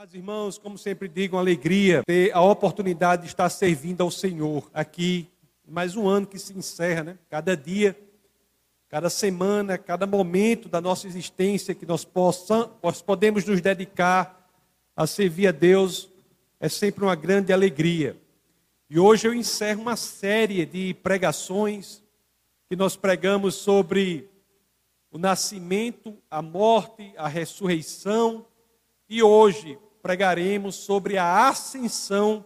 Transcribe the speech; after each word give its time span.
Mas, 0.00 0.14
irmãos, 0.14 0.58
como 0.58 0.78
sempre 0.78 1.08
digo, 1.08 1.34
uma 1.34 1.42
alegria 1.42 2.04
ter 2.06 2.30
a 2.32 2.40
oportunidade 2.40 3.22
de 3.22 3.28
estar 3.30 3.48
servindo 3.48 4.00
ao 4.00 4.12
Senhor 4.12 4.70
aqui. 4.72 5.28
Mais 5.66 5.96
um 5.96 6.06
ano 6.06 6.24
que 6.24 6.38
se 6.38 6.56
encerra, 6.56 7.02
né? 7.02 7.18
Cada 7.28 7.56
dia, 7.56 7.98
cada 8.88 9.10
semana, 9.10 9.76
cada 9.76 10.06
momento 10.06 10.68
da 10.68 10.80
nossa 10.80 11.08
existência 11.08 11.74
que 11.74 11.84
nós, 11.84 12.04
possam, 12.04 12.70
nós 12.80 13.02
podemos 13.02 13.44
nos 13.44 13.60
dedicar 13.60 14.48
a 14.94 15.04
servir 15.04 15.48
a 15.48 15.50
Deus 15.50 16.08
é 16.60 16.68
sempre 16.68 17.02
uma 17.02 17.16
grande 17.16 17.52
alegria. 17.52 18.16
E 18.88 19.00
hoje 19.00 19.26
eu 19.26 19.34
encerro 19.34 19.82
uma 19.82 19.96
série 19.96 20.64
de 20.64 20.94
pregações 20.94 22.04
que 22.68 22.76
nós 22.76 22.94
pregamos 22.94 23.56
sobre 23.56 24.30
o 25.10 25.18
nascimento, 25.18 26.16
a 26.30 26.40
morte, 26.40 27.12
a 27.16 27.26
ressurreição 27.26 28.46
e 29.08 29.24
hoje 29.24 29.76
pregaremos 30.02 30.76
sobre 30.76 31.18
a 31.18 31.48
ascensão 31.48 32.44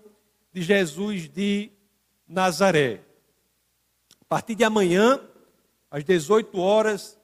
de 0.53 0.63
Jesus 0.63 1.29
de 1.29 1.71
Nazaré. 2.27 3.01
A 4.21 4.25
partir 4.27 4.55
de 4.55 4.65
amanhã, 4.65 5.21
às 5.91 6.05
18 6.05 6.59
horas, 6.59 7.19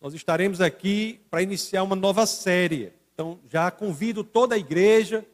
nós 0.00 0.14
estaremos 0.14 0.60
aqui 0.60 1.20
para 1.30 1.42
iniciar 1.42 1.82
uma 1.82 1.96
nova 1.96 2.26
série. 2.26 2.92
Então, 3.12 3.40
já 3.48 3.70
convido 3.70 4.22
toda 4.22 4.54
a 4.54 4.58
igreja 4.58 5.26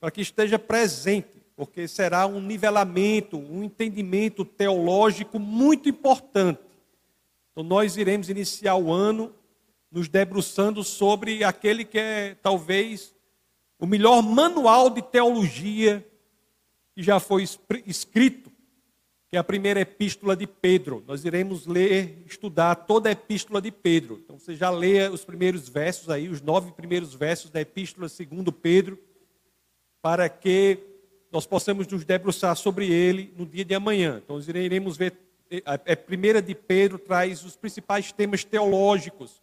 para 0.00 0.10
que 0.10 0.20
esteja 0.20 0.58
presente, 0.58 1.42
porque 1.54 1.86
será 1.86 2.26
um 2.26 2.40
nivelamento, 2.40 3.38
um 3.38 3.62
entendimento 3.62 4.44
teológico 4.44 5.38
muito 5.38 5.88
importante. 5.88 6.60
Então, 7.52 7.62
nós 7.62 7.96
iremos 7.96 8.28
iniciar 8.28 8.76
o 8.76 8.92
ano 8.92 9.34
nos 9.90 10.08
debruçando 10.08 10.84
sobre 10.84 11.44
aquele 11.44 11.84
que 11.84 11.98
é 11.98 12.34
talvez 12.42 13.14
o 13.78 13.86
melhor 13.86 14.22
manual 14.22 14.90
de 14.90 15.00
teologia 15.00 16.06
que 16.94 17.02
já 17.02 17.20
foi 17.20 17.44
escrito, 17.86 18.50
que 19.28 19.36
é 19.36 19.38
a 19.38 19.44
primeira 19.44 19.80
epístola 19.80 20.34
de 20.34 20.46
Pedro. 20.46 21.04
Nós 21.06 21.24
iremos 21.24 21.66
ler, 21.66 22.24
estudar 22.26 22.74
toda 22.74 23.08
a 23.08 23.12
epístola 23.12 23.60
de 23.60 23.70
Pedro. 23.70 24.20
Então 24.24 24.38
você 24.38 24.54
já 24.54 24.70
leia 24.70 25.12
os 25.12 25.24
primeiros 25.24 25.68
versos 25.68 26.10
aí, 26.10 26.28
os 26.28 26.40
nove 26.40 26.72
primeiros 26.72 27.14
versos 27.14 27.50
da 27.50 27.60
epístola 27.60 28.08
segundo 28.08 28.50
Pedro, 28.50 28.98
para 30.02 30.28
que 30.28 30.78
nós 31.30 31.46
possamos 31.46 31.86
nos 31.86 32.04
debruçar 32.04 32.56
sobre 32.56 32.90
ele 32.90 33.32
no 33.36 33.46
dia 33.46 33.64
de 33.64 33.74
amanhã. 33.74 34.20
Então 34.24 34.36
nós 34.36 34.48
iremos 34.48 34.96
ver, 34.96 35.14
a 35.64 35.96
primeira 35.96 36.42
de 36.42 36.54
Pedro 36.54 36.98
traz 36.98 37.44
os 37.44 37.54
principais 37.54 38.10
temas 38.10 38.42
teológicos. 38.44 39.40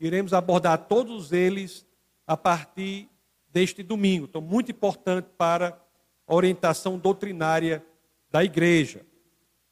Iremos 0.00 0.32
abordar 0.32 0.88
todos 0.88 1.32
eles 1.32 1.86
a 2.26 2.36
partir 2.36 3.08
deste 3.56 3.82
domingo. 3.82 4.26
Então, 4.28 4.42
muito 4.42 4.70
importante 4.70 5.28
para 5.38 5.80
a 6.26 6.34
orientação 6.34 6.98
doutrinária 6.98 7.82
da 8.30 8.44
igreja. 8.44 9.00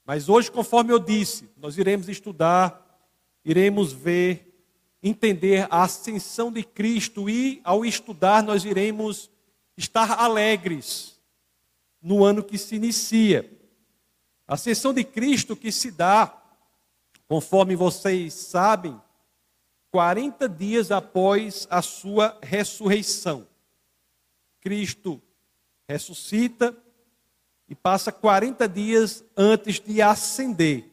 Mas 0.06 0.30
hoje, 0.30 0.50
conforme 0.50 0.91
eu 0.91 0.98
disse, 0.98 1.50
nós 1.54 1.76
iremos 1.76 2.08
estudar, 2.08 2.98
iremos 3.44 3.92
ver, 3.92 4.64
entender 5.02 5.68
a 5.68 5.82
ascensão 5.82 6.50
de 6.50 6.62
Cristo 6.62 7.28
e, 7.28 7.60
ao 7.62 7.84
estudar, 7.84 8.42
nós 8.42 8.64
iremos 8.64 9.30
estar 9.76 10.12
alegres 10.12 11.20
no 12.00 12.24
ano 12.24 12.42
que 12.42 12.56
se 12.56 12.76
inicia. 12.76 13.52
A 14.48 14.54
ascensão 14.54 14.94
de 14.94 15.04
Cristo 15.04 15.54
que 15.54 15.70
se 15.70 15.91
dá, 15.91 16.34
conforme 17.28 17.76
vocês 17.76 18.32
sabem, 18.32 18.98
40 19.91 20.48
dias 20.48 20.91
após 20.91 21.66
a 21.69 21.82
sua 21.82 22.38
ressurreição. 22.42 23.46
Cristo 24.64 25.20
ressuscita 25.86 26.74
e 27.68 27.74
passa 27.74 28.10
40 28.10 28.66
dias 28.66 29.22
antes 29.36 29.78
de 29.78 30.00
ascender. 30.00 30.90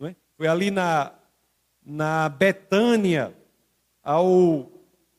É? 0.00 0.14
Foi 0.36 0.46
ali 0.46 0.70
na, 0.70 1.12
na 1.84 2.28
Betânia, 2.28 3.36
ao 4.04 4.70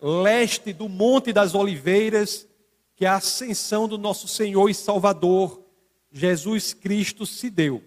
leste 0.01 0.71
do 0.71 0.87
Monte 0.87 1.33
das 1.33 1.53
Oliveiras, 1.53 2.47
que 2.95 3.05
a 3.05 3.15
ascensão 3.15 3.85
do 3.85 3.97
nosso 3.97 4.29
Senhor 4.29 4.69
e 4.69 4.73
Salvador, 4.73 5.61
Jesus 6.09 6.73
Cristo, 6.73 7.25
se 7.25 7.49
deu. 7.49 7.83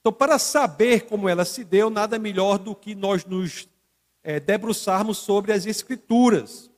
Então, 0.00 0.12
para 0.12 0.38
saber 0.38 1.02
como 1.02 1.28
ela 1.28 1.44
se 1.44 1.62
deu, 1.62 1.90
nada 1.90 2.18
melhor 2.18 2.58
do 2.58 2.74
que 2.74 2.94
nós 2.94 3.24
nos 3.26 3.68
é, 4.22 4.40
debruçarmos 4.40 5.18
sobre 5.18 5.52
as 5.52 5.66
Escrituras. 5.66 6.70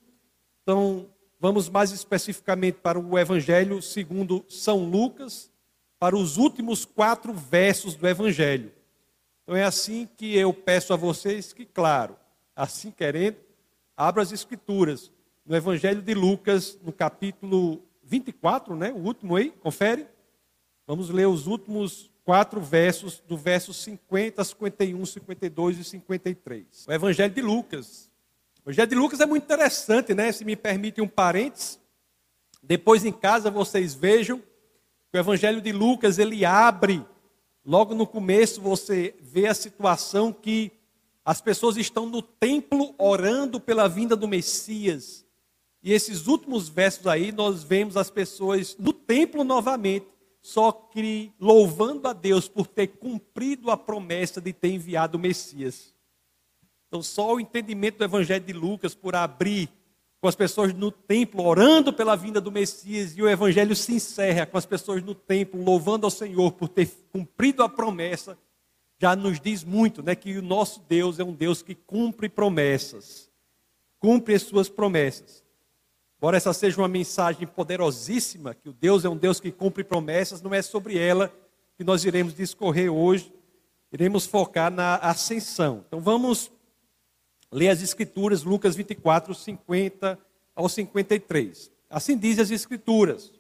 Então, 0.63 1.09
Vamos 1.39 1.69
mais 1.69 1.91
especificamente 1.91 2.77
para 2.77 2.99
o 2.99 3.19
Evangelho 3.19 3.83
segundo 3.83 4.45
São 4.49 4.89
Lucas, 4.89 5.51
para 5.99 6.17
os 6.17 6.37
últimos 6.37 6.85
quatro 6.85 7.33
versos 7.33 7.95
do 7.95 8.09
Evangelho. 8.09 8.73
Então 9.43 9.55
é 9.55 9.63
assim 9.63 10.09
que 10.17 10.37
eu 10.37 10.53
peço 10.53 10.93
a 10.93 10.97
vocês 10.97 11.53
que, 11.53 11.65
claro, 11.65 12.17
assim 12.55 12.91
querendo, 12.91 13.37
abra 13.97 14.23
as 14.23 14.33
Escrituras 14.33 15.13
no 15.45 15.55
Evangelho 15.55 16.03
de 16.03 16.15
Lucas, 16.15 16.79
no 16.83 16.93
capítulo 16.93 17.83
24, 18.03 18.75
né? 18.75 18.93
O 18.93 18.99
último 18.99 19.37
aí, 19.37 19.51
confere. 19.51 20.07
Vamos 20.87 21.11
ler 21.11 21.27
os 21.27 21.47
últimos 21.47 22.11
quatro 22.25 22.61
versos, 22.61 23.23
do 23.29 23.37
verso 23.37 23.73
50, 23.73 24.43
51, 24.43 25.07
52 25.07 25.79
e 25.79 25.85
53. 25.85 26.87
O 26.89 26.93
Evangelho 26.93 27.33
de 27.33 27.43
Lucas, 27.43 28.11
o 28.67 28.71
Evangelho 28.71 28.89
de 28.89 28.97
Lucas 28.97 29.21
é 29.21 29.27
muito 29.27 29.45
interessante, 29.45 30.13
né? 30.13 30.33
Se 30.33 30.45
me 30.45 30.57
permite 30.57 31.01
um 31.01 31.07
parênteses. 31.07 31.79
Depois 32.61 33.05
em 33.05 33.13
casa 33.13 33.49
vocês 33.49 33.95
vejam 33.95 34.41
que 34.41 35.17
o 35.17 35.19
Evangelho 35.19 35.61
de 35.61 35.71
Lucas 35.71 36.19
ele 36.19 36.45
abre, 36.45 37.07
logo 37.65 37.95
no 37.95 38.05
começo 38.05 38.61
você 38.61 39.15
vê 39.21 39.47
a 39.47 39.55
situação 39.55 40.33
que 40.33 40.73
as 41.25 41.41
pessoas 41.41 41.77
estão 41.77 42.07
no 42.07 42.21
templo 42.21 42.93
orando 42.99 43.61
pela 43.61 43.89
vinda 43.89 44.17
do 44.17 44.27
Messias. 44.27 45.25
E 45.81 45.93
esses 45.93 46.27
últimos 46.27 46.69
versos 46.69 47.07
aí 47.07 47.31
nós 47.31 47.63
vemos 47.63 47.97
as 47.97 48.11
pessoas 48.11 48.77
no 48.81 48.93
templo 48.93 49.45
novamente, 49.45 50.09
só 50.43 50.73
que 50.73 51.33
louvando 51.39 52.09
a 52.09 52.13
Deus 52.13 52.49
por 52.49 52.67
ter 52.67 52.89
cumprido 52.89 53.71
a 53.71 53.77
promessa 53.77 54.41
de 54.41 54.53
ter 54.53 54.71
enviado 54.71 55.17
o 55.17 55.21
Messias. 55.21 55.96
Então, 56.89 57.03
só 57.03 57.35
o 57.35 57.41
entendimento 57.41 57.99
do 57.99 58.05
Evangelho 58.05 58.45
de 58.45 58.53
Lucas, 58.53 58.95
por 58.95 59.15
abrir 59.15 59.69
com 60.21 60.29
as 60.29 60.35
pessoas 60.35 60.73
no 60.73 60.91
templo, 60.91 61.45
orando 61.45 61.93
pela 61.93 62.17
vinda 62.17 62.41
do 62.41 62.51
Messias, 62.51 63.17
e 63.17 63.23
o 63.23 63.29
Evangelho 63.29 63.77
se 63.77 63.95
encerra 63.95 64.47
com 64.47 64.57
as 64.57 64.67
pessoas 64.67 65.03
no 65.03 65.15
templo, 65.15 65.63
louvando 65.63 66.07
ao 66.07 66.11
Senhor 66.11 66.53
por 66.53 66.69
ter 66.69 66.89
cumprido 67.13 67.63
a 67.63 67.69
promessa, 67.69 68.39
já 68.99 69.15
nos 69.15 69.39
diz 69.39 69.63
muito, 69.63 70.03
né, 70.03 70.15
que 70.15 70.39
o 70.39 70.43
nosso 70.43 70.81
Deus 70.89 71.19
é 71.19 71.25
um 71.25 71.35
Deus 71.35 71.63
que 71.63 71.75
cumpre 71.75 72.29
promessas, 72.29 73.31
cumpre 73.99 74.35
as 74.35 74.43
suas 74.43 74.69
promessas. 74.69 75.45
Embora 76.19 76.39
essa 76.39 76.53
seja 76.55 76.81
uma 76.81 76.89
mensagem 76.89 77.47
poderosíssima, 77.47 78.55
que 78.55 78.71
o 78.71 78.73
Deus 78.73 79.05
é 79.05 79.09
um 79.09 79.17
Deus 79.17 79.39
que 79.39 79.53
cumpre 79.53 79.85
promessas, 79.85 80.41
não 80.41 80.55
é 80.55 80.63
sobre 80.63 80.99
ela 80.99 81.31
que 81.77 81.85
nós 81.85 82.05
iremos 82.05 82.35
discorrer 82.35 82.91
hoje, 82.91 83.31
iremos 83.93 84.27
focar 84.27 84.73
na 84.73 84.97
ascensão. 84.97 85.85
Então 85.87 86.01
vamos 86.01 86.51
Lê 87.51 87.69
as 87.69 87.83
Escrituras, 87.83 88.43
Lucas 88.43 88.75
24, 88.77 89.35
50 89.35 90.19
ao 90.55 90.69
53. 90.69 91.71
Assim 91.89 92.17
diz 92.17 92.39
as 92.39 92.51
Escrituras. 92.51 93.33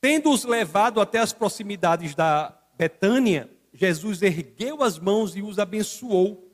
Tendo-os 0.00 0.44
levado 0.44 1.00
até 1.00 1.18
as 1.18 1.32
proximidades 1.32 2.14
da 2.14 2.56
Betânia, 2.78 3.50
Jesus 3.72 4.22
ergueu 4.22 4.82
as 4.82 4.98
mãos 4.98 5.36
e 5.36 5.42
os 5.42 5.58
abençoou. 5.58 6.48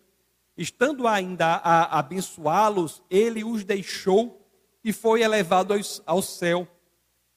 Estando 0.57 1.07
ainda 1.07 1.47
a 1.47 1.99
abençoá-los, 1.99 3.03
ele 3.11 3.45
os 3.45 3.63
deixou 3.63 4.43
e 4.83 4.93
foi 4.93 5.23
elevado 5.23 5.75
ao 6.07 6.23
céu. 6.23 6.67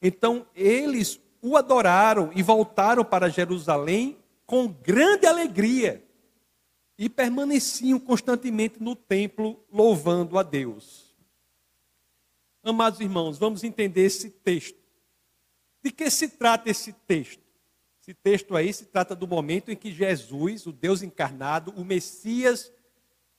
Então 0.01 0.45
eles 0.55 1.19
o 1.41 1.57
adoraram 1.57 2.31
e 2.33 2.41
voltaram 2.41 3.03
para 3.03 3.29
Jerusalém 3.29 4.17
com 4.45 4.67
grande 4.67 5.25
alegria 5.25 6.03
e 6.99 7.07
permaneciam 7.07 7.97
constantemente 7.97 8.83
no 8.83 8.93
templo 8.93 9.65
louvando 9.71 10.37
a 10.37 10.43
Deus. 10.43 11.15
Amados 12.61 12.99
irmãos, 12.99 13.37
vamos 13.37 13.63
entender 13.63 14.01
esse 14.01 14.29
texto. 14.29 14.77
De 15.81 15.91
que 15.91 16.09
se 16.09 16.27
trata 16.27 16.69
esse 16.69 16.91
texto? 16.91 17.41
Esse 18.01 18.13
texto 18.13 18.53
aí 18.53 18.73
se 18.73 18.87
trata 18.87 19.15
do 19.15 19.25
momento 19.25 19.71
em 19.71 19.77
que 19.77 19.93
Jesus, 19.93 20.67
o 20.67 20.73
Deus 20.73 21.01
encarnado, 21.01 21.71
o 21.77 21.85
Messias, 21.85 22.69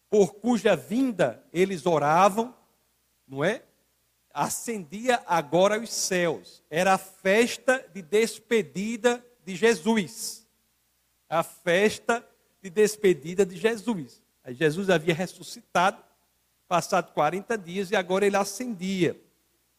por 0.08 0.36
cuja 0.36 0.74
vinda 0.74 1.44
eles 1.52 1.84
oravam, 1.84 2.56
não 3.28 3.44
é? 3.44 3.62
Ascendia 4.32 5.22
agora 5.26 5.76
aos 5.76 5.92
céus. 5.92 6.64
Era 6.70 6.94
a 6.94 6.98
festa 6.98 7.86
de 7.92 8.00
despedida 8.00 9.22
de 9.44 9.54
Jesus. 9.54 10.48
A 11.28 11.42
festa 11.42 12.26
de 12.62 12.70
despedida 12.70 13.44
de 13.44 13.56
Jesus. 13.56 14.22
Jesus 14.48 14.90
havia 14.90 15.14
ressuscitado, 15.14 16.02
passado 16.66 17.12
40 17.12 17.56
dias, 17.58 17.90
e 17.90 17.96
agora 17.96 18.26
ele 18.26 18.36
ascendia. 18.36 19.20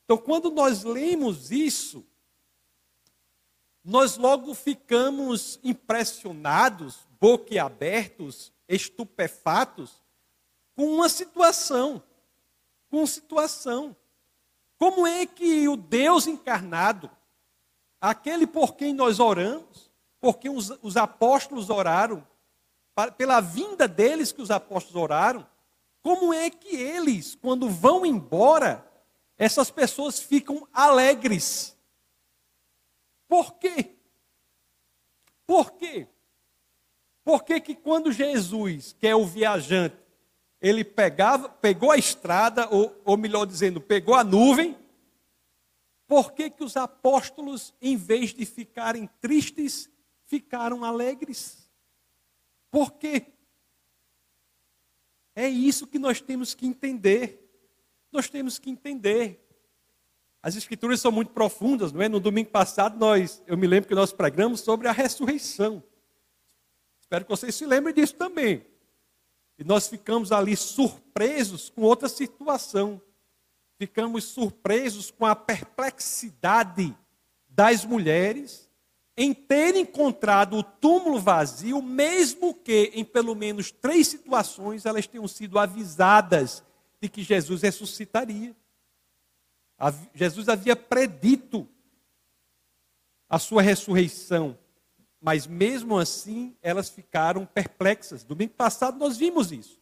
Então, 0.06 0.18
quando 0.18 0.52
nós 0.52 0.84
lemos 0.84 1.52
isso, 1.52 2.06
nós 3.84 4.18
logo 4.18 4.54
ficamos 4.54 5.60
impressionados, 5.64 7.08
boquiabertos, 7.20 8.54
estupefatos 8.68 10.02
com 10.76 10.86
uma 10.86 11.10
situação, 11.10 12.02
com 12.90 13.06
situação. 13.06 13.96
Como 14.78 15.06
é 15.06 15.26
que 15.26 15.68
o 15.68 15.76
Deus 15.76 16.28
encarnado, 16.28 17.10
aquele 18.00 18.48
por 18.48 18.76
quem 18.76 18.94
nós 18.94 19.20
oramos, 19.20 19.92
por 20.20 20.38
quem 20.38 20.52
os, 20.52 20.72
os 20.82 20.98
apóstolos 20.98 21.70
oraram, 21.70 22.26
pela 23.18 23.40
vinda 23.40 23.88
deles 23.88 24.32
que 24.32 24.42
os 24.42 24.52
apóstolos 24.52 25.02
oraram, 25.02 25.48
como 26.02 26.34
é 26.34 26.50
que 26.50 26.76
eles, 26.76 27.36
quando 27.36 27.70
vão 27.70 28.06
embora, 28.06 28.86
essas 29.38 29.70
pessoas 29.70 30.20
ficam 30.20 30.68
alegres? 30.74 31.78
Por 33.28 33.54
quê? 33.54 33.96
Por 35.46 35.72
quê? 35.74 36.08
Porque 37.24 37.62
que 37.62 37.76
quando 37.76 38.12
Jesus, 38.12 38.96
que 39.00 39.08
é 39.08 39.16
o 39.16 39.26
viajante, 39.26 39.96
ele 40.60 40.84
pegava, 40.84 41.50
pegou 41.50 41.92
a 41.92 41.98
estrada, 41.98 42.68
ou, 42.70 43.00
ou 43.04 43.18
melhor 43.18 43.46
dizendo, 43.46 43.82
pegou 43.82 44.16
a 44.16 44.24
nuvem, 44.24 44.78
por 46.08 46.34
que, 46.34 46.50
que 46.50 46.64
os 46.64 46.76
apóstolos, 46.76 47.74
em 47.82 47.96
vez 47.96 48.34
de 48.34 48.46
ficarem 48.46 49.10
tristes, 49.22 49.90
ficaram 50.26 50.84
alegres? 50.84 51.61
Por 52.72 52.94
quê? 52.94 53.28
É 55.36 55.48
isso 55.48 55.86
que 55.86 56.00
nós 56.00 56.22
temos 56.22 56.56
que 56.56 56.66
entender. 56.66 57.38
Nós 58.12 58.30
temos 58.30 58.58
que 58.58 58.70
entender. 58.70 59.46
As 60.42 60.56
escrituras 60.56 61.00
são 61.00 61.12
muito 61.12 61.32
profundas, 61.32 61.92
não 61.92 62.02
é? 62.02 62.10
No 62.10 62.20
domingo 62.20 62.50
passado 62.50 62.98
nós, 62.98 63.44
eu 63.46 63.56
me 63.58 63.68
lembro 63.68 63.88
que 63.88 63.94
nós 63.96 64.12
pregamos 64.12 64.62
sobre 64.62 64.88
a 64.88 64.92
ressurreição. 64.92 65.84
Espero 67.00 67.26
que 67.26 67.30
vocês 67.30 67.54
se 67.54 67.66
lembrem 67.66 67.94
disso 67.94 68.16
também. 68.16 68.66
E 69.60 69.64
nós 69.64 69.88
ficamos 69.88 70.32
ali 70.32 70.56
surpresos 70.56 71.70
com 71.70 71.82
outra 71.82 72.10
situação. 72.10 73.00
Ficamos 73.78 74.24
surpresos 74.24 75.12
com 75.12 75.26
a 75.26 75.36
perplexidade 75.36 76.96
das 77.48 77.86
mulheres 77.86 78.71
em 79.24 79.36
terem 79.36 79.84
encontrado 79.84 80.58
o 80.58 80.64
túmulo 80.64 81.20
vazio, 81.20 81.80
mesmo 81.80 82.56
que 82.56 82.92
em 82.96 83.06
pelo 83.06 83.36
menos 83.36 83.70
três 83.70 84.08
situações 84.08 84.84
elas 84.84 85.06
tenham 85.06 85.28
sido 85.28 85.60
avisadas 85.60 86.64
de 87.00 87.08
que 87.08 87.22
Jesus 87.22 87.62
ressuscitaria. 87.62 88.56
Jesus 90.16 90.50
havia 90.50 90.76
predito 90.76 91.70
a 93.30 93.38
sua 93.38 93.62
ressurreição. 93.62 94.58
Mas 95.22 95.46
mesmo 95.46 96.00
assim, 96.00 96.56
elas 96.60 96.90
ficaram 96.90 97.46
perplexas. 97.46 98.24
Domingo 98.24 98.54
passado 98.54 98.98
nós 98.98 99.18
vimos 99.18 99.52
isso. 99.52 99.80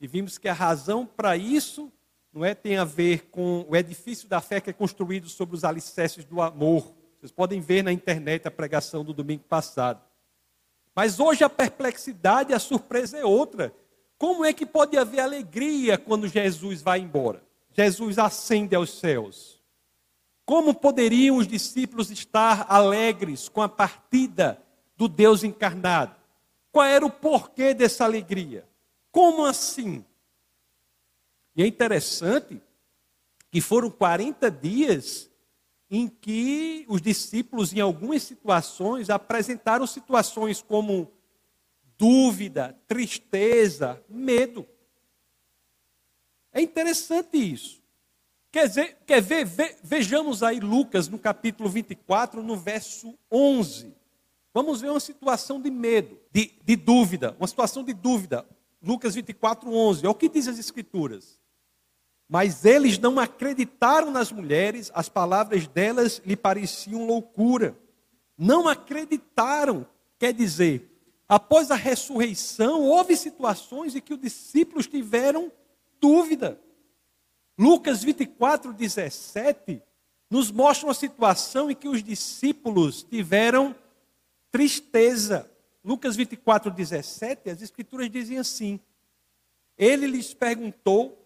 E 0.00 0.08
vimos 0.08 0.38
que 0.38 0.48
a 0.48 0.52
razão 0.52 1.06
para 1.06 1.36
isso 1.36 1.92
não 2.32 2.44
é 2.44 2.52
tem 2.52 2.78
a 2.78 2.84
ver 2.84 3.26
com 3.30 3.64
o 3.68 3.76
edifício 3.76 4.28
da 4.28 4.40
fé 4.40 4.60
que 4.60 4.70
é 4.70 4.72
construído 4.72 5.28
sobre 5.28 5.54
os 5.54 5.62
alicerces 5.62 6.24
do 6.24 6.40
amor. 6.42 6.95
Vocês 7.26 7.34
podem 7.34 7.60
ver 7.60 7.82
na 7.82 7.90
internet 7.90 8.46
a 8.46 8.52
pregação 8.52 9.04
do 9.04 9.12
domingo 9.12 9.42
passado. 9.42 10.00
Mas 10.94 11.18
hoje 11.18 11.42
a 11.42 11.50
perplexidade, 11.50 12.54
a 12.54 12.58
surpresa 12.60 13.18
é 13.18 13.24
outra. 13.24 13.74
Como 14.16 14.44
é 14.44 14.52
que 14.52 14.64
pode 14.64 14.96
haver 14.96 15.18
alegria 15.18 15.98
quando 15.98 16.28
Jesus 16.28 16.82
vai 16.82 17.00
embora? 17.00 17.42
Jesus 17.72 18.16
ascende 18.16 18.76
aos 18.76 18.90
céus. 18.90 19.60
Como 20.44 20.72
poderiam 20.72 21.38
os 21.38 21.48
discípulos 21.48 22.12
estar 22.12 22.64
alegres 22.68 23.48
com 23.48 23.60
a 23.60 23.68
partida 23.68 24.62
do 24.96 25.08
Deus 25.08 25.42
encarnado? 25.42 26.14
Qual 26.70 26.86
era 26.86 27.04
o 27.04 27.10
porquê 27.10 27.74
dessa 27.74 28.04
alegria? 28.04 28.64
Como 29.10 29.44
assim? 29.44 30.04
E 31.56 31.64
é 31.64 31.66
interessante 31.66 32.62
que 33.50 33.60
foram 33.60 33.90
40 33.90 34.48
dias 34.48 35.28
em 35.90 36.08
que 36.08 36.84
os 36.88 37.00
discípulos, 37.00 37.72
em 37.72 37.80
algumas 37.80 38.22
situações, 38.22 39.08
apresentaram 39.08 39.86
situações 39.86 40.60
como 40.60 41.10
dúvida, 41.96 42.78
tristeza, 42.86 44.02
medo. 44.08 44.66
É 46.52 46.60
interessante 46.60 47.36
isso. 47.36 47.82
Quer, 48.50 48.68
dizer, 48.68 48.96
quer 49.06 49.20
ver? 49.20 49.44
Ve, 49.44 49.76
vejamos 49.82 50.42
aí 50.42 50.60
Lucas 50.60 51.08
no 51.08 51.18
capítulo 51.18 51.68
24, 51.68 52.42
no 52.42 52.56
verso 52.56 53.16
11. 53.30 53.94
Vamos 54.52 54.80
ver 54.80 54.90
uma 54.90 55.00
situação 55.00 55.60
de 55.60 55.70
medo, 55.70 56.18
de, 56.32 56.52
de 56.64 56.76
dúvida, 56.76 57.36
uma 57.38 57.46
situação 57.46 57.84
de 57.84 57.92
dúvida. 57.92 58.46
Lucas 58.82 59.14
24, 59.14 59.70
11. 59.70 60.06
É 60.06 60.08
o 60.08 60.14
que 60.14 60.28
diz 60.28 60.48
as 60.48 60.58
Escrituras. 60.58 61.38
Mas 62.28 62.64
eles 62.64 62.98
não 62.98 63.20
acreditaram 63.20 64.10
nas 64.10 64.32
mulheres, 64.32 64.90
as 64.94 65.08
palavras 65.08 65.66
delas 65.68 66.20
lhe 66.26 66.36
pareciam 66.36 67.06
loucura. 67.06 67.76
Não 68.36 68.66
acreditaram, 68.66 69.86
quer 70.18 70.32
dizer, 70.32 70.90
após 71.28 71.70
a 71.70 71.76
ressurreição, 71.76 72.82
houve 72.82 73.16
situações 73.16 73.94
em 73.94 74.00
que 74.00 74.14
os 74.14 74.20
discípulos 74.20 74.86
tiveram 74.86 75.52
dúvida. 76.00 76.60
Lucas 77.58 78.02
24, 78.02 78.72
17 78.72 79.82
nos 80.28 80.50
mostra 80.50 80.88
uma 80.88 80.94
situação 80.94 81.70
em 81.70 81.74
que 81.74 81.88
os 81.88 82.02
discípulos 82.02 83.04
tiveram 83.04 83.74
tristeza. 84.50 85.50
Lucas 85.84 86.16
24, 86.16 86.70
17, 86.70 87.50
as 87.50 87.62
escrituras 87.62 88.10
dizem 88.10 88.38
assim: 88.38 88.80
Ele 89.78 90.06
lhes 90.08 90.34
perguntou 90.34 91.25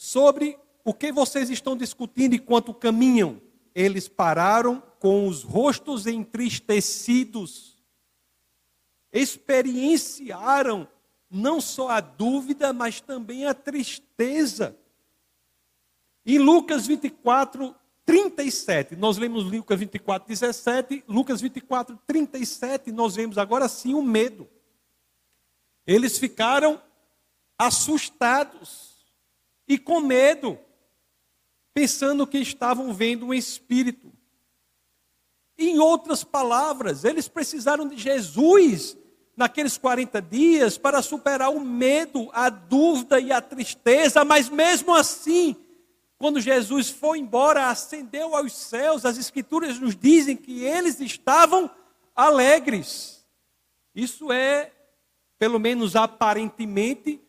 sobre 0.00 0.58
o 0.82 0.94
que 0.94 1.12
vocês 1.12 1.50
estão 1.50 1.76
discutindo 1.76 2.34
enquanto 2.34 2.72
caminham. 2.72 3.38
Eles 3.74 4.08
pararam 4.08 4.82
com 4.98 5.28
os 5.28 5.42
rostos 5.42 6.06
entristecidos, 6.06 7.76
experienciaram 9.12 10.88
não 11.30 11.60
só 11.60 11.90
a 11.90 12.00
dúvida, 12.00 12.72
mas 12.72 13.02
também 13.02 13.44
a 13.44 13.52
tristeza. 13.52 14.74
Em 16.24 16.38
Lucas 16.38 16.86
24, 16.86 17.74
37, 18.06 18.96
nós 18.96 19.18
lemos 19.18 19.44
Lucas 19.44 19.78
24, 19.78 20.26
17, 20.26 21.04
Lucas 21.06 21.42
24, 21.42 21.98
37, 22.06 22.90
nós 22.90 23.16
vemos 23.16 23.36
agora 23.36 23.68
sim 23.68 23.92
o 23.92 24.00
medo. 24.00 24.48
Eles 25.86 26.16
ficaram 26.16 26.80
assustados 27.58 28.89
e 29.70 29.78
com 29.78 30.00
medo, 30.00 30.58
pensando 31.72 32.26
que 32.26 32.38
estavam 32.38 32.92
vendo 32.92 33.26
um 33.26 33.32
espírito. 33.32 34.12
Em 35.56 35.78
outras 35.78 36.24
palavras, 36.24 37.04
eles 37.04 37.28
precisaram 37.28 37.86
de 37.86 37.96
Jesus 37.96 38.96
naqueles 39.36 39.78
40 39.78 40.20
dias 40.22 40.76
para 40.76 41.00
superar 41.00 41.50
o 41.50 41.60
medo, 41.60 42.28
a 42.32 42.50
dúvida 42.50 43.20
e 43.20 43.30
a 43.30 43.40
tristeza, 43.40 44.24
mas 44.24 44.48
mesmo 44.48 44.92
assim, 44.92 45.54
quando 46.18 46.40
Jesus 46.40 46.90
foi 46.90 47.20
embora, 47.20 47.68
ascendeu 47.68 48.34
aos 48.34 48.52
céus, 48.52 49.06
as 49.06 49.18
Escrituras 49.18 49.78
nos 49.78 49.94
dizem 49.94 50.36
que 50.36 50.64
eles 50.64 50.98
estavam 50.98 51.70
alegres. 52.16 53.24
Isso 53.94 54.32
é, 54.32 54.72
pelo 55.38 55.60
menos 55.60 55.94
aparentemente, 55.94 57.20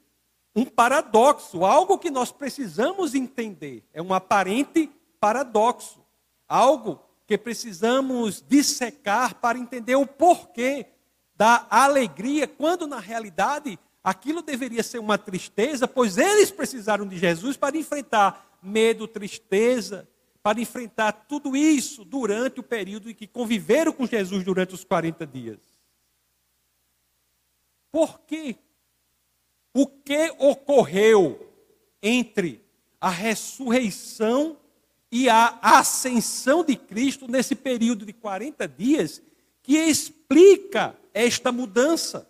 um 0.55 0.65
paradoxo, 0.65 1.63
algo 1.63 1.97
que 1.97 2.11
nós 2.11 2.31
precisamos 2.31 3.15
entender. 3.15 3.83
É 3.93 4.01
um 4.01 4.13
aparente 4.13 4.91
paradoxo, 5.19 6.05
algo 6.47 6.99
que 7.25 7.37
precisamos 7.37 8.43
dissecar 8.45 9.35
para 9.35 9.57
entender 9.57 9.95
o 9.95 10.05
porquê 10.05 10.85
da 11.35 11.65
alegria, 11.69 12.47
quando 12.47 12.85
na 12.85 12.99
realidade 12.99 13.79
aquilo 14.03 14.41
deveria 14.41 14.83
ser 14.83 14.99
uma 14.99 15.17
tristeza, 15.17 15.87
pois 15.87 16.17
eles 16.17 16.51
precisaram 16.51 17.07
de 17.07 17.17
Jesus 17.17 17.55
para 17.55 17.77
enfrentar 17.77 18.57
medo, 18.61 19.07
tristeza, 19.07 20.07
para 20.43 20.59
enfrentar 20.59 21.11
tudo 21.11 21.55
isso 21.55 22.03
durante 22.03 22.59
o 22.59 22.63
período 22.63 23.09
em 23.09 23.13
que 23.13 23.27
conviveram 23.27 23.93
com 23.93 24.05
Jesus 24.05 24.43
durante 24.43 24.73
os 24.73 24.83
40 24.83 25.25
dias. 25.25 25.59
Por 27.91 28.19
quê? 28.21 28.57
O 29.73 29.87
que 29.87 30.33
ocorreu 30.37 31.47
entre 32.01 32.63
a 32.99 33.09
ressurreição 33.09 34.57
e 35.11 35.29
a 35.29 35.59
ascensão 35.61 36.63
de 36.63 36.75
Cristo 36.75 37.27
nesse 37.27 37.55
período 37.55 38.05
de 38.05 38.13
40 38.13 38.67
dias 38.67 39.21
que 39.63 39.77
explica 39.77 40.95
esta 41.13 41.51
mudança? 41.51 42.27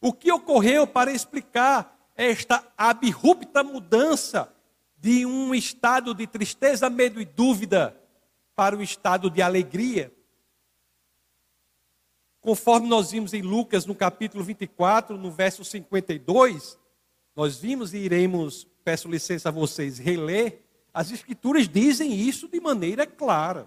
O 0.00 0.12
que 0.12 0.30
ocorreu 0.30 0.86
para 0.86 1.12
explicar 1.12 1.94
esta 2.16 2.66
abrupta 2.76 3.64
mudança 3.64 4.54
de 4.96 5.26
um 5.26 5.54
estado 5.54 6.14
de 6.14 6.26
tristeza, 6.26 6.88
medo 6.88 7.20
e 7.20 7.24
dúvida 7.24 7.94
para 8.54 8.76
um 8.76 8.82
estado 8.82 9.28
de 9.28 9.42
alegria. 9.42 10.13
Conforme 12.44 12.86
nós 12.86 13.10
vimos 13.10 13.32
em 13.32 13.40
Lucas, 13.40 13.86
no 13.86 13.94
capítulo 13.94 14.44
24, 14.44 15.16
no 15.16 15.30
verso 15.30 15.64
52, 15.64 16.78
nós 17.34 17.56
vimos 17.56 17.94
e 17.94 17.96
iremos, 17.96 18.68
peço 18.84 19.08
licença 19.08 19.48
a 19.48 19.52
vocês, 19.52 19.98
reler, 19.98 20.60
as 20.92 21.10
Escrituras 21.10 21.66
dizem 21.66 22.12
isso 22.12 22.46
de 22.46 22.60
maneira 22.60 23.06
clara. 23.06 23.66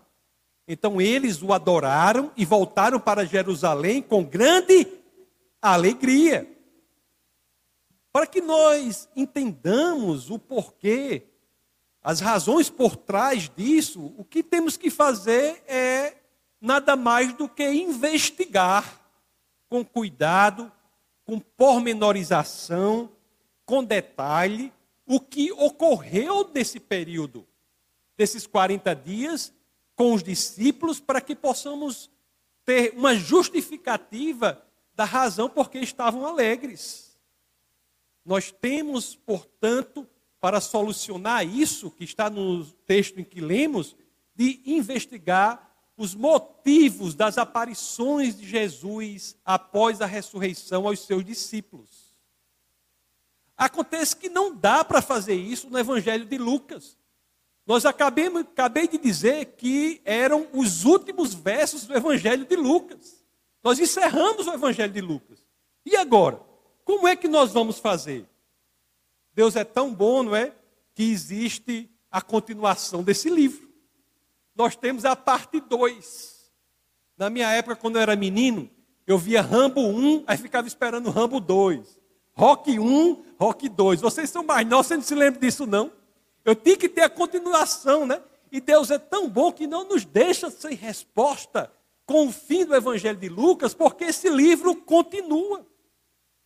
Então 0.68 1.02
eles 1.02 1.42
o 1.42 1.54
adoraram 1.54 2.32
e 2.38 2.46
voltaram 2.46 3.00
para 3.00 3.26
Jerusalém 3.26 4.00
com 4.00 4.24
grande 4.24 4.86
alegria. 5.60 6.48
Para 8.12 8.28
que 8.28 8.42
nós 8.42 9.10
entendamos 9.16 10.30
o 10.30 10.38
porquê, 10.38 11.24
as 12.00 12.20
razões 12.20 12.70
por 12.70 12.96
trás 12.96 13.50
disso, 13.58 14.14
o 14.20 14.24
que 14.24 14.44
temos 14.44 14.78
que 14.78 14.92
fazer 14.92 15.64
é 15.68 16.17
nada 16.60 16.96
mais 16.96 17.34
do 17.34 17.48
que 17.48 17.70
investigar 17.70 19.02
com 19.70 19.84
cuidado, 19.84 20.72
com 21.26 21.40
pormenorização, 21.40 23.12
com 23.66 23.84
detalhe, 23.84 24.74
o 25.06 25.20
que 25.20 25.52
ocorreu 25.52 26.50
nesse 26.54 26.80
período, 26.80 27.48
desses 28.16 28.48
40 28.48 28.96
dias, 28.96 29.54
com 29.96 30.14
os 30.14 30.24
discípulos, 30.24 31.00
para 31.00 31.22
que 31.22 31.36
possamos 31.36 32.10
ter 32.66 32.94
uma 32.96 33.16
justificativa 33.16 34.64
da 34.94 35.06
razão 35.06 35.50
por 35.50 35.70
que 35.70 35.80
estavam 35.80 36.26
alegres. 36.26 37.18
Nós 38.26 38.52
temos, 38.52 39.16
portanto, 39.16 40.08
para 40.40 40.60
solucionar 40.60 41.48
isso 41.48 41.90
que 41.92 42.04
está 42.04 42.30
no 42.30 42.66
texto 42.86 43.20
em 43.20 43.24
que 43.24 43.42
lemos, 43.42 43.96
de 44.36 44.62
investigar 44.66 45.67
os 45.98 46.14
motivos 46.14 47.16
das 47.16 47.40
aparições 47.40 48.38
de 48.38 48.48
Jesus 48.48 49.36
após 49.44 50.00
a 50.00 50.06
ressurreição 50.06 50.88
aos 50.88 51.00
seus 51.00 51.26
discípulos. 51.26 52.16
Acontece 53.58 54.16
que 54.16 54.30
não 54.30 54.56
dá 54.56 54.86
para 54.86 55.02
fazer 55.02 55.34
isso 55.34 55.68
no 55.70 55.80
Evangelho 55.80 56.26
de 56.26 56.38
Lucas. 56.38 56.96
Nós 57.66 57.84
acabemos, 57.84 58.42
acabei 58.44 58.88
de 58.88 59.00
dizer 59.00 59.46
que 59.58 60.00
eram 60.06 60.48
os 60.54 60.86
últimos 60.86 61.34
versos 61.34 61.86
do 61.86 61.98
Evangelho 61.98 62.46
de 62.46 62.56
Lucas. 62.56 63.26
Nós 63.64 63.80
encerramos 63.80 64.46
o 64.46 64.54
Evangelho 64.54 64.94
de 64.94 65.02
Lucas. 65.02 65.44
E 65.84 65.96
agora? 65.96 66.40
Como 66.86 67.08
é 67.08 67.16
que 67.16 67.28
nós 67.28 67.52
vamos 67.52 67.80
fazer? 67.80 68.30
Deus 69.34 69.56
é 69.56 69.64
tão 69.64 69.94
bom, 69.94 70.22
não 70.22 70.36
é? 70.36 70.54
Que 70.94 71.04
existe 71.04 71.90
a 72.12 72.22
continuação 72.22 73.04
desse 73.04 73.30
livro. 73.30 73.67
Nós 74.58 74.76
temos 74.76 75.06
a 75.06 75.16
parte 75.16 75.62
2. 75.62 76.52
Na 77.16 77.30
minha 77.30 77.50
época, 77.52 77.76
quando 77.76 77.98
eu 77.98 78.02
era 78.02 78.16
menino, 78.16 78.68
eu 79.06 79.18
via 79.18 79.42
Rambo 79.42 79.82
1, 79.82 80.24
aí 80.26 80.38
ficava 80.38 80.68
esperando 80.68 81.12
Rambo 81.12 81.40
2. 81.40 82.00
Rock 82.34 82.80
1, 82.80 83.24
Rock 83.40 83.70
2. 83.70 84.02
Vocês 84.02 84.30
são 84.32 84.44
mais 84.44 84.68
novos, 84.68 84.88
você 84.88 84.96
não 84.96 85.04
se 85.04 85.14
lembra 85.14 85.40
disso, 85.40 85.68
não? 85.68 85.92
Eu 86.44 86.56
tinha 86.56 86.76
que 86.76 86.90
ter 86.90 87.02
a 87.02 87.10
continuação, 87.10 88.06
né? 88.06 88.22
E 88.52 88.60
Deus 88.60 88.90
é 88.90 88.98
tão 88.98 89.30
bom 89.30 89.52
que 89.52 89.68
não 89.68 89.88
nos 89.88 90.06
deixa 90.06 90.50
sem 90.50 90.74
resposta 90.74 91.72
com 92.06 92.28
o 92.28 92.32
fim 92.32 92.66
do 92.66 92.76
Evangelho 92.76 93.20
de 93.20 93.30
Lucas, 93.30 93.74
porque 93.74 94.06
esse 94.06 94.30
livro 94.30 94.76
continua. 94.76 95.66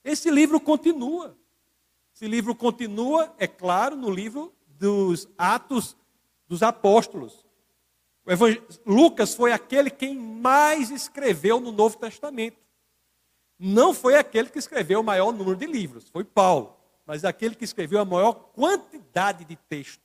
Esse 0.03 0.29
livro 0.29 0.59
continua. 0.59 1.37
Esse 2.13 2.27
livro 2.27 2.53
continua, 2.55 3.33
é 3.37 3.47
claro, 3.47 3.95
no 3.95 4.09
livro 4.09 4.53
dos 4.67 5.29
Atos 5.37 5.95
dos 6.47 6.61
Apóstolos. 6.61 7.45
Lucas 8.85 9.33
foi 9.33 9.51
aquele 9.51 9.89
quem 9.89 10.15
mais 10.15 10.91
escreveu 10.91 11.59
no 11.59 11.71
Novo 11.71 11.97
Testamento. 11.97 12.57
Não 13.57 13.93
foi 13.93 14.15
aquele 14.15 14.49
que 14.49 14.59
escreveu 14.59 15.01
o 15.01 15.03
maior 15.03 15.31
número 15.31 15.55
de 15.55 15.65
livros, 15.65 16.09
foi 16.09 16.23
Paulo. 16.23 16.77
Mas 17.05 17.25
aquele 17.25 17.55
que 17.55 17.65
escreveu 17.65 17.99
a 17.99 18.05
maior 18.05 18.33
quantidade 18.33 19.45
de 19.45 19.55
texto 19.55 20.01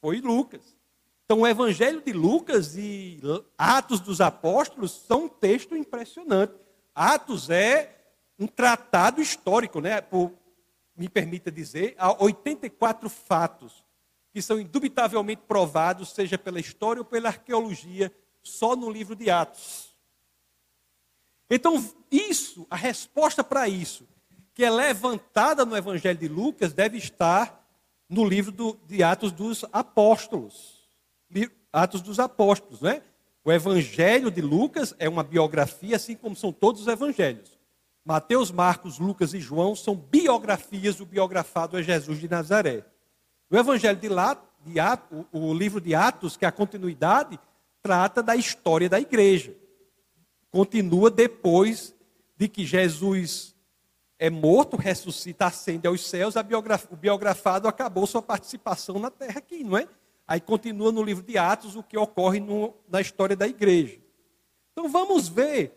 foi 0.00 0.20
Lucas. 0.20 0.76
Então, 1.24 1.40
o 1.40 1.46
Evangelho 1.46 2.00
de 2.00 2.12
Lucas 2.12 2.76
e 2.76 3.20
Atos 3.56 4.00
dos 4.00 4.20
Apóstolos 4.20 4.92
são 4.92 5.24
um 5.24 5.28
texto 5.28 5.76
impressionante. 5.76 6.54
Atos 6.94 7.50
é 7.50 7.94
um 8.38 8.46
tratado 8.46 9.20
histórico, 9.20 9.80
né? 9.80 10.00
Por, 10.00 10.32
me 10.96 11.08
permita 11.08 11.50
dizer, 11.50 11.94
há 11.98 12.22
84 12.22 13.10
fatos 13.10 13.84
que 14.32 14.42
são 14.42 14.60
indubitavelmente 14.60 15.42
provados, 15.46 16.12
seja 16.12 16.36
pela 16.36 16.60
história 16.60 17.00
ou 17.00 17.04
pela 17.04 17.28
arqueologia, 17.28 18.12
só 18.42 18.76
no 18.76 18.90
livro 18.90 19.14
de 19.14 19.30
Atos. 19.30 19.96
Então, 21.50 21.82
isso, 22.10 22.66
a 22.68 22.76
resposta 22.76 23.42
para 23.42 23.68
isso, 23.68 24.06
que 24.54 24.64
é 24.64 24.70
levantada 24.70 25.64
no 25.64 25.76
Evangelho 25.76 26.18
de 26.18 26.28
Lucas, 26.28 26.72
deve 26.72 26.98
estar 26.98 27.66
no 28.08 28.24
livro 28.24 28.52
do, 28.52 28.78
de 28.86 29.02
Atos 29.02 29.32
dos 29.32 29.64
Apóstolos. 29.72 30.88
Atos 31.72 32.00
dos 32.00 32.18
Apóstolos, 32.18 32.80
né? 32.80 33.02
O 33.44 33.52
Evangelho 33.52 34.30
de 34.30 34.42
Lucas 34.42 34.94
é 34.98 35.08
uma 35.08 35.22
biografia, 35.22 35.96
assim 35.96 36.14
como 36.14 36.36
são 36.36 36.52
todos 36.52 36.82
os 36.82 36.86
evangelhos. 36.86 37.58
Mateus, 38.04 38.50
Marcos, 38.50 38.98
Lucas 38.98 39.32
e 39.32 39.40
João 39.40 39.76
são 39.76 39.94
biografias 39.94 40.96
do 40.96 41.06
biografado 41.06 41.78
é 41.78 41.82
Jesus 41.82 42.18
de 42.18 42.28
Nazaré. 42.28 42.84
O 43.50 43.56
Evangelho 43.56 43.98
de, 43.98 44.08
lá, 44.08 44.40
de 44.64 44.78
Atos, 44.78 45.24
o, 45.32 45.54
livro 45.54 45.80
de 45.80 45.94
Atos, 45.94 46.36
que 46.36 46.44
é 46.44 46.48
a 46.48 46.52
continuidade, 46.52 47.38
trata 47.82 48.22
da 48.22 48.36
história 48.36 48.88
da 48.88 49.00
igreja. 49.00 49.56
Continua 50.50 51.10
depois 51.10 51.94
de 52.36 52.48
que 52.48 52.66
Jesus 52.66 53.54
é 54.18 54.28
morto, 54.28 54.76
ressuscita, 54.76 55.46
ascende 55.46 55.86
aos 55.86 56.06
céus, 56.06 56.34
biograf, 56.44 56.86
o 56.90 56.96
biografado 56.96 57.68
acabou 57.68 58.06
sua 58.06 58.20
participação 58.20 58.98
na 58.98 59.10
terra 59.10 59.38
aqui, 59.38 59.62
não 59.62 59.76
é? 59.76 59.88
Aí 60.26 60.40
continua 60.40 60.92
no 60.92 61.02
livro 61.02 61.22
de 61.22 61.38
Atos 61.38 61.74
o 61.74 61.82
que 61.82 61.96
ocorre 61.96 62.40
no, 62.40 62.74
na 62.88 63.00
história 63.00 63.34
da 63.34 63.46
igreja. 63.46 63.98
Então 64.72 64.88
vamos 64.88 65.28
ver 65.28 65.72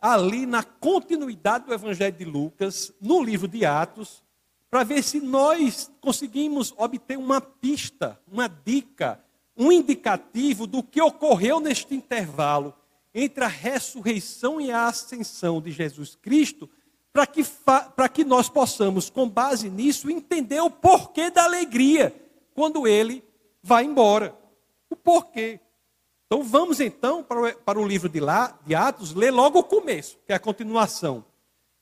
ali 0.00 0.44
na 0.44 0.64
continuidade 0.64 1.66
do 1.66 1.72
Evangelho 1.72 2.16
de 2.16 2.24
Lucas, 2.24 2.92
no 3.00 3.22
livro 3.22 3.46
de 3.46 3.64
Atos, 3.64 4.24
para 4.72 4.84
ver 4.84 5.02
se 5.02 5.20
nós 5.20 5.92
conseguimos 6.00 6.72
obter 6.78 7.18
uma 7.18 7.42
pista, 7.42 8.18
uma 8.26 8.48
dica, 8.48 9.22
um 9.54 9.70
indicativo 9.70 10.66
do 10.66 10.82
que 10.82 10.98
ocorreu 10.98 11.60
neste 11.60 11.94
intervalo 11.94 12.74
entre 13.14 13.44
a 13.44 13.48
ressurreição 13.48 14.58
e 14.58 14.72
a 14.72 14.86
ascensão 14.86 15.60
de 15.60 15.70
Jesus 15.70 16.16
Cristo, 16.16 16.70
para 17.12 17.26
que, 17.26 17.44
para 17.44 18.08
que 18.08 18.24
nós 18.24 18.48
possamos, 18.48 19.10
com 19.10 19.28
base 19.28 19.68
nisso, 19.68 20.10
entender 20.10 20.62
o 20.62 20.70
porquê 20.70 21.30
da 21.30 21.44
alegria 21.44 22.14
quando 22.54 22.88
ele 22.88 23.22
vai 23.62 23.84
embora. 23.84 24.34
O 24.88 24.96
porquê. 24.96 25.60
Então 26.24 26.42
vamos 26.42 26.80
então 26.80 27.22
para 27.22 27.42
o, 27.42 27.54
para 27.56 27.78
o 27.78 27.86
livro 27.86 28.08
de, 28.08 28.20
lá, 28.20 28.58
de 28.64 28.74
Atos, 28.74 29.12
ler 29.12 29.32
logo 29.32 29.58
o 29.58 29.64
começo, 29.64 30.18
que 30.26 30.32
é 30.32 30.36
a 30.36 30.40
continuação. 30.40 31.22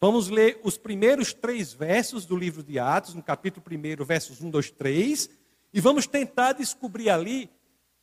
Vamos 0.00 0.30
ler 0.30 0.58
os 0.64 0.78
primeiros 0.78 1.34
três 1.34 1.74
versos 1.74 2.24
do 2.24 2.34
livro 2.34 2.62
de 2.62 2.78
Atos, 2.78 3.14
no 3.14 3.22
capítulo 3.22 3.62
1, 3.70 4.02
versos 4.02 4.40
1, 4.40 4.48
2, 4.48 4.70
3, 4.70 5.30
e 5.74 5.80
vamos 5.80 6.06
tentar 6.06 6.54
descobrir 6.54 7.10
ali 7.10 7.50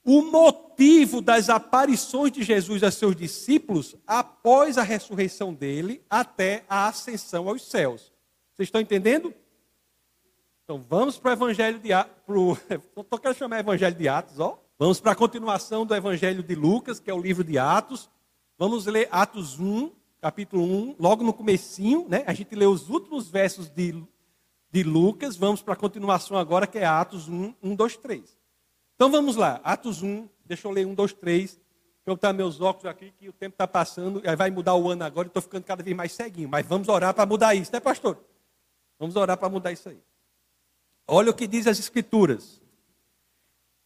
o 0.06 0.22
motivo 0.22 1.22
das 1.22 1.50
aparições 1.50 2.32
de 2.32 2.44
Jesus 2.44 2.84
a 2.84 2.92
seus 2.92 3.16
discípulos 3.16 3.96
após 4.06 4.78
a 4.78 4.84
ressurreição 4.84 5.52
dele 5.52 6.02
até 6.08 6.64
a 6.70 6.88
ascensão 6.88 7.50
aos 7.50 7.64
céus. 7.68 8.14
Vocês 8.54 8.68
estão 8.68 8.80
entendendo? 8.80 9.34
Então 10.64 10.80
vamos 10.80 11.18
para 11.18 11.32
o 11.32 11.34
Evangelho 11.34 11.80
de 11.80 11.92
Atos. 11.94 12.14
Estou 12.96 13.20
querendo 13.20 13.38
chamar 13.38 13.60
Evangelho 13.60 13.96
de 13.96 14.08
Atos, 14.08 14.40
ó. 14.40 14.62
Vamos 14.78 15.00
para 15.00 15.14
a 15.14 15.16
continuação 15.16 15.84
do 15.84 15.96
Evangelho 15.96 16.44
de 16.44 16.54
Lucas, 16.54 17.00
que 17.00 17.10
é 17.10 17.14
o 17.14 17.22
livro 17.22 17.44
de 17.44 17.58
Atos. 17.58 18.08
Vamos 18.56 18.86
ler 18.86 19.10
Atos 19.12 19.60
1, 19.60 19.92
capítulo 20.22 20.64
1, 20.64 20.96
logo 21.00 21.24
no 21.24 21.34
comecinho, 21.34 22.08
né? 22.10 22.24
A 22.28 22.34
gente 22.34 22.56
lê 22.56 22.66
os 22.66 22.90
últimos 22.90 23.30
versos 23.30 23.70
de, 23.70 24.04
de 24.72 24.84
Lucas. 24.84 25.36
Vamos 25.36 25.62
para 25.62 25.74
a 25.74 25.78
continuação 25.78 26.38
agora, 26.38 26.68
que 26.68 26.78
é 26.78 26.86
Atos 26.86 27.28
1, 27.28 27.54
1, 27.62 27.76
2, 27.76 27.98
3. 27.98 28.38
Então 28.96 29.12
vamos 29.12 29.36
lá, 29.36 29.62
Atos 29.64 30.02
1, 30.02 30.28
deixa 30.46 30.68
eu 30.68 30.72
ler 30.72 30.86
1, 30.86 30.96
2, 30.96 31.14
3. 31.14 31.60
Eu 32.06 32.14
estou 32.14 32.34
meus 32.34 32.62
óculos 32.62 32.86
aqui, 32.86 33.12
que 33.12 33.28
o 33.28 33.34
tempo 33.34 33.54
está 33.54 33.68
passando, 33.68 34.22
aí 34.26 34.36
vai 34.36 34.50
mudar 34.50 34.76
o 34.76 34.90
ano 34.90 35.04
agora, 35.04 35.28
e 35.28 35.30
estou 35.30 35.42
ficando 35.42 35.66
cada 35.66 35.84
vez 35.84 35.96
mais 35.96 36.14
ceguinho. 36.14 36.48
Mas 36.48 36.66
vamos 36.66 36.88
orar 36.88 37.14
para 37.14 37.26
mudar 37.26 37.54
isso, 37.54 37.72
né, 37.72 37.82
pastor? 37.82 38.18
Vamos 38.98 39.16
orar 39.18 39.38
para 39.38 39.50
mudar 39.50 39.72
isso 39.74 39.90
aí. 39.90 40.00
Olha 41.06 41.32
o 41.32 41.34
que 41.34 41.46
diz 41.46 41.68
as 41.68 41.80
Escrituras. 41.80 42.62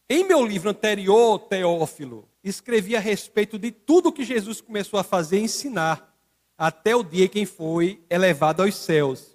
Em 0.08 0.24
meu 0.24 0.46
livro 0.46 0.70
anterior, 0.70 1.38
Teófilo, 1.40 2.28
escrevi 2.44 2.94
a 2.94 3.00
respeito 3.00 3.58
de 3.58 3.70
tudo 3.70 4.12
que 4.12 4.24
Jesus 4.24 4.60
começou 4.60 5.00
a 5.00 5.04
fazer 5.04 5.38
e 5.38 5.44
ensinar, 5.44 6.11
até 6.56 6.94
o 6.94 7.02
dia 7.02 7.24
em 7.24 7.28
que 7.28 7.46
foi 7.46 8.00
elevado 8.08 8.62
aos 8.62 8.74
céus. 8.74 9.32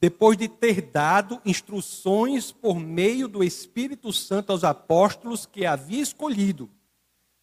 depois 0.00 0.36
de 0.36 0.48
ter 0.48 0.82
dado 0.82 1.40
instruções 1.46 2.52
por 2.52 2.78
meio 2.78 3.26
do 3.26 3.42
Espírito 3.42 4.12
Santo 4.12 4.52
aos 4.52 4.62
apóstolos 4.62 5.46
que 5.46 5.64
havia 5.64 6.02
escolhido. 6.02 6.68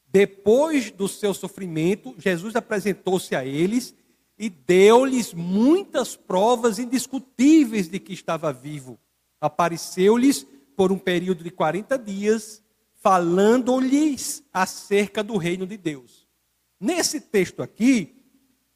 Depois 0.06 0.92
do 0.92 1.08
seu 1.08 1.34
sofrimento, 1.34 2.14
Jesus 2.20 2.56
apresentou-se 2.56 3.36
a 3.36 3.44
eles 3.44 3.96
e 4.38 4.48
deu-lhes 4.48 5.34
muitas 5.34 6.16
provas 6.16 6.78
indiscutíveis 6.78 7.88
de 7.88 8.00
que 8.00 8.14
estava 8.14 8.54
vivo. 8.54 9.00
Apareceu-lhes 9.40 10.46
por 10.76 10.92
um 10.92 11.00
período 11.00 11.44
de 11.44 11.50
40 11.50 11.98
dias, 11.98 12.62
falando-lhes 12.96 14.44
acerca 14.54 15.24
do 15.24 15.38
reino 15.38 15.66
de 15.66 15.78
Deus. 15.78 16.28
Nesse 16.80 17.22
texto 17.22 17.64
aqui, 17.64 18.21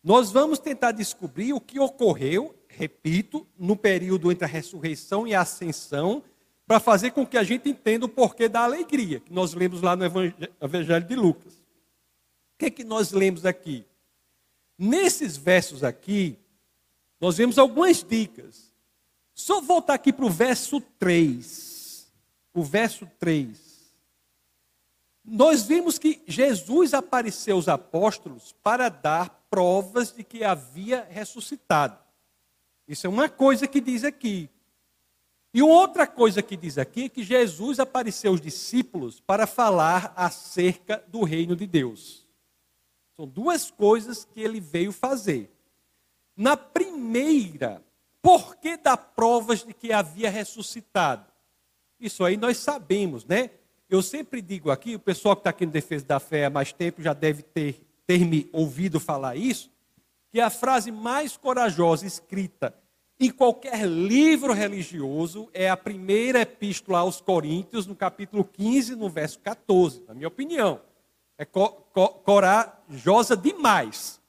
nós 0.05 0.31
vamos 0.31 0.57
tentar 0.57 0.93
descobrir 0.93 1.51
o 1.51 1.59
que 1.59 1.79
ocorreu 1.81 2.55
repito, 2.75 3.47
no 3.57 3.75
período 3.75 4.31
entre 4.31 4.45
a 4.45 4.47
ressurreição 4.47 5.25
e 5.25 5.33
a 5.33 5.41
ascensão, 5.41 6.24
para 6.67 6.79
fazer 6.79 7.12
com 7.12 7.25
que 7.25 7.38
a 7.38 7.43
gente 7.43 7.69
entenda 7.69 8.05
o 8.05 8.09
porquê 8.09 8.50
da 8.50 8.62
alegria, 8.62 9.19
que 9.19 9.31
nós 9.31 9.53
lemos 9.53 9.81
lá 9.81 9.95
no 9.95 10.03
Evangelho 10.62 11.05
de 11.05 11.15
Lucas. 11.15 11.53
O 11.53 12.57
que 12.59 12.65
é 12.65 12.69
que 12.69 12.83
nós 12.83 13.12
lemos 13.12 13.45
aqui? 13.45 13.85
Nesses 14.77 15.38
versos 15.38 15.83
aqui, 15.83 16.38
nós 17.19 17.38
vemos 17.38 17.57
algumas 17.57 18.03
dicas. 18.03 18.74
Só 19.33 19.62
voltar 19.62 19.93
aqui 19.93 20.12
para 20.12 20.25
o 20.25 20.29
verso 20.29 20.81
3. 21.00 22.12
O 22.53 22.63
verso 22.63 23.07
3. 23.19 23.57
Nós 25.24 25.63
vimos 25.63 25.97
que 25.97 26.21
Jesus 26.27 26.93
apareceu 26.93 27.55
aos 27.55 27.67
apóstolos 27.67 28.55
para 28.63 28.89
dar 28.89 29.45
provas 29.55 30.12
de 30.12 30.21
que 30.21 30.43
havia 30.43 31.07
ressuscitado. 31.09 31.97
Isso 32.85 33.07
é 33.07 33.09
uma 33.09 33.29
coisa 33.29 33.65
que 33.65 33.79
diz 33.79 34.03
aqui. 34.03 34.50
E 35.53 35.62
outra 35.62 36.05
coisa 36.05 36.43
que 36.43 36.57
diz 36.57 36.77
aqui 36.77 37.05
é 37.05 37.09
que 37.09 37.24
Jesus 37.24 37.79
apareceu 37.79 38.31
aos 38.31 38.41
discípulos 38.41 39.21
para 39.21 39.47
falar 39.47 40.12
acerca 40.13 41.01
do 41.07 41.24
reino 41.24 41.55
de 41.55 41.65
Deus. 41.65 42.27
São 43.15 43.25
duas 43.25 43.71
coisas 43.71 44.25
que 44.25 44.41
ele 44.41 44.59
veio 44.59 44.91
fazer. 44.91 45.50
Na 46.35 46.57
primeira, 46.57 47.81
por 48.21 48.57
que 48.57 48.75
dar 48.75 48.97
provas 48.97 49.63
de 49.63 49.74
que 49.74 49.93
havia 49.93 50.29
ressuscitado? 50.29 51.31
Isso 51.97 52.25
aí 52.25 52.35
nós 52.35 52.57
sabemos, 52.57 53.24
né? 53.24 53.51
Eu 53.89 54.01
sempre 54.01 54.41
digo 54.41 54.69
aqui, 54.69 54.95
o 54.95 55.00
pessoal 55.00 55.33
que 55.33 55.39
está 55.39 55.51
aqui 55.51 55.65
no 55.65 55.71
Defesa 55.71 56.05
da 56.05 56.19
Fé 56.19 56.43
há 56.43 56.50
mais 56.50 56.74
tempo 56.74 57.01
já 57.01 57.13
deve 57.13 57.41
ter, 57.41 57.85
ter 58.05 58.25
me 58.25 58.50
ouvido 58.51 59.00
falar 59.00 59.35
isso 59.35 59.74
que 60.35 60.41
a 60.41 60.50
frase 60.50 60.91
mais 60.91 61.38
corajosa 61.38 62.05
escrita 62.05 62.75
em 63.17 63.31
qualquer 63.31 63.88
livro 63.88 64.51
religioso 64.51 65.50
é 65.53 65.69
a 65.69 65.77
primeira 65.77 66.41
epístola 66.41 67.00
aos 67.00 67.21
Coríntios, 67.21 67.88
no 67.88 67.95
capítulo 67.95 68.43
15, 68.43 68.97
no 68.97 69.07
verso 69.07 69.39
14, 69.39 70.03
na 70.05 70.13
minha 70.13 70.27
opinião. 70.27 70.81
É 71.38 71.45
co 71.45 71.69
co 71.93 72.09
corajosa 72.09 73.38
demais. 73.38 74.19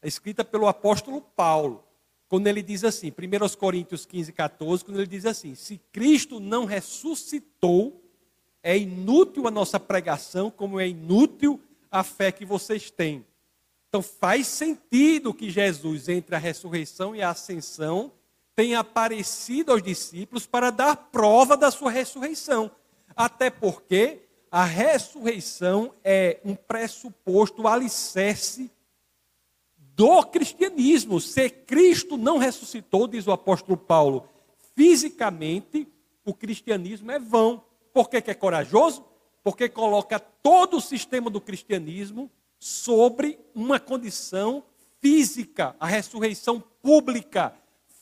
É 0.00 0.06
escrita 0.06 0.44
pelo 0.44 0.68
apóstolo 0.68 1.20
Paulo, 1.20 1.82
quando 2.28 2.46
ele 2.46 2.62
diz 2.62 2.84
assim, 2.84 3.10
1 3.10 3.56
Coríntios 3.56 4.06
15, 4.06 4.32
14, 4.32 4.84
quando 4.84 4.98
ele 4.98 5.08
diz 5.08 5.26
assim: 5.26 5.56
Se 5.56 5.80
Cristo 5.90 6.38
não 6.38 6.64
ressuscitou, 6.64 8.00
é 8.62 8.78
inútil 8.78 9.48
a 9.48 9.50
nossa 9.50 9.80
pregação, 9.80 10.48
como 10.48 10.78
é 10.78 10.86
inútil 10.86 11.60
a 11.90 12.02
fé 12.02 12.30
que 12.32 12.44
vocês 12.44 12.90
têm. 12.90 13.24
Então 13.88 14.02
faz 14.02 14.46
sentido 14.46 15.32
que 15.32 15.50
Jesus, 15.50 16.08
entre 16.08 16.34
a 16.34 16.38
ressurreição 16.38 17.14
e 17.14 17.22
a 17.22 17.30
ascensão, 17.30 18.12
tenha 18.54 18.80
aparecido 18.80 19.72
aos 19.72 19.82
discípulos 19.82 20.46
para 20.46 20.70
dar 20.70 20.96
prova 20.96 21.56
da 21.56 21.70
sua 21.70 21.90
ressurreição. 21.90 22.70
Até 23.14 23.50
porque 23.50 24.22
a 24.50 24.64
ressurreição 24.64 25.92
é 26.02 26.40
um 26.44 26.54
pressuposto, 26.54 27.66
alicerce 27.68 28.70
do 29.76 30.22
cristianismo. 30.24 31.20
Se 31.20 31.48
Cristo 31.48 32.16
não 32.16 32.38
ressuscitou, 32.38 33.06
diz 33.06 33.26
o 33.26 33.32
apóstolo 33.32 33.76
Paulo, 33.76 34.28
fisicamente, 34.74 35.88
o 36.24 36.34
cristianismo 36.34 37.10
é 37.10 37.18
vão. 37.18 37.62
Por 37.92 38.10
que, 38.10 38.20
que 38.20 38.30
é 38.30 38.34
corajoso? 38.34 39.04
Porque 39.46 39.68
coloca 39.68 40.18
todo 40.18 40.78
o 40.78 40.80
sistema 40.80 41.30
do 41.30 41.40
cristianismo 41.40 42.28
sobre 42.58 43.38
uma 43.54 43.78
condição 43.78 44.64
física, 44.98 45.76
a 45.78 45.86
ressurreição 45.86 46.60
pública, 46.82 47.54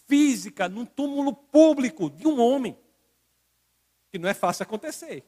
física, 0.08 0.70
num 0.70 0.86
túmulo 0.86 1.34
público 1.34 2.08
de 2.08 2.26
um 2.26 2.40
homem, 2.40 2.74
que 4.10 4.18
não 4.18 4.26
é 4.26 4.32
fácil 4.32 4.62
acontecer. 4.62 5.22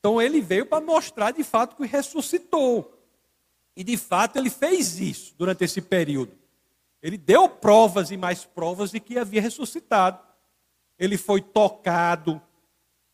Então 0.00 0.20
ele 0.20 0.42
veio 0.42 0.66
para 0.66 0.84
mostrar 0.84 1.30
de 1.30 1.42
fato 1.42 1.76
que 1.76 1.86
ressuscitou. 1.86 3.02
E 3.74 3.82
de 3.82 3.96
fato 3.96 4.36
ele 4.36 4.50
fez 4.50 5.00
isso 5.00 5.34
durante 5.38 5.64
esse 5.64 5.80
período. 5.80 6.36
Ele 7.00 7.16
deu 7.16 7.48
provas 7.48 8.10
e 8.10 8.18
mais 8.18 8.44
provas 8.44 8.90
de 8.90 9.00
que 9.00 9.16
havia 9.18 9.40
ressuscitado. 9.40 10.20
Ele 10.98 11.16
foi 11.16 11.40
tocado, 11.40 12.38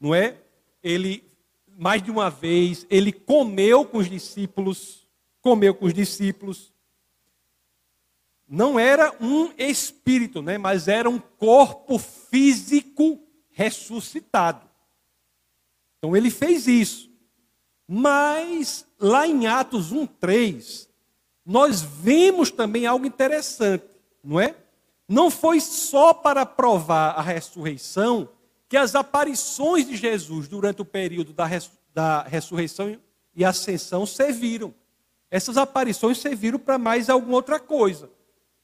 não 0.01 0.13
é? 0.13 0.37
Ele 0.83 1.30
mais 1.81 2.03
de 2.03 2.11
uma 2.11 2.29
vez, 2.29 2.87
ele 2.91 3.11
comeu 3.11 3.87
com 3.87 3.97
os 3.97 4.07
discípulos, 4.07 5.09
comeu 5.41 5.75
com 5.75 5.87
os 5.87 5.95
discípulos. 5.95 6.75
Não 8.47 8.79
era 8.79 9.17
um 9.19 9.51
espírito, 9.57 10.43
né, 10.43 10.59
mas 10.59 10.89
era 10.89 11.09
um 11.09 11.19
corpo 11.19 11.97
físico 11.97 13.19
ressuscitado. 13.49 14.69
Então 15.97 16.15
ele 16.15 16.31
fez 16.31 16.67
isso. 16.67 17.11
Mas 17.89 18.87
lá 18.99 19.27
em 19.27 19.47
Atos 19.47 19.91
1:3, 19.91 20.87
nós 21.47 21.81
vemos 21.81 22.51
também 22.51 22.85
algo 22.85 23.07
interessante, 23.07 23.87
não 24.23 24.39
é? 24.39 24.55
Não 25.09 25.31
foi 25.31 25.59
só 25.63 26.13
para 26.13 26.45
provar 26.45 27.13
a 27.13 27.23
ressurreição 27.23 28.29
que 28.71 28.77
as 28.77 28.95
aparições 28.95 29.85
de 29.85 29.97
Jesus 29.97 30.47
durante 30.47 30.81
o 30.81 30.85
período 30.85 31.33
da, 31.33 31.45
res, 31.45 31.73
da 31.93 32.23
ressurreição 32.23 32.97
e 33.35 33.45
ascensão 33.45 34.07
serviram. 34.07 34.73
Essas 35.29 35.57
aparições 35.57 36.19
serviram 36.19 36.57
para 36.57 36.79
mais 36.79 37.11
alguma 37.11 37.35
outra 37.35 37.59
coisa. 37.59 38.09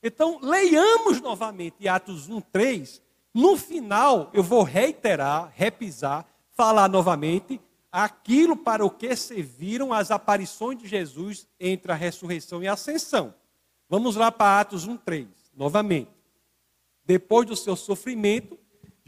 Então, 0.01 0.39
leiamos 0.41 1.21
novamente 1.21 1.89
Atos 1.89 2.29
1, 2.29 2.41
3. 2.41 3.03
No 3.35 3.57
final, 3.57 4.31
eu 4.33 4.45
vou 4.45 4.63
reiterar, 4.63 5.53
repisar, 5.53 6.25
falar 6.53 6.89
novamente 6.89 7.61
aquilo 7.91 8.57
para 8.57 8.87
o 8.87 8.91
que 8.91 9.17
serviram 9.17 9.93
as 9.93 10.13
aparições 10.13 10.79
de 10.79 10.87
Jesus 10.87 11.49
entre 11.59 11.91
a 11.91 11.97
ressurreição 11.97 12.63
e 12.63 12.69
a 12.69 12.75
ascensão. 12.75 13.35
Vamos 13.89 14.15
lá 14.15 14.31
para 14.31 14.61
Atos 14.61 14.87
1, 14.87 14.99
3, 14.99 15.27
novamente. 15.57 16.11
Depois 17.05 17.45
do 17.49 17.57
seu 17.57 17.75
sofrimento, 17.75 18.57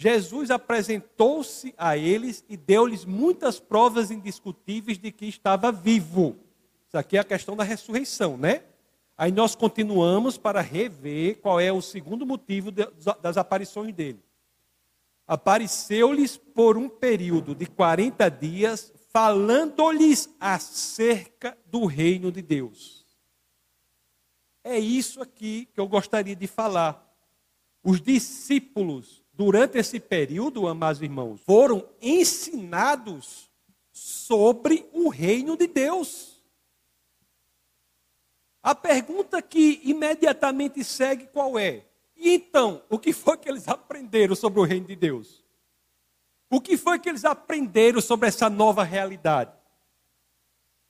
Jesus 0.00 0.52
apresentou-se 0.52 1.74
a 1.76 1.96
eles 1.96 2.44
e 2.48 2.56
deu-lhes 2.56 3.04
muitas 3.04 3.58
provas 3.58 4.12
indiscutíveis 4.12 4.96
de 4.96 5.10
que 5.10 5.26
estava 5.26 5.72
vivo. 5.72 6.36
Isso 6.86 6.96
aqui 6.96 7.16
é 7.16 7.20
a 7.20 7.24
questão 7.24 7.56
da 7.56 7.64
ressurreição, 7.64 8.36
né? 8.36 8.62
Aí 9.16 9.32
nós 9.32 9.56
continuamos 9.56 10.38
para 10.38 10.60
rever 10.60 11.40
qual 11.40 11.58
é 11.58 11.72
o 11.72 11.82
segundo 11.82 12.24
motivo 12.24 12.70
das 12.70 13.36
aparições 13.36 13.92
dele. 13.92 14.22
Apareceu-lhes 15.26 16.36
por 16.36 16.78
um 16.78 16.88
período 16.88 17.52
de 17.52 17.66
40 17.66 18.28
dias, 18.28 18.92
falando-lhes 19.12 20.32
acerca 20.38 21.58
do 21.66 21.86
reino 21.86 22.30
de 22.30 22.40
Deus. 22.40 23.04
É 24.62 24.78
isso 24.78 25.20
aqui 25.20 25.68
que 25.74 25.80
eu 25.80 25.88
gostaria 25.88 26.36
de 26.36 26.46
falar. 26.46 27.04
Os 27.82 28.00
discípulos 28.00 29.24
durante 29.38 29.78
esse 29.78 30.00
período, 30.00 30.66
amados 30.66 31.00
irmãos, 31.00 31.40
foram 31.42 31.88
ensinados 32.02 33.48
sobre 33.92 34.84
o 34.92 35.08
reino 35.08 35.56
de 35.56 35.68
Deus. 35.68 36.42
A 38.60 38.74
pergunta 38.74 39.40
que 39.40 39.80
imediatamente 39.84 40.82
segue 40.82 41.28
qual 41.28 41.56
é? 41.56 41.84
E 42.16 42.30
então, 42.30 42.82
o 42.90 42.98
que 42.98 43.12
foi 43.12 43.36
que 43.36 43.48
eles 43.48 43.68
aprenderam 43.68 44.34
sobre 44.34 44.58
o 44.58 44.64
reino 44.64 44.88
de 44.88 44.96
Deus? 44.96 45.44
O 46.50 46.60
que 46.60 46.76
foi 46.76 46.98
que 46.98 47.08
eles 47.08 47.24
aprenderam 47.24 48.00
sobre 48.00 48.26
essa 48.26 48.50
nova 48.50 48.82
realidade? 48.82 49.52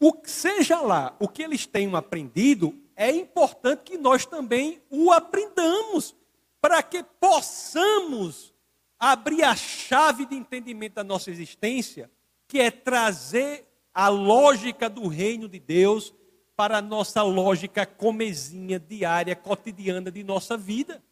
O 0.00 0.14
seja 0.24 0.80
lá 0.80 1.14
o 1.20 1.28
que 1.28 1.42
eles 1.42 1.66
tenham 1.66 1.94
aprendido, 1.96 2.74
é 2.96 3.10
importante 3.10 3.82
que 3.82 3.98
nós 3.98 4.24
também 4.24 4.80
o 4.88 5.12
aprendamos 5.12 6.16
para 6.60 6.82
que 6.82 7.02
possamos 7.02 8.54
abrir 8.98 9.44
a 9.44 9.54
chave 9.54 10.26
de 10.26 10.34
entendimento 10.34 10.94
da 10.94 11.04
nossa 11.04 11.30
existência, 11.30 12.10
que 12.46 12.58
é 12.60 12.70
trazer 12.70 13.66
a 13.94 14.08
lógica 14.08 14.88
do 14.88 15.06
reino 15.06 15.48
de 15.48 15.58
Deus 15.58 16.14
para 16.56 16.78
a 16.78 16.82
nossa 16.82 17.22
lógica 17.22 17.86
comezinha 17.86 18.78
diária, 18.78 19.36
cotidiana 19.36 20.10
de 20.10 20.24
nossa 20.24 20.56
vida. 20.56 21.02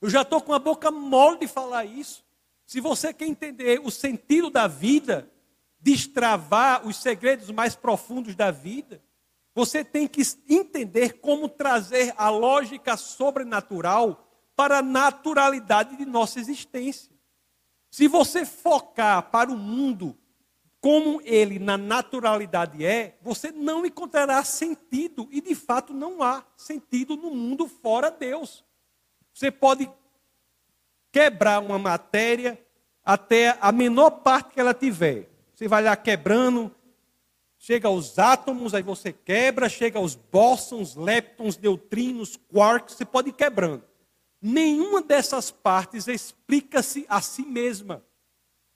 Eu 0.00 0.08
já 0.08 0.22
estou 0.22 0.40
com 0.40 0.54
a 0.54 0.58
boca 0.58 0.90
mole 0.90 1.40
de 1.40 1.46
falar 1.46 1.84
isso. 1.84 2.24
Se 2.66 2.80
você 2.80 3.12
quer 3.12 3.26
entender 3.26 3.80
o 3.84 3.90
sentido 3.90 4.48
da 4.48 4.66
vida, 4.66 5.30
destravar 5.80 6.86
os 6.86 6.96
segredos 6.96 7.50
mais 7.50 7.76
profundos 7.76 8.34
da 8.34 8.50
vida, 8.50 9.02
você 9.54 9.84
tem 9.84 10.08
que 10.08 10.22
entender 10.48 11.20
como 11.20 11.48
trazer 11.48 12.14
a 12.16 12.30
lógica 12.30 12.96
sobrenatural 12.96 14.23
para 14.56 14.78
a 14.78 14.82
naturalidade 14.82 15.96
de 15.96 16.04
nossa 16.04 16.38
existência. 16.38 17.12
Se 17.90 18.08
você 18.08 18.44
focar 18.44 19.30
para 19.30 19.50
o 19.50 19.56
mundo 19.56 20.16
como 20.80 21.22
ele 21.24 21.58
na 21.58 21.78
naturalidade 21.78 22.84
é, 22.84 23.16
você 23.22 23.50
não 23.50 23.86
encontrará 23.86 24.44
sentido, 24.44 25.26
e 25.30 25.40
de 25.40 25.54
fato 25.54 25.94
não 25.94 26.22
há 26.22 26.44
sentido 26.56 27.16
no 27.16 27.30
mundo 27.30 27.66
fora 27.66 28.10
Deus. 28.10 28.62
Você 29.32 29.50
pode 29.50 29.90
quebrar 31.10 31.60
uma 31.60 31.78
matéria 31.78 32.60
até 33.02 33.56
a 33.60 33.72
menor 33.72 34.10
parte 34.10 34.52
que 34.52 34.60
ela 34.60 34.74
tiver. 34.74 35.30
Você 35.54 35.66
vai 35.66 35.82
lá 35.82 35.96
quebrando, 35.96 36.70
chega 37.58 37.88
aos 37.88 38.18
átomos, 38.18 38.74
aí 38.74 38.82
você 38.82 39.10
quebra, 39.10 39.70
chega 39.70 39.98
aos 39.98 40.14
bósons, 40.14 40.96
leptons, 40.96 41.56
neutrinos, 41.56 42.36
quarks, 42.36 42.96
você 42.96 43.06
pode 43.06 43.30
ir 43.30 43.32
quebrando. 43.32 43.82
Nenhuma 44.46 45.00
dessas 45.00 45.50
partes 45.50 46.06
explica-se 46.06 47.06
a 47.08 47.22
si 47.22 47.46
mesma. 47.46 48.04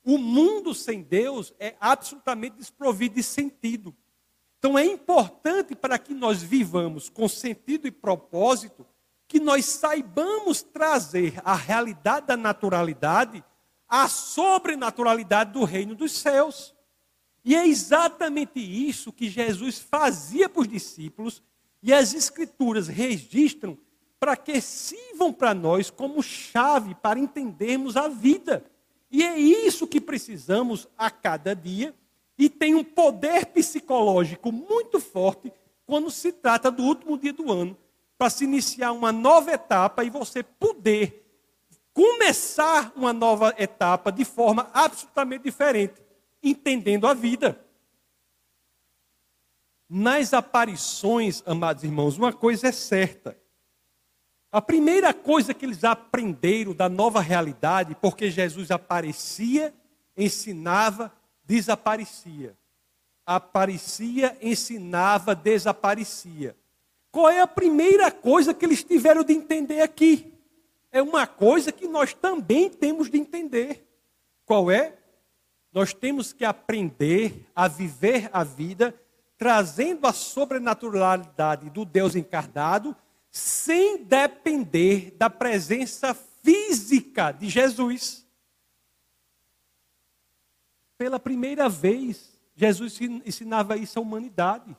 O 0.02 0.16
mundo 0.16 0.74
sem 0.74 1.02
Deus 1.02 1.52
é 1.60 1.76
absolutamente 1.78 2.56
desprovido 2.56 3.16
de 3.16 3.22
sentido. 3.22 3.94
Então 4.58 4.78
é 4.78 4.86
importante 4.86 5.74
para 5.74 5.98
que 5.98 6.14
nós 6.14 6.42
vivamos 6.42 7.10
com 7.10 7.28
sentido 7.28 7.86
e 7.86 7.90
propósito 7.90 8.86
que 9.28 9.38
nós 9.38 9.66
saibamos 9.66 10.62
trazer 10.62 11.34
a 11.44 11.54
realidade 11.54 12.28
da 12.28 12.36
naturalidade 12.36 13.44
à 13.86 14.08
sobrenaturalidade 14.08 15.52
do 15.52 15.64
reino 15.64 15.94
dos 15.94 16.12
céus. 16.12 16.74
E 17.44 17.54
é 17.54 17.68
exatamente 17.68 18.58
isso 18.58 19.12
que 19.12 19.28
Jesus 19.28 19.78
fazia 19.78 20.48
para 20.48 20.62
os 20.62 20.68
discípulos 20.68 21.42
e 21.82 21.92
as 21.92 22.14
Escrituras 22.14 22.88
registram 22.88 23.76
para 24.18 24.36
que 24.36 24.60
sirvam 24.60 25.32
para 25.32 25.54
nós 25.54 25.90
como 25.90 26.22
chave 26.22 26.94
para 26.94 27.18
entendermos 27.18 27.96
a 27.96 28.08
vida. 28.08 28.64
E 29.10 29.22
é 29.22 29.38
isso 29.38 29.86
que 29.86 30.00
precisamos 30.00 30.88
a 30.96 31.10
cada 31.10 31.54
dia 31.54 31.94
e 32.36 32.48
tem 32.48 32.74
um 32.74 32.84
poder 32.84 33.46
psicológico 33.46 34.52
muito 34.52 35.00
forte 35.00 35.52
quando 35.86 36.10
se 36.10 36.32
trata 36.32 36.70
do 36.70 36.82
último 36.82 37.16
dia 37.16 37.32
do 37.32 37.50
ano, 37.50 37.76
para 38.18 38.28
se 38.28 38.44
iniciar 38.44 38.92
uma 38.92 39.10
nova 39.10 39.52
etapa 39.52 40.04
e 40.04 40.10
você 40.10 40.42
poder 40.42 41.24
começar 41.94 42.92
uma 42.94 43.12
nova 43.12 43.54
etapa 43.58 44.12
de 44.12 44.24
forma 44.24 44.70
absolutamente 44.74 45.44
diferente 45.44 46.08
entendendo 46.42 47.06
a 47.06 47.14
vida. 47.14 47.64
Nas 49.88 50.34
aparições, 50.34 51.42
amados 51.46 51.82
irmãos, 51.82 52.18
uma 52.18 52.32
coisa 52.32 52.68
é 52.68 52.72
certa. 52.72 53.36
A 54.50 54.62
primeira 54.62 55.12
coisa 55.12 55.52
que 55.52 55.66
eles 55.66 55.84
aprenderam 55.84 56.74
da 56.74 56.88
nova 56.88 57.20
realidade, 57.20 57.94
porque 58.00 58.30
Jesus 58.30 58.70
aparecia, 58.70 59.74
ensinava, 60.16 61.12
desaparecia. 61.44 62.56
Aparecia, 63.26 64.36
ensinava, 64.40 65.34
desaparecia. 65.34 66.56
Qual 67.10 67.28
é 67.28 67.40
a 67.40 67.46
primeira 67.46 68.10
coisa 68.10 68.54
que 68.54 68.64
eles 68.64 68.82
tiveram 68.82 69.22
de 69.22 69.34
entender 69.34 69.82
aqui? 69.82 70.32
É 70.90 71.02
uma 71.02 71.26
coisa 71.26 71.70
que 71.70 71.86
nós 71.86 72.14
também 72.14 72.70
temos 72.70 73.10
de 73.10 73.18
entender. 73.18 73.86
Qual 74.46 74.70
é? 74.70 74.94
Nós 75.72 75.92
temos 75.92 76.32
que 76.32 76.44
aprender 76.44 77.46
a 77.54 77.68
viver 77.68 78.30
a 78.32 78.42
vida 78.42 78.94
trazendo 79.36 80.06
a 80.06 80.12
sobrenaturalidade 80.12 81.70
do 81.70 81.84
Deus 81.84 82.16
encarnado, 82.16 82.96
sem 83.30 84.04
depender 84.04 85.12
da 85.18 85.28
presença 85.28 86.14
física 86.42 87.32
de 87.32 87.48
Jesus. 87.48 88.26
Pela 90.96 91.20
primeira 91.20 91.68
vez, 91.68 92.38
Jesus 92.56 92.98
ensinava 93.00 93.76
isso 93.76 93.98
à 93.98 94.02
humanidade. 94.02 94.76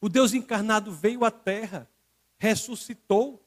O 0.00 0.08
Deus 0.08 0.32
encarnado 0.32 0.92
veio 0.92 1.24
à 1.24 1.30
terra, 1.30 1.88
ressuscitou 2.38 3.40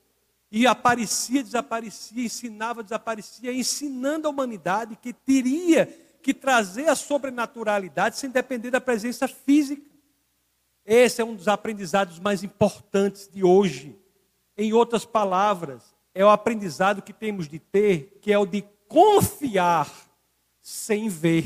e 0.51 0.67
aparecia, 0.67 1.43
desaparecia, 1.43 2.23
ensinava, 2.23 2.83
desaparecia, 2.83 3.51
ensinando 3.51 4.27
a 4.27 4.31
humanidade 4.31 4.95
que 4.95 5.11
teria 5.11 5.87
que 6.21 6.33
trazer 6.33 6.87
a 6.87 6.95
sobrenaturalidade 6.95 8.17
sem 8.17 8.29
depender 8.29 8.71
da 8.71 8.79
presença 8.79 9.27
física. 9.27 9.92
Esse 10.85 11.21
é 11.21 11.25
um 11.25 11.35
dos 11.35 11.47
aprendizados 11.47 12.19
mais 12.19 12.43
importantes 12.43 13.29
de 13.31 13.43
hoje. 13.43 13.97
Em 14.57 14.73
outras 14.73 15.05
palavras, 15.05 15.95
é 16.13 16.23
o 16.23 16.29
aprendizado 16.29 17.01
que 17.01 17.13
temos 17.13 17.47
de 17.47 17.57
ter, 17.57 18.19
que 18.21 18.31
é 18.31 18.37
o 18.37 18.45
de 18.45 18.63
confiar 18.87 19.91
sem 20.61 21.09
ver. 21.09 21.45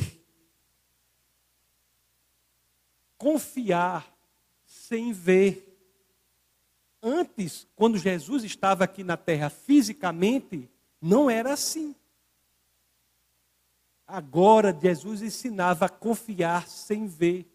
Confiar 3.18 4.14
sem 4.66 5.14
ver. 5.14 5.64
Antes, 7.02 7.68
quando 7.76 7.98
Jesus 7.98 8.44
estava 8.44 8.84
aqui 8.84 9.04
na 9.04 9.16
terra 9.16 9.50
fisicamente, 9.50 10.70
não 11.02 11.30
era 11.30 11.54
assim. 11.54 11.96
Agora 14.06 14.78
Jesus 14.78 15.22
ensinava 15.22 15.86
a 15.86 15.90
confiar 15.90 16.68
sem 16.68 17.08
ver. 17.08 17.46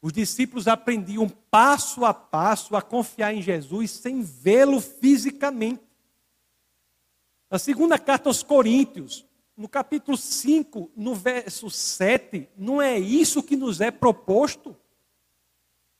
Os 0.00 0.12
discípulos 0.12 0.68
aprendiam 0.68 1.28
passo 1.28 2.04
a 2.04 2.14
passo 2.14 2.76
a 2.76 2.82
confiar 2.82 3.34
em 3.34 3.42
Jesus 3.42 3.90
sem 3.90 4.22
vê-lo 4.22 4.80
fisicamente. 4.80 5.82
Na 7.50 7.58
segunda 7.58 7.98
carta 7.98 8.28
aos 8.28 8.42
Coríntios, 8.42 9.26
no 9.56 9.68
capítulo 9.68 10.16
5, 10.16 10.92
no 10.94 11.14
verso 11.14 11.68
7, 11.68 12.48
não 12.56 12.80
é 12.80 12.96
isso 12.96 13.42
que 13.42 13.56
nos 13.56 13.80
é 13.80 13.90
proposto? 13.90 14.76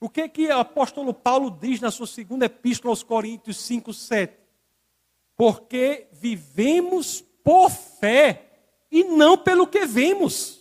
O 0.01 0.09
que 0.09 0.29
que 0.29 0.47
o 0.47 0.59
apóstolo 0.59 1.13
Paulo 1.13 1.51
diz 1.51 1.81
na 1.81 1.91
sua 1.91 2.07
segunda 2.07 2.47
epístola 2.47 2.93
aos 2.93 3.03
Coríntios 3.03 3.57
5, 3.63 3.93
7? 3.93 4.33
Porque 5.37 6.07
vivemos 6.13 7.25
por 7.43 7.69
fé 7.69 8.49
e 8.93 9.03
não 9.03 9.37
pelo 9.37 9.67
que 9.67 9.85
vemos. 9.87 10.58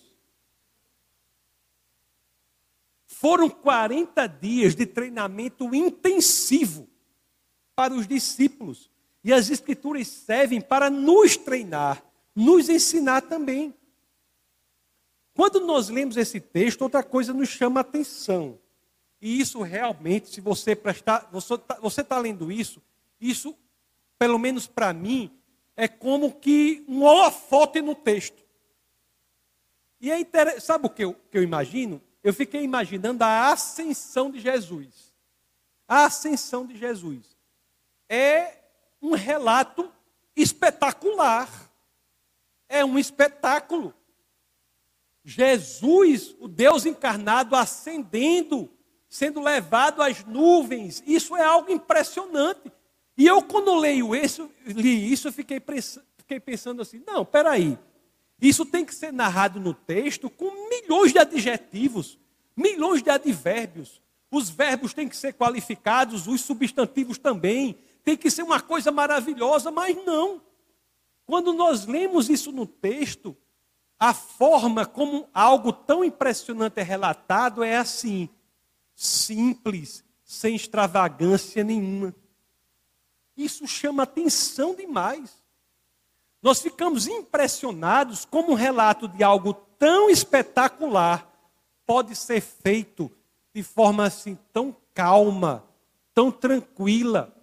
Foram 3.19 3.49
40 3.49 4.27
dias 4.27 4.75
de 4.75 4.85
treinamento 4.85 5.73
intensivo 5.73 6.87
para 7.75 7.91
os 7.91 8.05
discípulos. 8.05 8.91
E 9.23 9.33
as 9.33 9.49
Escrituras 9.49 10.07
servem 10.07 10.61
para 10.61 10.87
nos 10.87 11.35
treinar, 11.35 12.03
nos 12.35 12.69
ensinar 12.69 13.21
também. 13.21 13.73
Quando 15.33 15.59
nós 15.61 15.89
lemos 15.89 16.15
esse 16.15 16.39
texto, 16.39 16.83
outra 16.83 17.01
coisa 17.01 17.33
nos 17.33 17.49
chama 17.49 17.79
a 17.79 17.81
atenção. 17.81 18.59
E 19.19 19.41
isso 19.41 19.63
realmente, 19.63 20.29
se 20.29 20.39
você 20.39 20.75
prestar, 20.75 21.27
você 21.31 21.55
está 21.55 22.03
tá 22.03 22.19
lendo 22.19 22.51
isso, 22.51 22.79
isso, 23.19 23.57
pelo 24.19 24.37
menos 24.37 24.67
para 24.67 24.93
mim, 24.93 25.35
é 25.75 25.87
como 25.87 26.35
que 26.35 26.85
um 26.87 27.01
holofote 27.01 27.81
no 27.81 27.95
texto. 27.95 28.45
E 29.99 30.11
é 30.11 30.19
interessante, 30.19 30.63
sabe 30.63 30.85
o 30.85 30.89
que 30.91 31.03
eu, 31.03 31.15
que 31.31 31.39
eu 31.39 31.41
imagino? 31.41 31.99
Eu 32.27 32.33
fiquei 32.33 32.61
imaginando 32.61 33.23
a 33.23 33.53
ascensão 33.53 34.29
de 34.29 34.41
Jesus. 34.41 35.15
A 35.87 36.07
ascensão 36.07 36.67
de 36.67 36.77
Jesus. 36.77 37.37
É 38.09 38.53
um 39.01 39.13
relato 39.13 39.89
espetacular. 40.35 41.49
É 42.67 42.83
um 42.83 42.99
espetáculo. 42.99 43.93
Jesus, 45.23 46.35
o 46.37 46.49
Deus 46.49 46.85
encarnado, 46.85 47.55
ascendendo, 47.55 48.69
sendo 49.07 49.39
levado 49.39 50.01
às 50.01 50.25
nuvens. 50.25 51.01
Isso 51.07 51.33
é 51.33 51.43
algo 51.45 51.71
impressionante. 51.71 52.69
E 53.17 53.25
eu, 53.25 53.41
quando 53.41 53.73
leio 53.73 54.13
isso, 54.13 54.51
li 54.65 55.13
isso, 55.13 55.31
fiquei, 55.31 55.61
fiquei 56.17 56.41
pensando 56.41 56.81
assim: 56.81 57.01
não, 57.07 57.23
peraí. 57.23 57.79
Isso 58.41 58.65
tem 58.65 58.85
que 58.85 58.93
ser 58.93 59.11
narrado 59.11 59.59
no 59.59 59.73
texto 59.73 60.29
com 60.29 60.69
milhões 60.69 61.11
de 61.11 61.19
adjetivos, 61.19 62.19
milhões 62.55 63.01
de 63.01 63.09
advérbios. 63.09 64.01
Os 64.29 64.49
verbos 64.49 64.93
têm 64.93 65.07
que 65.07 65.17
ser 65.17 65.33
qualificados, 65.33 66.27
os 66.27 66.41
substantivos 66.41 67.17
também. 67.17 67.77
Tem 68.03 68.15
que 68.15 68.29
ser 68.29 68.43
uma 68.43 68.61
coisa 68.61 68.91
maravilhosa, 68.91 69.71
mas 69.71 69.95
não. 70.05 70.41
Quando 71.25 71.51
nós 71.51 71.85
lemos 71.85 72.29
isso 72.29 72.51
no 72.51 72.65
texto, 72.65 73.35
a 73.99 74.13
forma 74.13 74.85
como 74.85 75.27
algo 75.33 75.73
tão 75.73 76.03
impressionante 76.03 76.79
é 76.79 76.83
relatado 76.83 77.63
é 77.63 77.77
assim: 77.77 78.29
simples, 78.95 80.03
sem 80.23 80.55
extravagância 80.55 81.63
nenhuma. 81.63 82.15
Isso 83.35 83.67
chama 83.67 84.03
atenção 84.03 84.75
demais. 84.75 85.43
Nós 86.41 86.61
ficamos 86.61 87.07
impressionados 87.07 88.25
como 88.25 88.51
um 88.51 88.55
relato 88.55 89.07
de 89.07 89.23
algo 89.23 89.53
tão 89.53 90.09
espetacular 90.09 91.27
pode 91.85 92.15
ser 92.15 92.41
feito 92.41 93.11
de 93.53 93.63
forma 93.63 94.05
assim 94.05 94.37
tão 94.51 94.75
calma, 94.93 95.63
tão 96.13 96.31
tranquila. 96.31 97.33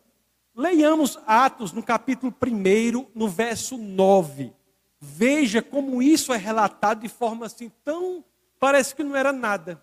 Leiamos 0.54 1.18
Atos 1.26 1.72
no 1.72 1.83
capítulo 1.83 2.33
1, 2.40 3.07
no 3.14 3.28
verso 3.28 3.76
9. 3.76 4.52
Veja 5.00 5.61
como 5.61 6.02
isso 6.02 6.33
é 6.33 6.37
relatado 6.37 7.00
de 7.00 7.09
forma 7.09 7.46
assim 7.46 7.70
tão. 7.85 8.24
Parece 8.61 8.94
que 8.94 9.02
não 9.02 9.16
era 9.16 9.33
nada. 9.33 9.83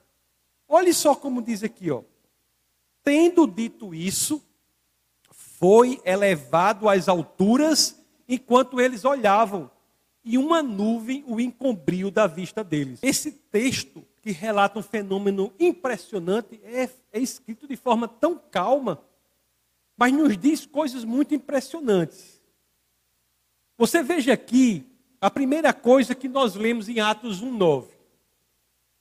Olhe 0.68 0.94
só 0.94 1.14
como 1.14 1.42
diz 1.42 1.64
aqui, 1.64 1.92
ó. 1.92 2.04
Tendo 3.04 3.46
dito 3.46 3.94
isso, 3.94 4.42
foi 5.32 6.00
elevado 6.06 6.88
às 6.88 7.10
alturas 7.10 8.01
enquanto 8.32 8.80
eles 8.80 9.04
olhavam, 9.04 9.70
e 10.24 10.38
uma 10.38 10.64
nuvem 10.64 11.22
o 11.28 11.38
encobriu 11.38 12.10
da 12.10 12.28
vista 12.28 12.64
deles. 12.64 13.00
Esse 13.04 13.30
texto, 13.30 14.06
que 14.22 14.32
relata 14.32 14.80
um 14.80 14.84
fenômeno 14.84 15.52
impressionante, 15.60 16.62
é, 16.64 16.90
é 17.12 17.20
escrito 17.20 17.68
de 17.68 17.76
forma 17.76 18.08
tão 18.08 18.38
calma, 18.38 19.04
mas 19.98 20.14
nos 20.14 20.38
diz 20.38 20.66
coisas 20.66 21.04
muito 21.04 21.36
impressionantes. 21.36 22.42
Você 23.78 24.02
veja 24.02 24.32
aqui 24.32 24.86
a 25.20 25.30
primeira 25.30 25.74
coisa 25.74 26.16
que 26.16 26.30
nós 26.30 26.56
lemos 26.56 26.88
em 26.88 27.02
Atos 27.02 27.44
1,9. 27.44 27.88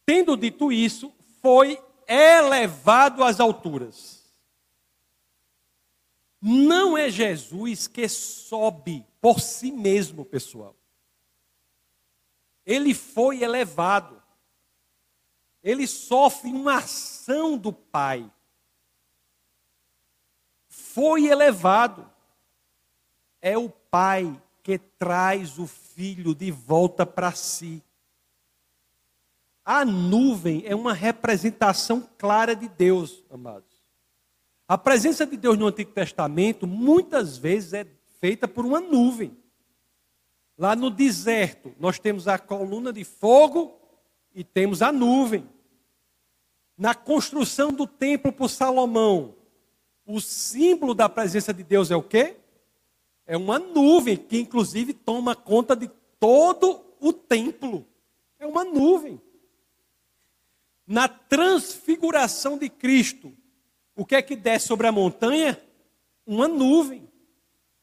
Tendo 0.05 0.37
dito 0.37 0.73
isso, 0.73 1.13
foi 1.41 1.79
elevado 2.09 3.23
às 3.23 3.39
alturas. 3.39 4.25
Não 6.43 6.99
é 6.99 7.09
Jesus 7.09 7.87
que 7.87 8.09
sobe 8.09 9.05
por 9.21 9.41
si 9.41 9.71
mesmo, 9.71 10.25
pessoal. 10.25 10.77
Ele 12.65 12.95
foi 12.95 13.43
elevado. 13.43 14.21
Ele 15.63 15.87
sofre 15.87 16.51
uma 16.51 16.79
ação 16.79 17.59
do 17.59 17.73
Pai. 17.73 18.31
Foi 20.69 21.27
elevado. 21.27 22.11
É 23.43 23.59
o 23.59 23.69
Pai 23.69 24.41
que 24.63 24.79
traz 24.79 25.59
o 25.59 25.67
filho 25.67 26.35
de 26.35 26.51
volta 26.51 27.05
para 27.05 27.33
si. 27.33 27.83
A 29.65 29.85
nuvem 29.85 30.63
é 30.65 30.75
uma 30.75 30.95
representação 30.95 32.09
clara 32.19 32.57
de 32.57 32.69
Deus, 32.69 33.23
amados. 33.31 33.69
A 34.67 34.79
presença 34.79 35.27
de 35.27 35.37
Deus 35.37 35.59
no 35.59 35.67
Antigo 35.67 35.93
Testamento 35.93 36.67
muitas 36.67 37.37
vezes 37.37 37.73
é 37.73 37.85
feita 38.21 38.47
por 38.47 38.65
uma 38.65 38.81
nuvem. 38.81 39.37
Lá 40.57 40.77
no 40.77 40.91
deserto, 40.91 41.75
nós 41.81 41.99
temos 41.99 42.29
a 42.29 42.39
coluna 42.39 42.93
de 42.93 43.03
fogo 43.03 43.81
e 44.35 44.45
temos 44.45 44.83
a 44.83 44.93
nuvem. 44.93 45.49
Na 46.77 46.95
construção 46.95 47.73
do 47.73 47.87
templo 47.87 48.33
por 48.33 48.49
Salomão, 48.49 49.35
o 50.07 50.21
símbolo 50.21 50.95
da 50.95 51.09
presença 51.09 51.53
de 51.53 51.63
Deus 51.63 51.91
é 51.91 51.97
o 51.97 52.03
quê? 52.03 52.37
É 53.27 53.37
uma 53.37 53.59
nuvem 53.59 54.17
que 54.17 54.39
inclusive 54.39 54.93
toma 54.93 55.35
conta 55.35 55.75
de 55.75 55.89
todo 56.19 56.85
o 57.01 57.13
templo. 57.13 57.87
É 58.39 58.47
uma 58.47 58.65
nuvem. 58.65 59.21
Na 60.87 61.09
transfiguração 61.09 62.59
de 62.59 62.69
Cristo, 62.69 63.33
o 63.95 64.05
que 64.05 64.15
é 64.15 64.23
que 64.23 64.37
desce 64.37 64.67
sobre 64.67 64.87
a 64.87 64.93
montanha? 64.93 65.61
Uma 66.27 66.49
nuvem. 66.49 67.10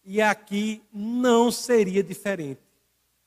E 0.10 0.22
aqui 0.22 0.82
não 0.94 1.52
seria 1.52 2.02
diferente. 2.02 2.62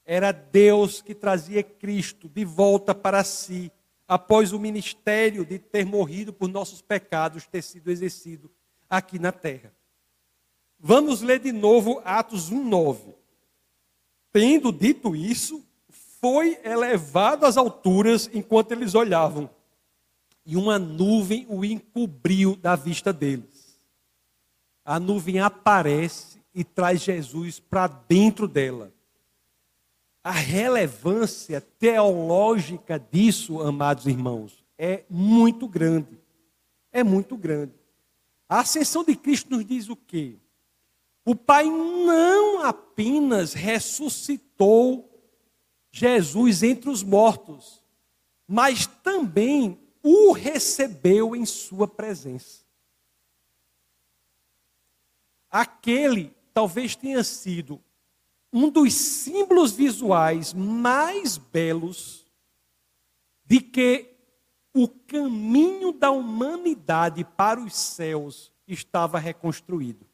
Era 0.02 0.32
Deus 0.32 1.02
que 1.02 1.14
trazia 1.14 1.62
Cristo 1.62 2.26
de 2.26 2.42
volta 2.42 2.94
para 2.94 3.22
si, 3.22 3.70
após 4.08 4.54
o 4.54 4.58
ministério 4.58 5.44
de 5.44 5.58
ter 5.58 5.84
morrido 5.84 6.32
por 6.32 6.48
nossos 6.48 6.80
pecados 6.80 7.46
ter 7.46 7.60
sido 7.60 7.90
exercido 7.90 8.50
aqui 8.88 9.18
na 9.18 9.30
terra. 9.30 9.70
Vamos 10.78 11.20
ler 11.20 11.38
de 11.38 11.52
novo 11.52 12.00
Atos 12.02 12.50
1:9. 12.50 13.14
Tendo 14.32 14.72
dito 14.72 15.14
isso, 15.14 15.62
foi 16.18 16.58
elevado 16.64 17.44
às 17.44 17.58
alturas 17.58 18.30
enquanto 18.32 18.72
eles 18.72 18.94
olhavam, 18.94 19.50
e 20.46 20.56
uma 20.56 20.78
nuvem 20.78 21.44
o 21.46 21.62
encobriu 21.62 22.56
da 22.56 22.74
vista 22.74 23.12
deles. 23.12 23.78
A 24.82 24.98
nuvem 24.98 25.40
aparece 25.40 26.39
e 26.54 26.64
traz 26.64 27.00
Jesus 27.00 27.60
para 27.60 27.86
dentro 27.86 28.46
dela. 28.48 28.92
A 30.22 30.32
relevância 30.32 31.60
teológica 31.60 32.98
disso, 32.98 33.60
amados 33.60 34.06
irmãos, 34.06 34.62
é 34.76 35.04
muito 35.08 35.66
grande. 35.66 36.18
É 36.92 37.02
muito 37.02 37.36
grande. 37.36 37.72
A 38.48 38.60
ascensão 38.60 39.04
de 39.04 39.14
Cristo 39.14 39.50
nos 39.50 39.64
diz 39.64 39.88
o 39.88 39.96
quê? 39.96 40.36
O 41.24 41.34
Pai 41.34 41.64
não 41.64 42.62
apenas 42.62 43.52
ressuscitou 43.52 45.08
Jesus 45.92 46.62
entre 46.62 46.90
os 46.90 47.02
mortos, 47.02 47.82
mas 48.46 48.86
também 48.86 49.78
o 50.02 50.32
recebeu 50.32 51.36
em 51.36 51.44
sua 51.46 51.86
presença. 51.86 52.64
Aquele 55.50 56.34
talvez 56.52 56.94
tenha 56.96 57.22
sido 57.24 57.82
um 58.52 58.68
dos 58.68 58.94
símbolos 58.94 59.72
visuais 59.72 60.52
mais 60.52 61.36
belos 61.36 62.26
de 63.44 63.60
que 63.60 64.10
o 64.72 64.88
caminho 64.88 65.92
da 65.92 66.10
humanidade 66.10 67.24
para 67.24 67.60
os 67.60 67.74
céus 67.74 68.52
estava 68.66 69.18
reconstruído. 69.18 70.06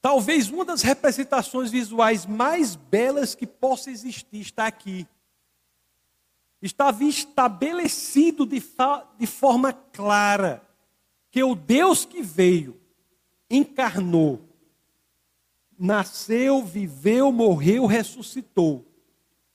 Talvez 0.00 0.48
uma 0.48 0.64
das 0.64 0.82
representações 0.82 1.70
visuais 1.70 2.24
mais 2.24 2.74
belas 2.74 3.34
que 3.34 3.46
possa 3.46 3.90
existir 3.90 4.40
está 4.40 4.66
aqui. 4.66 5.06
Estava 6.60 7.04
estabelecido 7.04 8.44
de, 8.44 8.62
de 9.18 9.26
forma 9.26 9.72
clara 9.72 10.62
que 11.30 11.42
o 11.42 11.54
Deus 11.54 12.04
que 12.04 12.22
veio, 12.22 12.78
encarnou, 13.48 14.40
nasceu, 15.78 16.62
viveu, 16.62 17.32
morreu, 17.32 17.86
ressuscitou, 17.86 18.84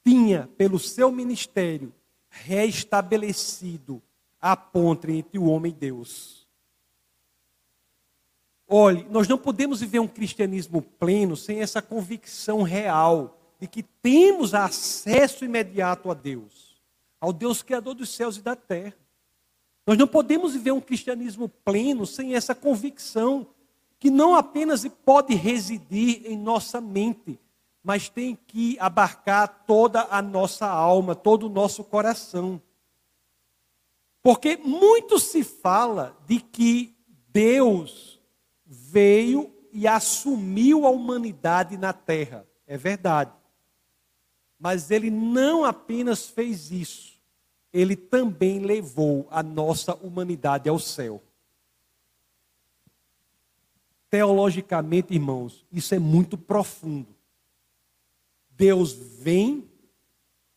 tinha, 0.04 0.50
pelo 0.58 0.80
seu 0.80 1.12
ministério, 1.12 1.94
reestabelecido 2.30 4.02
a 4.42 4.56
ponte 4.56 5.12
entre 5.12 5.38
o 5.38 5.46
homem 5.46 5.72
e 5.72 5.76
Deus. 5.76 6.46
Olhe, 8.68 9.06
nós 9.10 9.28
não 9.28 9.38
podemos 9.38 9.82
viver 9.82 10.00
um 10.00 10.08
cristianismo 10.08 10.82
pleno 10.82 11.36
sem 11.38 11.62
essa 11.62 11.82
convicção 11.82 12.64
real 12.64 13.40
de 13.60 13.68
que 13.68 13.84
temos 13.84 14.54
acesso 14.54 15.46
imediato 15.46 16.10
a 16.10 16.14
Deus, 16.14 16.65
ao 17.20 17.34
Deus 17.34 17.62
Criador 17.62 17.96
dos 17.96 18.10
céus 18.10 18.38
e 18.38 18.42
da 18.42 18.56
terra. 18.56 18.96
Nós 19.86 19.98
não 19.98 20.08
podemos 20.08 20.54
viver 20.54 20.72
um 20.72 20.82
cristianismo 20.82 21.48
pleno 21.48 22.06
sem 22.06 22.36
essa 22.36 22.56
convicção 22.56 23.48
que 24.00 24.10
não 24.10 24.36
apenas 24.36 24.86
pode 25.06 25.34
residir 25.34 26.24
em 26.26 26.38
nossa 26.38 26.82
mente, 26.82 27.40
mas 27.84 28.10
tem 28.10 28.36
que 28.36 28.78
abarcar 28.80 29.64
toda 29.66 30.08
a 30.10 30.22
nossa 30.22 30.68
alma, 30.68 31.16
todo 31.16 31.46
o 31.46 31.50
nosso 31.50 31.84
coração. 31.84 32.62
Porque 34.24 34.58
muito 34.58 35.20
se 35.20 35.44
fala 35.44 36.18
de 36.26 36.40
que 36.40 36.96
Deus 37.30 38.20
veio 38.66 39.54
e 39.72 39.88
assumiu 39.88 40.86
a 40.86 40.90
humanidade 40.90 41.78
na 41.78 41.94
terra. 41.94 42.48
É 42.66 42.78
verdade. 42.78 43.32
Mas 44.60 44.90
ele 44.90 45.10
não 45.10 45.66
apenas 45.66 46.28
fez 46.28 46.72
isso, 46.72 47.22
ele 47.74 47.96
também 47.96 48.60
levou 48.60 49.28
a 49.30 49.44
nossa 49.44 49.94
humanidade 49.96 50.70
ao 50.70 50.80
céu. 50.80 51.22
Teologicamente, 54.10 55.14
irmãos, 55.14 55.66
isso 55.72 55.94
é 55.94 56.00
muito 56.00 56.38
profundo. 56.38 57.14
Deus 58.50 58.94
vem, 58.94 59.70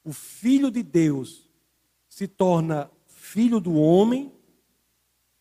o 0.04 0.12
Filho 0.12 0.70
de 0.70 0.82
Deus 0.82 1.50
se 2.08 2.28
torna 2.28 2.90
filho 3.06 3.60
do 3.60 3.74
homem, 3.74 4.32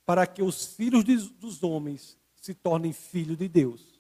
para 0.06 0.26
que 0.26 0.42
os 0.42 0.66
filhos 0.66 1.04
dos 1.04 1.62
homens 1.64 2.18
se 2.36 2.54
tornem 2.54 2.94
filhos 2.94 3.38
de 3.38 3.48
Deus. 3.48 3.97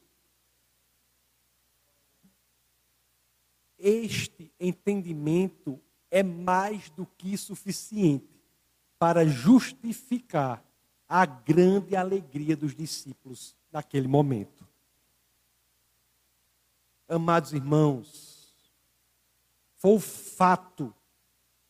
Este 3.77 4.51
entendimento 4.59 5.79
é 6.09 6.23
mais 6.23 6.89
do 6.89 7.05
que 7.05 7.37
suficiente 7.37 8.41
para 8.97 9.25
justificar 9.25 10.63
a 11.07 11.25
grande 11.25 11.95
alegria 11.95 12.55
dos 12.55 12.75
discípulos 12.75 13.55
naquele 13.71 14.07
momento. 14.07 14.67
Amados 17.07 17.53
irmãos, 17.53 18.53
foi 19.75 19.91
o 19.95 19.99
fato 19.99 20.93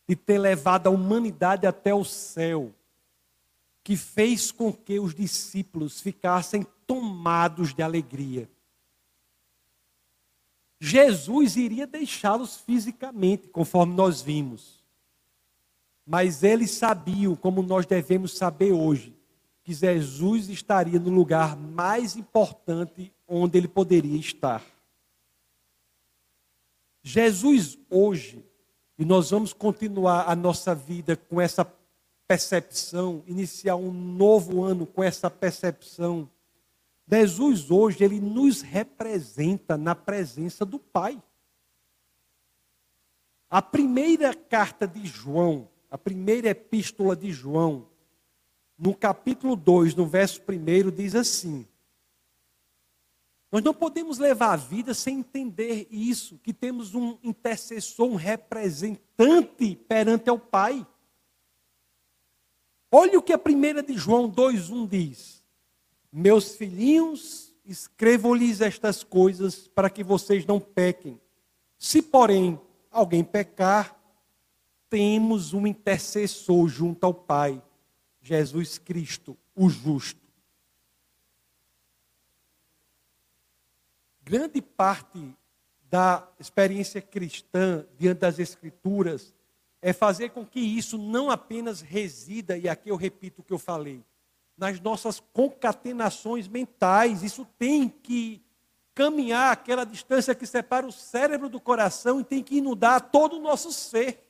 de 0.08 0.16
ter 0.16 0.38
levado 0.38 0.86
a 0.86 0.90
humanidade 0.90 1.66
até 1.66 1.94
o 1.94 2.04
céu 2.04 2.74
que 3.84 3.96
fez 3.96 4.50
com 4.50 4.72
que 4.72 4.98
os 4.98 5.14
discípulos 5.14 6.00
ficassem 6.00 6.66
tomados 6.86 7.72
de 7.72 7.82
alegria. 7.82 8.48
Jesus 10.80 11.56
iria 11.56 11.86
deixá-los 11.86 12.56
fisicamente, 12.56 13.48
conforme 13.48 13.94
nós 13.94 14.22
vimos. 14.22 14.82
Mas 16.06 16.42
eles 16.42 16.70
sabiam, 16.70 17.34
como 17.34 17.62
nós 17.62 17.84
devemos 17.84 18.36
saber 18.36 18.72
hoje, 18.72 19.14
que 19.62 19.74
Jesus 19.74 20.48
estaria 20.48 20.98
no 20.98 21.10
lugar 21.10 21.56
mais 21.56 22.16
importante 22.16 23.12
onde 23.26 23.58
ele 23.58 23.68
poderia 23.68 24.18
estar. 24.18 24.64
Jesus 27.02 27.78
hoje, 27.90 28.44
e 28.98 29.04
nós 29.04 29.30
vamos 29.30 29.52
continuar 29.52 30.30
a 30.30 30.34
nossa 30.34 30.74
vida 30.74 31.16
com 31.16 31.40
essa 31.40 31.70
percepção, 32.26 33.22
iniciar 33.26 33.76
um 33.76 33.92
novo 33.92 34.62
ano 34.62 34.86
com 34.86 35.02
essa 35.02 35.30
percepção. 35.30 36.28
Jesus 37.10 37.70
hoje, 37.70 38.04
ele 38.04 38.20
nos 38.20 38.60
representa 38.60 39.78
na 39.78 39.94
presença 39.94 40.64
do 40.64 40.78
Pai. 40.78 41.22
A 43.48 43.62
primeira 43.62 44.34
carta 44.34 44.86
de 44.86 45.06
João, 45.06 45.70
a 45.90 45.96
primeira 45.96 46.50
epístola 46.50 47.16
de 47.16 47.32
João, 47.32 47.88
no 48.78 48.94
capítulo 48.94 49.56
2, 49.56 49.94
no 49.94 50.06
verso 50.06 50.42
1, 50.42 50.90
diz 50.90 51.14
assim: 51.14 51.66
Nós 53.50 53.62
não 53.62 53.72
podemos 53.72 54.18
levar 54.18 54.52
a 54.52 54.56
vida 54.56 54.92
sem 54.92 55.20
entender 55.20 55.88
isso, 55.90 56.38
que 56.38 56.52
temos 56.52 56.94
um 56.94 57.18
intercessor, 57.22 58.06
um 58.06 58.16
representante 58.16 59.74
perante 59.88 60.30
o 60.30 60.38
Pai. 60.38 60.86
Olha 62.92 63.18
o 63.18 63.22
que 63.22 63.32
a 63.32 63.38
primeira 63.38 63.82
de 63.82 63.94
João 63.94 64.30
2,1 64.30 64.86
diz: 64.86 65.37
Meus 66.12 66.56
filhinhos, 66.56 67.54
escrevo-lhes 67.64 68.60
estas 68.60 69.04
coisas 69.04 69.68
para 69.68 69.90
que 69.90 70.02
vocês 70.02 70.46
não 70.46 70.58
pequem. 70.58 71.20
Se, 71.78 72.00
porém, 72.00 72.58
alguém 72.90 73.22
pecar, 73.22 73.94
temos 74.88 75.52
um 75.52 75.66
intercessor 75.66 76.66
junto 76.68 77.04
ao 77.04 77.12
Pai, 77.12 77.62
Jesus 78.20 78.78
Cristo, 78.78 79.36
o 79.54 79.68
justo. 79.68 80.20
Grande 84.22 84.60
parte 84.60 85.34
da 85.90 86.28
experiência 86.38 87.00
cristã 87.00 87.86
diante 87.98 88.18
das 88.18 88.38
Escrituras 88.38 89.34
é 89.80 89.92
fazer 89.92 90.30
com 90.30 90.44
que 90.44 90.60
isso 90.60 90.98
não 90.98 91.30
apenas 91.30 91.80
resida, 91.80 92.58
e 92.58 92.68
aqui 92.68 92.90
eu 92.90 92.96
repito 92.96 93.40
o 93.40 93.44
que 93.44 93.52
eu 93.52 93.58
falei, 93.58 94.04
nas 94.58 94.80
nossas 94.80 95.20
concatenações 95.32 96.48
mentais. 96.48 97.22
Isso 97.22 97.46
tem 97.58 97.88
que 97.88 98.42
caminhar 98.94 99.52
aquela 99.52 99.86
distância 99.86 100.34
que 100.34 100.44
separa 100.44 100.84
o 100.84 100.92
cérebro 100.92 101.48
do 101.48 101.60
coração 101.60 102.20
e 102.20 102.24
tem 102.24 102.42
que 102.42 102.56
inundar 102.56 103.00
todo 103.12 103.36
o 103.36 103.40
nosso 103.40 103.72
ser. 103.72 104.28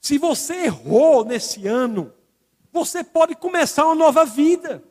Se 0.00 0.16
você 0.16 0.66
errou 0.66 1.24
nesse 1.24 1.66
ano, 1.66 2.14
você 2.72 3.02
pode 3.02 3.34
começar 3.34 3.84
uma 3.84 3.96
nova 3.96 4.24
vida. 4.24 4.82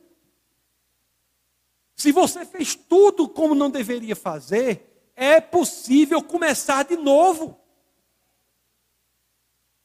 Se 1.96 2.12
você 2.12 2.44
fez 2.44 2.74
tudo 2.74 3.28
como 3.28 3.54
não 3.54 3.70
deveria 3.70 4.14
fazer, 4.14 5.10
é 5.16 5.40
possível 5.40 6.22
começar 6.22 6.84
de 6.84 6.96
novo. 6.96 7.58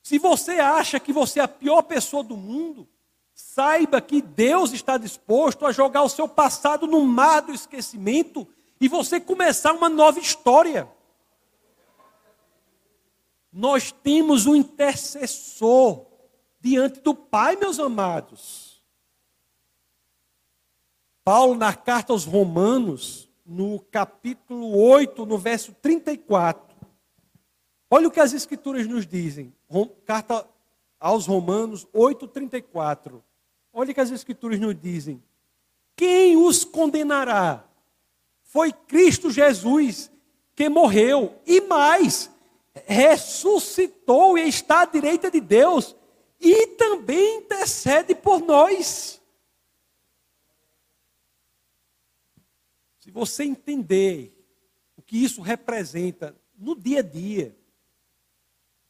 Se 0.04 0.20
você 0.20 0.60
acha 0.60 1.00
que 1.00 1.12
você 1.12 1.40
é 1.40 1.44
a 1.44 1.48
pior 1.48 1.82
pessoa 1.82 2.24
do 2.24 2.38
mundo, 2.38 2.88
saiba 3.36 4.00
que 4.00 4.22
Deus 4.22 4.72
está 4.72 4.98
disposto 4.98 5.66
a 5.66 5.74
jogar 5.74 6.04
o 6.04 6.10
seu 6.10 6.26
passado 6.26 6.88
no 6.88 7.02
mar 7.06 7.42
do 7.42 7.52
esquecimento 7.52 8.48
e 8.80 8.88
você 8.88 9.20
começar 9.20 9.74
uma 9.74 9.90
nova 9.90 10.20
história. 10.20 10.90
Nós 13.52 13.92
temos 13.92 14.46
um 14.46 14.56
intercessor 14.56 16.06
diante 16.62 17.02
do 17.02 17.14
Pai, 17.14 17.58
meus 17.58 17.78
amados. 17.78 18.82
Paulo, 21.22 21.56
na 21.56 21.74
carta 21.74 22.14
aos 22.14 22.24
Romanos, 22.24 23.30
no 23.46 23.80
capítulo 23.80 24.78
8, 24.78 25.26
no 25.26 25.38
verso 25.38 25.74
34, 25.74 26.74
olha 27.90 28.08
o 28.08 28.12
que 28.12 28.20
as 28.22 28.32
Escrituras 28.32 28.88
nos 28.88 29.06
dizem. 29.06 29.54
Carta 30.06 30.48
aos 31.06 31.28
Romanos 31.28 31.86
8,34. 31.94 33.22
Olha 33.72 33.94
que 33.94 34.02
as 34.02 34.10
Escrituras 34.10 34.60
nos 34.60 34.74
dizem. 34.74 35.24
Quem 35.96 36.36
os 36.36 36.64
condenará? 36.64 37.64
Foi 38.42 38.74
Cristo 38.74 39.30
Jesus 39.30 40.10
que 40.56 40.68
morreu 40.68 41.40
e 41.46 41.62
mais, 41.62 42.32
ressuscitou 42.88 44.36
e 44.36 44.48
está 44.48 44.82
à 44.82 44.86
direita 44.86 45.30
de 45.30 45.40
Deus 45.40 45.96
e 46.40 46.70
também 46.70 47.38
intercede 47.38 48.16
por 48.16 48.40
nós. 48.40 49.22
Se 52.98 53.12
você 53.12 53.44
entender 53.44 54.36
o 54.98 55.04
que 55.04 55.24
isso 55.24 55.44
representa 55.44 56.36
no 56.58 56.76
dia 56.76 57.02
a 57.02 57.04
dia, 57.04 57.56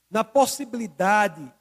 na 0.10 0.24
possibilidade 0.24 1.54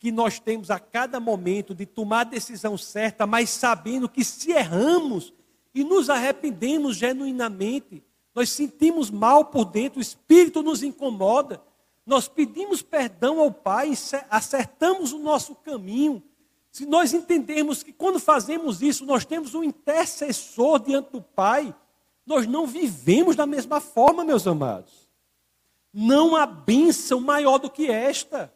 que 0.00 0.10
nós 0.10 0.40
temos 0.40 0.70
a 0.70 0.78
cada 0.80 1.20
momento 1.20 1.74
de 1.74 1.84
tomar 1.84 2.20
a 2.22 2.24
decisão 2.24 2.76
certa, 2.78 3.26
mas 3.26 3.50
sabendo 3.50 4.08
que 4.08 4.24
se 4.24 4.50
erramos 4.50 5.32
e 5.74 5.84
nos 5.84 6.08
arrependemos 6.08 6.96
genuinamente, 6.96 8.02
nós 8.34 8.48
sentimos 8.48 9.10
mal 9.10 9.44
por 9.44 9.66
dentro, 9.66 9.98
o 9.98 10.02
espírito 10.02 10.62
nos 10.62 10.82
incomoda, 10.82 11.62
nós 12.06 12.26
pedimos 12.26 12.80
perdão 12.80 13.40
ao 13.40 13.52
Pai, 13.52 13.92
acertamos 14.30 15.12
o 15.12 15.18
nosso 15.18 15.54
caminho. 15.54 16.22
Se 16.72 16.86
nós 16.86 17.12
entendermos 17.12 17.82
que 17.82 17.92
quando 17.92 18.18
fazemos 18.18 18.80
isso, 18.80 19.04
nós 19.04 19.26
temos 19.26 19.54
um 19.54 19.62
intercessor 19.62 20.80
diante 20.80 21.12
do 21.12 21.20
Pai, 21.20 21.74
nós 22.24 22.46
não 22.46 22.66
vivemos 22.66 23.36
da 23.36 23.44
mesma 23.44 23.80
forma, 23.80 24.24
meus 24.24 24.46
amados. 24.46 25.10
Não 25.92 26.34
há 26.34 26.46
bênção 26.46 27.20
maior 27.20 27.58
do 27.58 27.68
que 27.68 27.90
esta. 27.90 28.50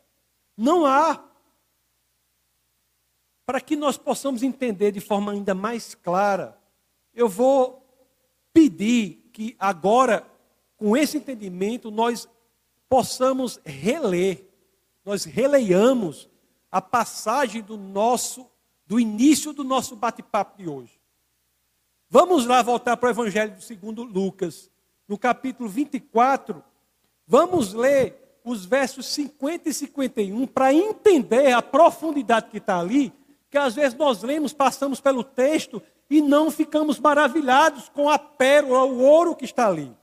Não 0.57 0.87
há. 0.87 1.23
Para 3.47 3.61
que 3.61 3.77
nós 3.77 3.97
possamos 3.97 4.43
entender 4.43 4.93
de 4.93 5.01
forma 5.01 5.33
ainda 5.33 5.55
mais 5.55 5.95
clara, 5.95 6.59
eu 7.15 7.29
vou 7.29 7.85
pedir 8.53 9.29
que 9.33 9.55
agora, 9.59 10.27
com 10.77 10.97
esse 10.97 11.19
entendimento, 11.19 11.91
nós 11.91 12.29
possamos 12.89 13.61
reler, 13.65 14.47
nós 15.05 15.25
releiamos 15.25 16.29
a 16.71 16.81
passagem 16.81 17.63
do 17.63 17.77
nosso, 17.77 18.47
do 18.87 18.99
início 18.99 19.53
do 19.53 19.65
nosso 19.65 19.97
bate-papo 19.97 20.59
de 20.59 20.69
hoje. 20.69 21.01
Vamos 22.09 22.47
lá 22.47 22.63
voltar 22.63 22.97
para 22.97 23.09
o 23.09 23.11
Evangelho 23.11 23.61
segundo 23.61 24.03
Lucas, 24.03 24.71
no 25.07 25.19
capítulo 25.19 25.69
24, 25.69 26.65
Vamos 27.27 27.73
ler 27.73 28.39
os 28.45 28.67
versos 28.67 29.07
50 29.07 29.71
e 29.71 29.75
51 29.75 30.47
para 30.47 30.75
entender 30.75 31.53
a 31.53 31.63
profundidade 31.63 32.51
que 32.51 32.59
está 32.59 32.79
ali, 32.79 33.13
que 33.55 33.59
às 33.59 33.77
vezes 33.77 33.97
nós 33.97 34.21
lemos, 34.21 34.53
passamos 34.53 35.01
pelo 35.01 35.23
texto 35.23 35.81
e 36.11 36.21
não 36.21 36.51
ficamos 36.51 36.99
maravilhados 36.99 37.89
com 37.89 38.11
a 38.11 38.19
pérola, 38.19 38.85
o 38.85 39.01
ouro 39.01 39.37
que 39.37 39.45
está 39.45 39.69
ali. 39.69 39.97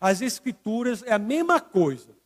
As 0.00 0.22
escrituras 0.22 1.02
é 1.02 1.12
a 1.12 1.18
mesma 1.18 1.60
coisa. 1.60 2.16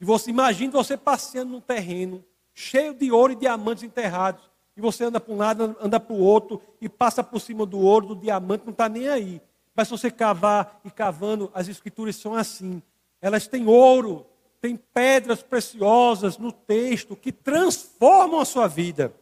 E 0.00 0.04
você 0.04 0.30
imagina 0.30 0.70
você 0.70 0.96
passeando 0.96 1.50
num 1.50 1.60
terreno 1.60 2.24
cheio 2.54 2.94
de 2.94 3.10
ouro 3.10 3.32
e 3.32 3.36
diamantes 3.36 3.82
enterrados. 3.82 4.48
E 4.76 4.80
você 4.80 5.02
anda 5.02 5.18
para 5.18 5.34
um 5.34 5.38
lado, 5.38 5.76
anda 5.80 5.98
para 5.98 6.14
o 6.14 6.20
outro 6.20 6.62
e 6.80 6.88
passa 6.88 7.24
por 7.24 7.40
cima 7.40 7.66
do 7.66 7.80
ouro, 7.80 8.14
do 8.14 8.14
diamante, 8.14 8.64
não 8.64 8.70
está 8.70 8.88
nem 8.88 9.08
aí. 9.08 9.42
Mas 9.74 9.88
se 9.88 9.90
você 9.90 10.08
cavar 10.08 10.80
e 10.84 10.90
cavando, 10.90 11.50
as 11.52 11.66
escrituras 11.66 12.14
são 12.14 12.32
assim. 12.32 12.80
Elas 13.20 13.48
têm 13.48 13.66
ouro, 13.66 14.24
têm 14.60 14.76
pedras 14.76 15.42
preciosas 15.42 16.38
no 16.38 16.52
texto 16.52 17.14
que 17.16 17.30
transformam 17.32 18.40
a 18.40 18.44
sua 18.44 18.66
vida. 18.66 19.14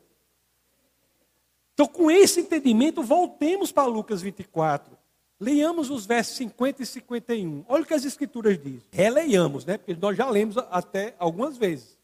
Então, 1.74 1.87
com 1.87 2.11
esse 2.11 2.41
entendimento, 2.41 3.03
voltemos 3.03 3.72
para 3.72 3.87
Lucas 3.87 4.22
24. 4.22 4.97
Leiamos 5.41 5.91
os 5.91 6.07
versos 6.07 6.37
50 6.37 6.82
e 6.82 6.87
51. 6.87 7.64
Olha 7.68 7.82
o 7.82 7.87
que 7.87 7.95
as 7.95 8.05
escrituras 8.05 8.57
dizem. 8.57 8.82
Releiamos, 8.93 9.64
né? 9.64 9.76
Porque 9.76 9.97
nós 10.01 10.16
já 10.16 10.30
lemos 10.30 10.57
até 10.70 11.14
algumas 11.18 11.57
vezes. 11.57 11.99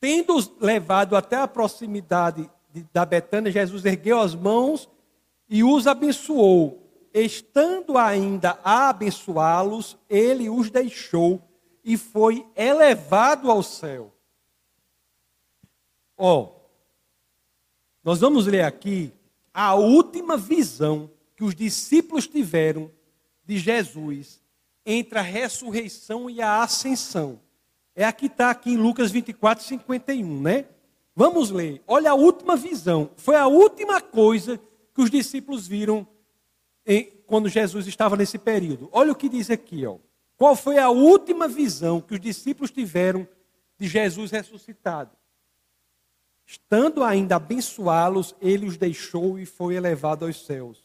Tendo 0.00 0.36
levado 0.60 1.14
até 1.14 1.36
a 1.36 1.46
proximidade 1.46 2.50
da 2.92 3.04
Betânia, 3.04 3.52
Jesus 3.52 3.84
ergueu 3.84 4.18
as 4.18 4.34
mãos 4.34 4.88
e 5.48 5.62
os 5.62 5.86
abençoou. 5.86 6.82
Estando 7.14 7.96
ainda 7.96 8.58
a 8.64 8.88
abençoá-los, 8.88 9.96
ele 10.10 10.50
os 10.50 10.70
deixou 10.70 11.40
e 11.84 11.96
foi 11.96 12.46
elevado 12.56 13.50
ao 13.50 13.62
céu. 13.62 14.12
Ó, 16.16 16.40
oh, 16.40 16.62
nós 18.04 18.20
vamos 18.20 18.46
ler 18.46 18.62
aqui 18.62 19.12
a 19.52 19.74
última 19.74 20.36
visão 20.36 21.10
que 21.36 21.44
os 21.44 21.54
discípulos 21.54 22.26
tiveram 22.26 22.90
de 23.44 23.58
Jesus 23.58 24.40
entre 24.84 25.18
a 25.18 25.22
ressurreição 25.22 26.28
e 26.28 26.40
a 26.40 26.62
ascensão. 26.62 27.40
É 27.94 28.04
a 28.04 28.12
que 28.12 28.26
está 28.26 28.50
aqui 28.50 28.70
em 28.70 28.76
Lucas 28.76 29.10
24, 29.10 29.64
51, 29.64 30.40
né? 30.40 30.66
Vamos 31.14 31.50
ler. 31.50 31.82
Olha 31.86 32.12
a 32.12 32.14
última 32.14 32.56
visão. 32.56 33.10
Foi 33.16 33.36
a 33.36 33.46
última 33.46 34.00
coisa 34.00 34.58
que 34.94 35.00
os 35.00 35.10
discípulos 35.10 35.66
viram 35.66 36.06
em, 36.86 37.12
quando 37.26 37.48
Jesus 37.48 37.86
estava 37.86 38.16
nesse 38.16 38.38
período. 38.38 38.88
Olha 38.92 39.12
o 39.12 39.16
que 39.16 39.28
diz 39.28 39.50
aqui, 39.50 39.86
ó. 39.86 39.98
Qual 40.42 40.56
foi 40.56 40.76
a 40.76 40.90
última 40.90 41.46
visão 41.46 42.00
que 42.00 42.14
os 42.14 42.20
discípulos 42.20 42.72
tiveram 42.72 43.28
de 43.78 43.86
Jesus 43.86 44.32
ressuscitado? 44.32 45.12
Estando 46.44 47.04
ainda 47.04 47.36
abençoá-los, 47.36 48.34
ele 48.40 48.66
os 48.66 48.76
deixou 48.76 49.38
e 49.38 49.46
foi 49.46 49.76
elevado 49.76 50.24
aos 50.24 50.44
céus. 50.44 50.82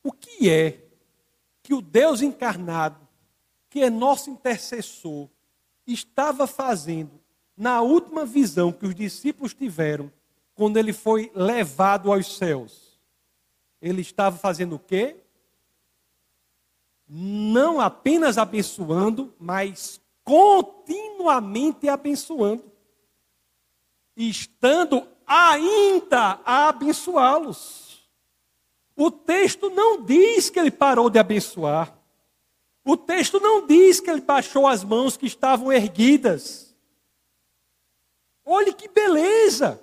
O 0.00 0.12
que 0.12 0.48
é 0.48 0.80
que 1.60 1.74
o 1.74 1.82
Deus 1.82 2.22
encarnado, 2.22 3.00
que 3.68 3.82
é 3.82 3.90
nosso 3.90 4.30
intercessor, 4.30 5.28
estava 5.84 6.46
fazendo 6.46 7.20
na 7.56 7.82
última 7.82 8.24
visão 8.24 8.70
que 8.70 8.86
os 8.86 8.94
discípulos 8.94 9.52
tiveram, 9.54 10.08
quando 10.54 10.76
ele 10.76 10.92
foi 10.92 11.32
levado 11.34 12.12
aos 12.12 12.36
céus? 12.36 12.96
Ele 13.82 14.02
estava 14.02 14.36
fazendo 14.38 14.76
o 14.76 14.78
quê? 14.78 15.16
Não 17.08 17.80
apenas 17.80 18.38
abençoando, 18.38 19.34
mas 19.38 20.00
continuamente 20.24 21.88
abençoando 21.88 22.74
estando 24.16 25.06
ainda 25.26 26.40
a 26.44 26.68
abençoá-los. 26.68 28.08
O 28.96 29.10
texto 29.10 29.70
não 29.70 30.02
diz 30.02 30.50
que 30.50 30.58
ele 30.58 30.70
parou 30.70 31.10
de 31.10 31.18
abençoar. 31.18 31.96
O 32.84 32.96
texto 32.96 33.40
não 33.40 33.66
diz 33.66 33.98
que 33.98 34.10
ele 34.10 34.20
baixou 34.20 34.66
as 34.66 34.84
mãos 34.84 35.16
que 35.16 35.26
estavam 35.26 35.72
erguidas. 35.72 36.76
Olhe 38.44 38.72
que 38.72 38.88
beleza! 38.88 39.82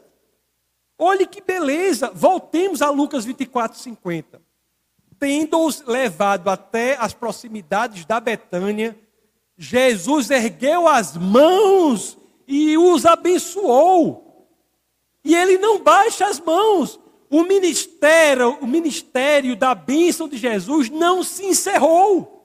Olhe 0.98 1.26
que 1.26 1.42
beleza! 1.42 2.12
Voltemos 2.12 2.82
a 2.82 2.90
Lucas 2.90 3.26
24, 3.26 3.78
50. 3.80 4.41
Tendo-os 5.22 5.84
levado 5.86 6.50
até 6.50 6.98
as 7.00 7.14
proximidades 7.14 8.06
da 8.06 8.20
Betânia, 8.20 9.00
Jesus 9.56 10.32
ergueu 10.32 10.88
as 10.88 11.16
mãos 11.16 12.18
e 12.48 12.76
os 12.76 13.06
abençoou. 13.06 14.50
E 15.24 15.36
ele 15.36 15.60
não 15.60 15.84
baixa 15.84 16.26
as 16.26 16.40
mãos. 16.40 17.00
O 17.30 17.44
ministério, 17.44 18.58
o 18.62 18.66
ministério 18.66 19.56
da 19.56 19.76
bênção 19.76 20.28
de 20.28 20.38
Jesus 20.38 20.90
não 20.90 21.22
se 21.22 21.46
encerrou. 21.46 22.44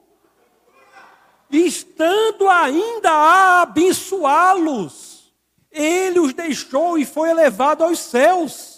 Estando 1.49 2.47
ainda 2.47 3.09
a 3.09 3.61
abençoá-los, 3.63 5.33
ele 5.71 6.19
os 6.19 6.31
deixou 6.31 6.95
e 6.99 7.05
foi 7.05 7.31
elevado 7.31 7.83
aos 7.83 7.97
céus. 7.97 8.76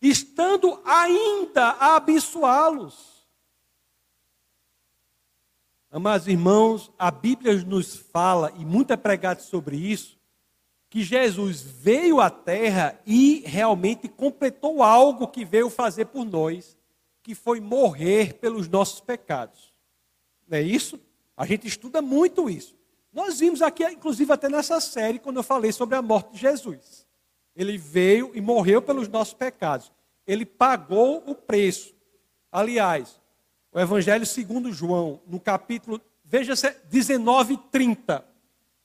Estando 0.00 0.80
ainda 0.84 1.70
a 1.70 1.96
abençoá-los. 1.96 3.16
Amados 5.90 6.28
irmãos, 6.28 6.92
a 6.98 7.10
Bíblia 7.10 7.54
nos 7.64 7.96
fala, 7.96 8.52
e 8.58 8.64
muito 8.64 8.92
é 8.92 8.96
pregado 8.96 9.40
sobre 9.40 9.76
isso, 9.76 10.18
que 10.90 11.02
Jesus 11.02 11.62
veio 11.62 12.20
à 12.20 12.28
terra 12.28 13.00
e 13.06 13.42
realmente 13.46 14.08
completou 14.08 14.82
algo 14.82 15.28
que 15.28 15.44
veio 15.44 15.70
fazer 15.70 16.06
por 16.06 16.24
nós, 16.24 16.76
que 17.22 17.34
foi 17.34 17.60
morrer 17.60 18.34
pelos 18.34 18.68
nossos 18.68 19.00
pecados. 19.00 19.72
Não 20.46 20.58
é 20.58 20.62
isso? 20.62 21.00
A 21.36 21.46
gente 21.46 21.66
estuda 21.66 22.02
muito 22.02 22.50
isso. 22.50 22.76
Nós 23.12 23.40
vimos 23.40 23.62
aqui, 23.62 23.82
inclusive 23.84 24.30
até 24.32 24.48
nessa 24.48 24.80
série, 24.80 25.18
quando 25.18 25.36
eu 25.36 25.42
falei 25.42 25.72
sobre 25.72 25.96
a 25.96 26.02
morte 26.02 26.32
de 26.32 26.38
Jesus. 26.38 27.05
Ele 27.56 27.78
veio 27.78 28.30
e 28.34 28.40
morreu 28.40 28.82
pelos 28.82 29.08
nossos 29.08 29.34
pecados. 29.34 29.90
Ele 30.26 30.44
pagou 30.44 31.22
o 31.26 31.34
preço. 31.34 31.94
Aliás, 32.52 33.20
o 33.72 33.80
Evangelho 33.80 34.26
segundo 34.26 34.72
João, 34.72 35.20
no 35.26 35.40
capítulo, 35.40 36.00
veja 36.24 36.52
19 36.90 37.56
30. 37.70 38.24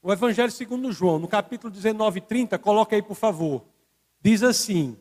O 0.01 0.11
Evangelho 0.11 0.51
segundo 0.51 0.91
João, 0.91 1.19
no 1.19 1.27
capítulo 1.27 1.71
19, 1.71 2.21
30, 2.21 2.57
coloca 2.57 2.95
aí 2.95 3.01
por 3.01 3.15
favor. 3.15 3.63
Diz 4.19 4.41
assim: 4.41 4.97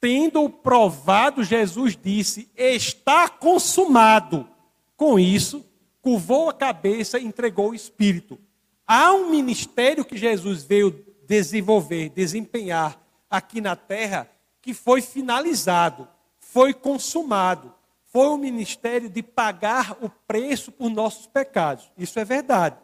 Tendo 0.00 0.48
provado, 0.48 1.42
Jesus 1.42 1.98
disse: 2.00 2.48
Está 2.54 3.28
consumado. 3.28 4.48
Com 4.96 5.18
isso, 5.18 5.64
curvou 6.00 6.48
a 6.48 6.54
cabeça 6.54 7.18
e 7.18 7.24
entregou 7.24 7.70
o 7.70 7.74
Espírito. 7.74 8.38
Há 8.86 9.12
um 9.14 9.30
ministério 9.30 10.04
que 10.04 10.16
Jesus 10.16 10.62
veio 10.62 11.03
desenvolver, 11.26 12.08
desempenhar 12.10 13.00
aqui 13.30 13.60
na 13.60 13.74
terra, 13.76 14.30
que 14.62 14.72
foi 14.72 15.02
finalizado, 15.02 16.08
foi 16.38 16.72
consumado. 16.72 17.74
Foi 18.04 18.28
o 18.28 18.36
ministério 18.36 19.08
de 19.08 19.22
pagar 19.22 19.96
o 20.00 20.08
preço 20.08 20.70
por 20.70 20.88
nossos 20.88 21.26
pecados. 21.26 21.90
Isso 21.98 22.18
é 22.20 22.24
verdade. 22.24 22.76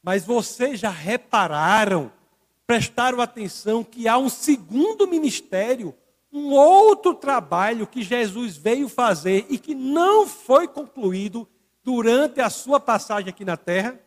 Mas 0.00 0.24
vocês 0.24 0.78
já 0.78 0.90
repararam, 0.90 2.12
prestaram 2.66 3.20
atenção 3.20 3.82
que 3.82 4.06
há 4.06 4.16
um 4.16 4.28
segundo 4.28 5.08
ministério, 5.08 5.92
um 6.32 6.52
outro 6.52 7.14
trabalho 7.14 7.86
que 7.86 8.02
Jesus 8.02 8.56
veio 8.56 8.88
fazer 8.88 9.44
e 9.48 9.58
que 9.58 9.74
não 9.74 10.26
foi 10.26 10.68
concluído 10.68 11.48
durante 11.82 12.40
a 12.40 12.48
sua 12.48 12.78
passagem 12.78 13.28
aqui 13.28 13.44
na 13.44 13.56
terra? 13.56 13.98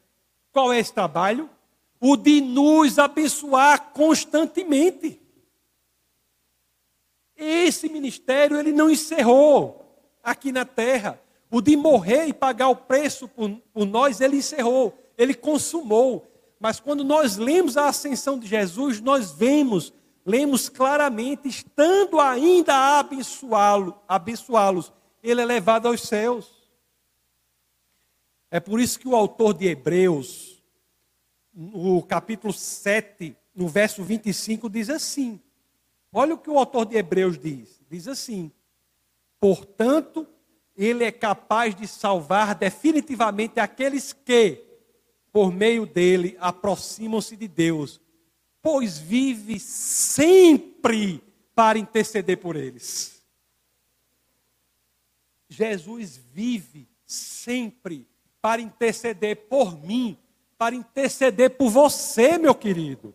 Qual 0.51 0.71
é 0.71 0.79
esse 0.79 0.93
trabalho? 0.93 1.49
O 1.99 2.15
de 2.15 2.41
nos 2.41 2.99
abençoar 2.99 3.91
constantemente. 3.91 5.19
Esse 7.35 7.89
ministério 7.89 8.57
ele 8.57 8.71
não 8.71 8.89
encerrou 8.89 10.11
aqui 10.23 10.51
na 10.51 10.65
terra. 10.65 11.21
O 11.49 11.61
de 11.61 11.75
morrer 11.75 12.25
e 12.27 12.33
pagar 12.33 12.69
o 12.69 12.75
preço 12.75 13.27
por, 13.27 13.49
por 13.73 13.85
nós, 13.85 14.21
ele 14.21 14.37
encerrou 14.37 14.93
ele 15.17 15.33
consumou. 15.33 16.31
Mas 16.59 16.79
quando 16.79 17.03
nós 17.03 17.37
lemos 17.37 17.75
a 17.75 17.87
ascensão 17.87 18.37
de 18.37 18.47
Jesus, 18.47 19.01
nós 19.01 19.31
vemos, 19.31 19.91
lemos 20.25 20.69
claramente, 20.69 21.47
estando 21.47 22.19
ainda 22.19 22.73
a 22.73 22.99
abençoá-lo, 22.99 23.99
abençoá-los, 24.07 24.93
ele 25.21 25.41
é 25.41 25.45
levado 25.45 25.87
aos 25.87 26.01
céus. 26.01 26.55
É 28.49 28.59
por 28.59 28.79
isso 28.79 28.99
que 28.99 29.07
o 29.07 29.15
autor 29.15 29.53
de 29.53 29.67
Hebreus, 29.67 30.56
no 31.59 32.03
capítulo 32.03 32.53
7, 32.53 33.35
no 33.55 33.67
verso 33.67 34.03
25, 34.03 34.69
diz 34.69 34.91
assim: 34.91 35.41
Olha 36.13 36.35
o 36.35 36.37
que 36.37 36.51
o 36.51 36.59
autor 36.59 36.85
de 36.85 36.95
Hebreus 36.95 37.39
diz. 37.39 37.81
Diz 37.89 38.07
assim: 38.07 38.51
Portanto, 39.39 40.27
ele 40.75 41.03
é 41.03 41.11
capaz 41.11 41.73
de 41.73 41.87
salvar 41.87 42.53
definitivamente 42.53 43.59
aqueles 43.59 44.13
que, 44.13 44.63
por 45.31 45.51
meio 45.51 45.87
dele, 45.87 46.37
aproximam-se 46.39 47.35
de 47.35 47.47
Deus, 47.47 47.99
pois 48.61 48.99
vive 48.99 49.59
sempre 49.59 51.23
para 51.55 51.79
interceder 51.79 52.37
por 52.37 52.55
eles. 52.55 53.23
Jesus 55.49 56.17
vive 56.17 56.87
sempre 57.03 58.07
para 58.39 58.61
interceder 58.61 59.47
por 59.47 59.75
mim, 59.83 60.19
para 60.57 60.75
interceder 60.75 61.51
por 61.51 61.69
você, 61.69 62.37
meu 62.37 62.55
querido. 62.55 63.13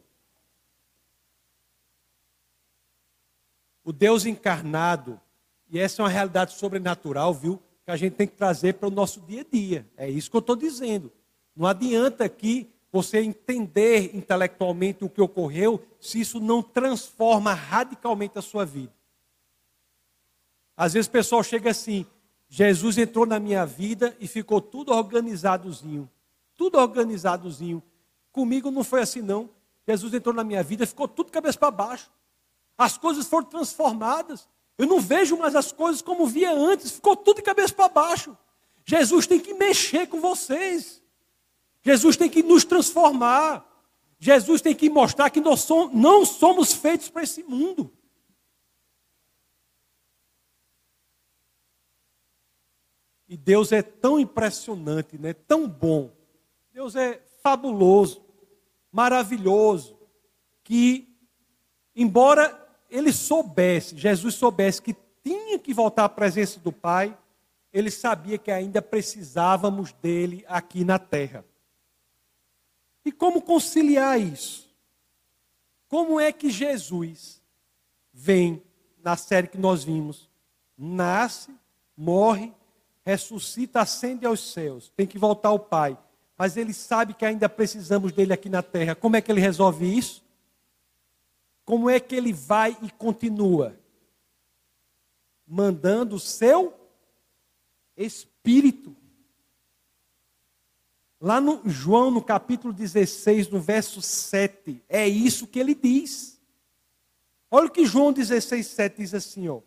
O 3.85 3.93
Deus 3.93 4.25
encarnado, 4.25 5.21
e 5.69 5.79
essa 5.79 6.01
é 6.01 6.05
uma 6.05 6.09
realidade 6.09 6.53
sobrenatural, 6.53 7.35
viu? 7.35 7.61
Que 7.85 7.91
a 7.91 7.97
gente 7.97 8.15
tem 8.15 8.29
que 8.29 8.37
trazer 8.37 8.75
para 8.75 8.89
o 8.89 8.93
nosso 8.93 9.21
dia 9.23 9.41
a 9.41 9.45
dia. 9.45 9.87
É 9.97 10.09
isso 10.09 10.31
que 10.31 10.37
eu 10.37 10.41
estou 10.41 10.55
dizendo. 10.55 11.11
Não 11.57 11.67
adianta 11.67 12.25
aqui 12.25 12.71
você 12.93 13.21
entender 13.21 14.15
intelectualmente 14.15 15.05
o 15.05 15.09
que 15.09 15.21
ocorreu 15.21 15.83
se 15.99 16.21
isso 16.21 16.39
não 16.39 16.63
transforma 16.63 17.55
radicalmente 17.55 18.39
a 18.39 18.43
sua 18.43 18.65
vida. 18.65 18.93
Às 20.77 20.93
vezes 20.93 21.09
o 21.09 21.13
pessoal 21.13 21.43
chega 21.43 21.71
assim: 21.71 22.07
Jesus 22.49 22.99
entrou 22.99 23.27
na 23.27 23.41
minha 23.41 23.67
vida 23.67 24.17
e 24.21 24.29
ficou 24.29 24.61
tudo 24.61 24.93
organizadozinho. 24.93 26.09
Tudo 26.63 26.79
organizadozinho. 26.79 27.83
Comigo 28.31 28.71
não 28.71 28.85
foi 28.85 29.01
assim, 29.03 29.21
não. 29.21 29.51
Jesus 29.85 30.15
entrou 30.15 30.33
na 30.33 30.45
minha 30.45 30.63
vida, 30.63 30.87
ficou 30.87 31.09
tudo 31.09 31.33
cabeça 31.33 31.59
para 31.59 31.73
baixo. 31.73 32.09
As 32.79 32.97
coisas 32.97 33.27
foram 33.27 33.49
transformadas. 33.49 34.49
Eu 34.79 34.87
não 34.87 35.01
vejo 35.01 35.37
mais 35.37 35.57
as 35.57 35.73
coisas 35.73 36.01
como 36.01 36.25
via 36.25 36.53
antes, 36.55 36.93
ficou 36.93 37.17
tudo 37.17 37.39
de 37.39 37.43
cabeça 37.43 37.75
para 37.75 37.89
baixo. 37.89 38.39
Jesus 38.85 39.27
tem 39.27 39.41
que 39.41 39.53
mexer 39.55 40.07
com 40.07 40.21
vocês. 40.21 41.03
Jesus 41.83 42.17
tem 42.17 42.31
que 42.31 42.45
nos 42.45 42.65
transformar. 42.65 43.69
Jesus 44.21 44.61
tem 44.61 44.73
que 44.73 44.89
mostrar 44.89 45.31
que 45.31 45.41
nós 45.41 45.69
não 45.93 46.25
somos 46.25 46.73
feitos 46.73 47.09
para 47.09 47.25
esse 47.25 47.43
mundo. 47.43 47.93
E 53.29 53.37
Deus 53.37 53.73
é 53.73 53.83
tão 53.83 54.17
impressionante, 54.17 55.19
né? 55.19 55.33
tão 55.33 55.67
bom. 55.67 56.22
Deus 56.73 56.97
é 56.97 57.21
fabuloso, 57.43 58.25
maravilhoso, 58.91 59.99
que, 60.65 61.09
embora 61.95 62.59
ele 62.89 63.13
soubesse, 63.13 63.97
Jesus 63.97 64.35
soubesse 64.35 64.81
que 64.81 64.97
tinha 65.23 65.59
que 65.59 65.75
voltar 65.75 66.05
à 66.05 66.09
presença 66.09 66.59
do 66.61 66.73
Pai, 66.73 67.17
ele 67.73 67.91
sabia 67.91 68.39
que 68.39 68.51
ainda 68.51 68.81
precisávamos 68.81 69.93
dele 69.93 70.45
aqui 70.49 70.85
na 70.85 70.99
terra. 70.99 71.45
E 73.05 73.13
como 73.13 73.43
conciliar 73.43 74.21
isso? 74.21 74.71
Como 75.89 76.19
é 76.19 76.33
que 76.33 76.51
Jesus 76.51 77.43
vem 78.13 78.63
na 79.03 79.17
série 79.17 79.49
que 79.49 79.59
nós 79.59 79.85
vimos, 79.85 80.31
nasce, 80.79 81.55
morre, 81.97 82.53
ressuscita, 83.05 83.81
ascende 83.81 84.25
aos 84.25 84.53
céus, 84.53 84.91
tem 84.97 85.07
que 85.07 85.19
voltar 85.19 85.49
ao 85.51 85.59
Pai, 85.59 85.99
mas 86.43 86.57
ele 86.57 86.75
sabe 86.75 87.15
que 87.15 87.25
ainda 87.25 87.49
precisamos 87.49 88.11
dele 88.11 88.33
aqui 88.33 88.49
na 88.49 88.65
terra. 88.65 88.97
Como 88.97 89.15
é 89.15 89.21
que 89.21 89.31
ele 89.31 89.41
resolve 89.41 89.87
isso? 89.97 90.25
Como 91.65 91.89
é 91.89 92.01
que 92.01 92.17
ele 92.17 92.33
vai 92.33 92.77
e 92.83 92.91
continua? 92.91 93.79
Mandando 95.47 96.17
o 96.17 96.19
seu 96.19 96.75
Espírito. 97.97 98.97
Lá 101.21 101.41
no 101.41 101.63
João, 101.65 102.11
no 102.11 102.21
capítulo 102.21 102.73
16, 102.73 103.49
no 103.49 103.61
verso 103.61 104.03
7, 104.03 104.83
é 104.89 105.07
isso 105.07 105.47
que 105.47 105.61
ele 105.61 105.77
diz. 105.77 106.41
Olha 107.53 107.69
o 107.69 107.71
que 107.71 107.87
João 107.87 108.13
16, 108.13 108.67
7 108.67 108.97
diz 108.97 109.15
assim, 109.15 109.47
ó. 109.47 109.61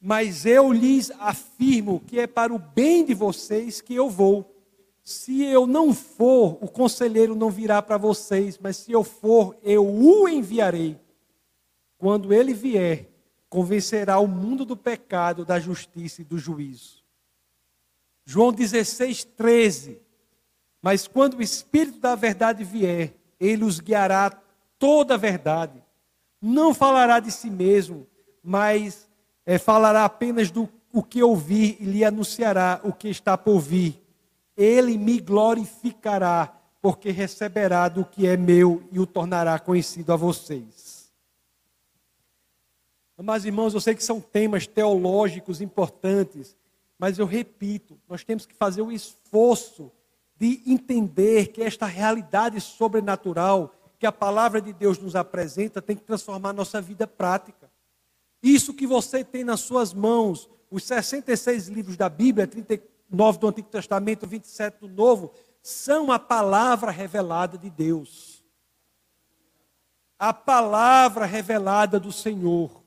Mas 0.00 0.46
eu 0.46 0.72
lhes 0.72 1.10
afirmo 1.18 1.98
que 1.98 2.20
é 2.20 2.28
para 2.28 2.54
o 2.54 2.60
bem 2.60 3.04
de 3.04 3.12
vocês 3.12 3.80
que 3.80 3.92
eu 3.92 4.08
vou. 4.08 4.53
Se 5.04 5.44
eu 5.44 5.66
não 5.66 5.92
for, 5.92 6.56
o 6.62 6.66
conselheiro 6.66 7.36
não 7.36 7.50
virá 7.50 7.82
para 7.82 7.98
vocês, 7.98 8.58
mas 8.58 8.78
se 8.78 8.90
eu 8.90 9.04
for, 9.04 9.54
eu 9.62 9.86
o 9.86 10.26
enviarei. 10.26 10.98
Quando 11.98 12.32
ele 12.32 12.54
vier, 12.54 13.10
convencerá 13.50 14.18
o 14.18 14.26
mundo 14.26 14.64
do 14.64 14.74
pecado, 14.74 15.44
da 15.44 15.60
justiça 15.60 16.22
e 16.22 16.24
do 16.24 16.38
juízo. 16.38 17.04
João 18.24 18.50
16, 18.50 19.24
13. 19.24 20.00
Mas 20.80 21.06
quando 21.06 21.34
o 21.34 21.42
Espírito 21.42 22.00
da 22.00 22.14
verdade 22.14 22.64
vier, 22.64 23.12
ele 23.38 23.62
os 23.62 23.80
guiará 23.80 24.30
toda 24.78 25.14
a 25.14 25.18
verdade. 25.18 25.82
Não 26.40 26.72
falará 26.72 27.20
de 27.20 27.30
si 27.30 27.50
mesmo, 27.50 28.06
mas 28.42 29.06
é, 29.44 29.58
falará 29.58 30.06
apenas 30.06 30.50
do 30.50 30.66
o 30.90 31.02
que 31.02 31.22
ouvir 31.22 31.76
e 31.80 31.84
lhe 31.84 32.04
anunciará 32.04 32.80
o 32.84 32.92
que 32.92 33.08
está 33.08 33.36
por 33.36 33.58
vir. 33.58 34.03
Ele 34.56 34.96
me 34.96 35.20
glorificará, 35.20 36.54
porque 36.80 37.10
receberá 37.10 37.88
do 37.88 38.04
que 38.04 38.26
é 38.26 38.36
meu 38.36 38.82
e 38.92 39.00
o 39.00 39.06
tornará 39.06 39.58
conhecido 39.58 40.12
a 40.12 40.16
vocês. 40.16 41.12
Mas, 43.16 43.44
irmãos, 43.44 43.74
eu 43.74 43.80
sei 43.80 43.94
que 43.94 44.02
são 44.02 44.20
temas 44.20 44.66
teológicos 44.66 45.60
importantes, 45.60 46.56
mas 46.98 47.18
eu 47.18 47.26
repito, 47.26 47.98
nós 48.08 48.24
temos 48.24 48.44
que 48.44 48.54
fazer 48.54 48.82
o 48.82 48.90
esforço 48.90 49.90
de 50.36 50.62
entender 50.66 51.48
que 51.48 51.62
esta 51.62 51.86
realidade 51.86 52.60
sobrenatural 52.60 53.72
que 53.98 54.06
a 54.06 54.12
palavra 54.12 54.60
de 54.60 54.72
Deus 54.72 54.98
nos 54.98 55.16
apresenta 55.16 55.80
tem 55.80 55.96
que 55.96 56.02
transformar 56.02 56.52
nossa 56.52 56.80
vida 56.80 57.06
prática. 57.06 57.70
Isso 58.42 58.74
que 58.74 58.86
você 58.86 59.24
tem 59.24 59.44
nas 59.44 59.60
suas 59.60 59.94
mãos, 59.94 60.50
os 60.70 60.84
66 60.84 61.68
livros 61.68 61.96
da 61.96 62.08
Bíblia, 62.08 62.46
39 63.14 63.38
do 63.38 63.48
Antigo 63.48 63.68
Testamento, 63.68 64.26
27 64.26 64.80
do 64.80 64.88
Novo, 64.88 65.32
são 65.62 66.10
a 66.10 66.18
palavra 66.18 66.90
revelada 66.90 67.56
de 67.56 67.70
Deus. 67.70 68.44
A 70.18 70.32
palavra 70.32 71.24
revelada 71.24 71.98
do 72.00 72.12
Senhor. 72.12 72.82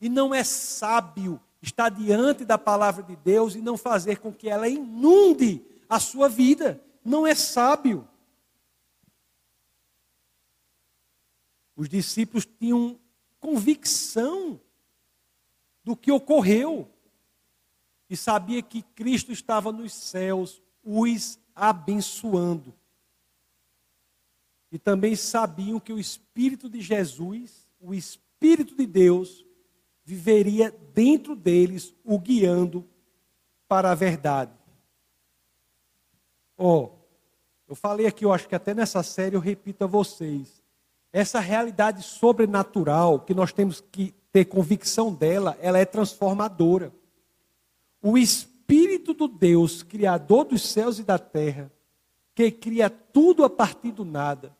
E 0.00 0.08
não 0.08 0.34
é 0.34 0.42
sábio 0.42 1.40
estar 1.62 1.90
diante 1.90 2.44
da 2.44 2.58
palavra 2.58 3.02
de 3.02 3.16
Deus 3.16 3.54
e 3.54 3.60
não 3.60 3.76
fazer 3.76 4.18
com 4.18 4.32
que 4.32 4.48
ela 4.48 4.68
inunde 4.68 5.64
a 5.88 6.00
sua 6.00 6.28
vida. 6.28 6.82
Não 7.04 7.26
é 7.26 7.34
sábio. 7.34 8.08
Os 11.76 11.88
discípulos 11.88 12.46
tinham 12.46 12.98
convicção 13.40 14.60
do 15.82 15.96
que 15.96 16.10
ocorreu 16.10 16.93
e 18.08 18.16
sabia 18.16 18.62
que 18.62 18.82
Cristo 18.82 19.32
estava 19.32 19.72
nos 19.72 19.92
céus, 19.92 20.62
os 20.82 21.38
abençoando. 21.54 22.74
E 24.70 24.78
também 24.78 25.14
sabiam 25.14 25.78
que 25.78 25.92
o 25.92 25.98
Espírito 25.98 26.68
de 26.68 26.80
Jesus, 26.80 27.68
o 27.80 27.94
Espírito 27.94 28.76
de 28.76 28.86
Deus, 28.86 29.44
viveria 30.04 30.70
dentro 30.92 31.34
deles, 31.34 31.94
o 32.04 32.18
guiando 32.18 32.86
para 33.66 33.90
a 33.90 33.94
verdade. 33.94 34.52
Ó, 36.56 36.84
oh, 36.84 36.90
eu 37.66 37.74
falei 37.74 38.06
aqui, 38.06 38.24
eu 38.24 38.32
acho 38.32 38.48
que 38.48 38.54
até 38.54 38.74
nessa 38.74 39.02
série 39.02 39.36
eu 39.36 39.40
repito 39.40 39.84
a 39.84 39.86
vocês. 39.86 40.62
Essa 41.12 41.40
realidade 41.40 42.02
sobrenatural 42.02 43.20
que 43.20 43.32
nós 43.32 43.52
temos 43.52 43.80
que 43.80 44.14
ter 44.32 44.44
convicção 44.44 45.14
dela, 45.14 45.56
ela 45.60 45.78
é 45.78 45.84
transformadora. 45.84 46.92
O 48.04 48.18
Espírito 48.18 49.14
do 49.14 49.26
Deus, 49.26 49.82
Criador 49.82 50.44
dos 50.44 50.62
céus 50.62 50.98
e 50.98 51.02
da 51.02 51.18
terra, 51.18 51.72
que 52.34 52.50
cria 52.50 52.90
tudo 52.90 53.42
a 53.42 53.50
partir 53.50 53.90
do 53.90 54.04
nada, 54.04 54.54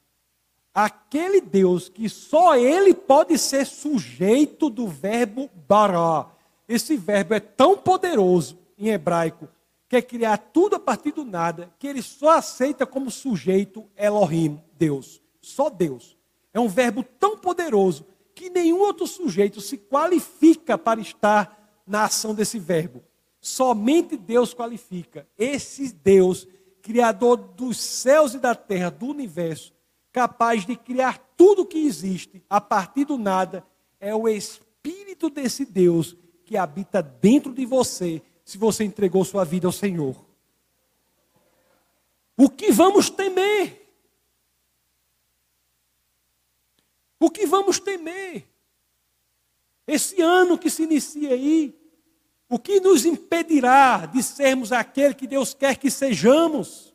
aquele 0.73 1.41
Deus 1.41 1.89
que 1.89 2.09
só 2.09 2.57
ele 2.57 2.95
pode 2.95 3.37
ser 3.39 3.67
sujeito 3.67 4.71
do 4.71 4.89
verbo 4.89 5.51
bará. 5.69 6.29
Esse 6.67 6.97
verbo 6.97 7.35
é 7.35 7.41
tão 7.41 7.77
poderoso 7.77 8.59
em 8.79 8.89
hebraico 8.89 9.49
quer 9.95 10.03
criar 10.03 10.39
tudo 10.39 10.75
a 10.75 10.81
partir 10.81 11.13
do 11.13 11.25
nada, 11.25 11.73
que 11.79 11.87
ele 11.87 12.03
só 12.03 12.31
aceita 12.31 12.85
como 12.85 13.13
sujeito 13.13 13.89
Elohim, 13.97 14.61
Deus. 14.77 15.23
Só 15.41 15.71
Deus. 15.71 16.17
É 16.53 16.59
um 16.59 16.67
verbo 16.67 17.05
tão 17.05 17.39
poderoso 17.39 18.05
que 18.35 18.51
nenhum 18.51 18.81
outro 18.81 19.07
sujeito 19.07 19.61
se 19.61 19.79
qualifica 19.79 20.77
para 20.77 21.01
estar 21.01 21.83
na 21.87 22.05
ação 22.05 22.35
desse 22.35 22.59
verbo. 22.59 23.05
Somente 23.45 24.17
Deus 24.17 24.55
qualifica. 24.55 25.29
Esse 25.37 25.93
Deus, 25.93 26.49
Criador 26.81 27.37
dos 27.37 27.77
céus 27.77 28.33
e 28.33 28.39
da 28.39 28.55
terra, 28.55 28.89
do 28.89 29.05
universo, 29.05 29.75
capaz 30.11 30.65
de 30.65 30.75
criar 30.75 31.19
tudo 31.37 31.67
que 31.67 31.77
existe 31.87 32.43
a 32.49 32.59
partir 32.59 33.05
do 33.05 33.19
nada, 33.19 33.63
é 34.01 34.15
o 34.15 34.27
Espírito 34.27 35.29
desse 35.29 35.67
Deus 35.67 36.17
que 36.47 36.57
habita 36.57 37.03
dentro 37.03 37.53
de 37.53 37.67
você 37.67 38.23
se 38.47 38.57
você 38.57 38.83
entregou 38.83 39.23
sua 39.27 39.45
vida 39.45 39.67
ao 39.67 39.73
Senhor. 39.73 40.25
O 42.39 42.49
que 42.49 42.73
vamos 42.73 43.11
temer? 43.11 43.95
O 47.21 47.29
que 47.29 47.45
vamos 47.45 47.79
temer? 47.79 48.49
Esse 49.87 50.23
ano 50.23 50.57
que 50.57 50.71
se 50.71 50.85
inicia 50.85 51.35
aí, 51.35 51.84
o 52.55 52.59
que 52.59 52.79
nos 52.79 53.05
impedirá 53.05 54.07
de 54.07 54.23
sermos 54.23 54.71
aquele 54.71 55.13
que 55.13 55.27
Deus 55.27 55.53
quer 55.53 55.77
que 55.77 55.91
sejamos? 55.91 56.95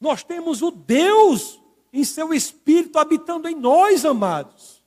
Nós 0.00 0.24
temos 0.24 0.62
o 0.62 0.70
Deus 0.70 1.60
em 1.92 2.02
seu 2.04 2.32
espírito 2.32 2.98
habitando 2.98 3.46
em 3.50 3.54
nós, 3.54 4.02
amados. 4.02 4.82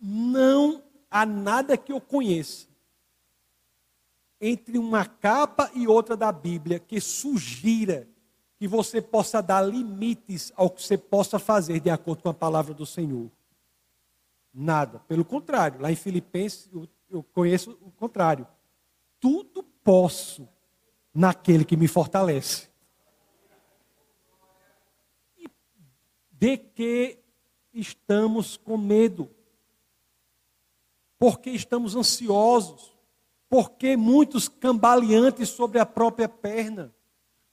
Não 0.00 0.82
há 1.10 1.26
nada 1.26 1.76
que 1.76 1.92
eu 1.92 2.00
conheça 2.00 2.66
entre 4.40 4.78
uma 4.78 5.04
capa 5.04 5.70
e 5.74 5.86
outra 5.86 6.16
da 6.16 6.32
Bíblia 6.32 6.78
que 6.80 6.98
sugira 7.02 8.08
que 8.58 8.66
você 8.66 9.02
possa 9.02 9.42
dar 9.42 9.60
limites 9.60 10.54
ao 10.56 10.70
que 10.70 10.82
você 10.82 10.96
possa 10.96 11.38
fazer 11.38 11.80
de 11.80 11.90
acordo 11.90 12.22
com 12.22 12.30
a 12.30 12.34
palavra 12.34 12.72
do 12.72 12.86
Senhor. 12.86 13.30
Nada. 14.58 15.00
Pelo 15.00 15.22
contrário, 15.22 15.82
lá 15.82 15.92
em 15.92 15.96
Filipenses 15.96 16.70
eu, 17.10 17.22
conheço 17.22 17.78
o 17.82 17.90
contrário. 17.90 18.46
Tudo 19.20 19.62
posso 19.62 20.48
naquele 21.12 21.62
que 21.62 21.76
me 21.76 21.86
fortalece. 21.86 22.68
de 26.38 26.58
que 26.58 27.18
estamos 27.72 28.56
com 28.56 28.76
medo? 28.76 29.30
Porque 31.18 31.50
estamos 31.50 31.94
ansiosos? 31.94 32.94
Porque 33.48 33.96
muitos 33.96 34.48
cambaleantes 34.48 35.48
sobre 35.48 35.78
a 35.78 35.86
própria 35.86 36.28
perna? 36.28 36.94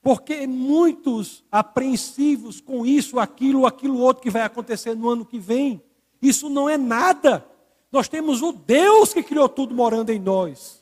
Porque 0.01 0.45
muitos 0.45 1.45
apreensivos 1.49 2.59
com 2.59 2.85
isso, 2.85 3.19
aquilo, 3.19 3.65
aquilo 3.65 3.99
outro 3.99 4.21
que 4.21 4.29
vai 4.29 4.41
acontecer 4.41 4.95
no 4.95 5.09
ano 5.09 5.25
que 5.25 5.39
vem? 5.39 5.81
Isso 6.23 6.47
não 6.47 6.69
é 6.69 6.77
nada. 6.77 7.45
Nós 7.91 8.07
temos 8.07 8.41
o 8.41 8.53
Deus 8.53 9.13
que 9.13 9.21
criou 9.21 9.49
tudo 9.49 9.75
morando 9.75 10.09
em 10.09 10.17
nós. 10.17 10.81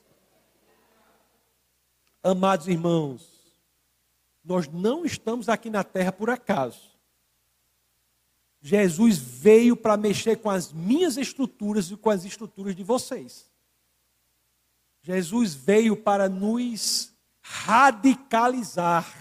Amados 2.22 2.68
irmãos, 2.68 3.28
nós 4.46 4.68
não 4.68 5.04
estamos 5.04 5.50
aqui 5.50 5.72
na 5.72 5.84
terra 5.84 6.12
por 6.12 6.30
acaso. 6.30 6.92
Jesus 8.62 9.18
veio 9.18 9.76
para 9.76 9.98
mexer 9.98 10.36
com 10.38 10.50
as 10.52 10.72
minhas 10.72 11.18
estruturas 11.18 11.90
e 11.90 11.98
com 11.98 12.12
as 12.12 12.24
estruturas 12.24 12.76
de 12.76 12.84
vocês. 12.84 13.50
Jesus 15.02 15.56
veio 15.56 15.98
para 15.98 16.30
nos 16.30 17.12
radicalizar. 17.42 19.12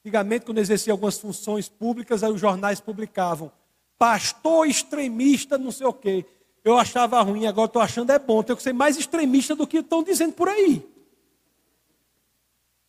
Antigamente, 0.00 0.44
quando 0.44 0.58
exercia 0.58 0.92
algumas 0.92 1.20
funções 1.20 1.68
públicas, 1.68 2.24
aí 2.24 2.32
os 2.32 2.40
jornais 2.40 2.80
publicavam 2.80 3.52
pastor 3.98 4.66
extremista, 4.66 5.58
não 5.58 5.70
sei 5.70 5.86
o 5.86 5.92
quê. 5.92 6.24
Eu 6.64 6.76
achava 6.76 7.20
ruim, 7.22 7.46
agora 7.46 7.66
estou 7.66 7.80
achando 7.80 8.10
é 8.10 8.18
bom. 8.18 8.42
Tenho 8.42 8.56
que 8.56 8.62
ser 8.62 8.72
mais 8.72 8.96
extremista 8.96 9.54
do 9.54 9.66
que 9.66 9.78
estão 9.78 10.02
dizendo 10.02 10.32
por 10.32 10.48
aí. 10.48 10.84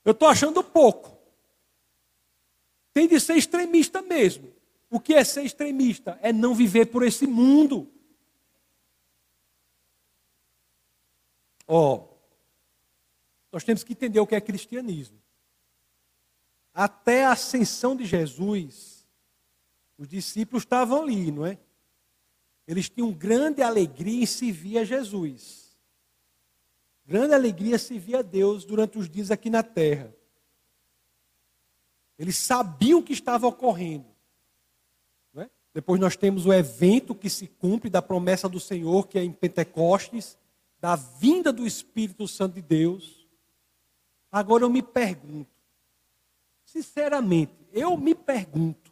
Eu 0.03 0.11
estou 0.11 0.27
achando 0.27 0.63
pouco. 0.63 1.17
Tem 2.93 3.07
de 3.07 3.19
ser 3.19 3.35
extremista 3.35 4.01
mesmo. 4.01 4.51
O 4.89 4.99
que 4.99 5.13
é 5.13 5.23
ser 5.23 5.43
extremista? 5.43 6.17
É 6.21 6.33
não 6.33 6.55
viver 6.55 6.87
por 6.87 7.03
esse 7.03 7.27
mundo. 7.27 7.91
Ó, 11.67 11.95
oh, 11.95 12.17
nós 13.51 13.63
temos 13.63 13.83
que 13.83 13.93
entender 13.93 14.19
o 14.19 14.25
que 14.25 14.33
é 14.33 14.41
cristianismo. 14.41 15.21
Até 16.73 17.25
a 17.25 17.33
ascensão 17.33 17.95
de 17.95 18.05
Jesus, 18.05 18.96
os 19.97 20.07
discípulos 20.07 20.63
estavam 20.63 21.01
ali, 21.01 21.31
não 21.31 21.45
é? 21.45 21.57
Eles 22.67 22.89
tinham 22.89 23.11
grande 23.11 23.61
alegria 23.61 24.23
em 24.23 24.25
servir 24.25 24.77
a 24.77 24.83
Jesus 24.83 25.67
grande 27.07 27.33
alegria 27.33 27.79
servir 27.79 28.17
a 28.17 28.21
Deus 28.21 28.65
durante 28.65 28.97
os 28.99 29.09
dias 29.09 29.31
aqui 29.31 29.49
na 29.49 29.63
terra. 29.63 30.13
Eles 32.19 32.35
sabiam 32.35 32.99
o 32.99 33.03
que 33.03 33.13
estava 33.13 33.47
ocorrendo. 33.47 34.05
É? 35.37 35.49
Depois 35.73 36.01
nós 36.01 36.17
temos 36.17 36.45
o 36.45 36.51
evento 36.51 37.15
que 37.15 37.29
se 37.29 37.47
cumpre 37.47 37.89
da 37.89 38.01
promessa 38.01 38.49
do 38.49 38.59
Senhor, 38.59 39.07
que 39.07 39.17
é 39.17 39.23
em 39.23 39.31
Pentecostes, 39.31 40.37
da 40.81 40.95
vinda 40.95 41.53
do 41.53 41.65
Espírito 41.65 42.27
Santo 42.27 42.55
de 42.55 42.61
Deus. 42.61 43.25
Agora 44.29 44.65
eu 44.65 44.69
me 44.69 44.81
pergunto, 44.81 45.49
sinceramente, 46.65 47.53
eu 47.71 47.95
me 47.95 48.13
pergunto, 48.13 48.86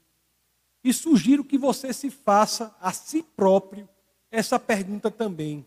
e 0.86 0.94
sugiro 0.94 1.44
que 1.44 1.58
você 1.58 1.92
se 1.92 2.12
faça 2.12 2.76
a 2.80 2.94
si 2.94 3.24
próprio 3.24 3.90
essa 4.30 4.60
pergunta 4.60 5.10
também. 5.10 5.66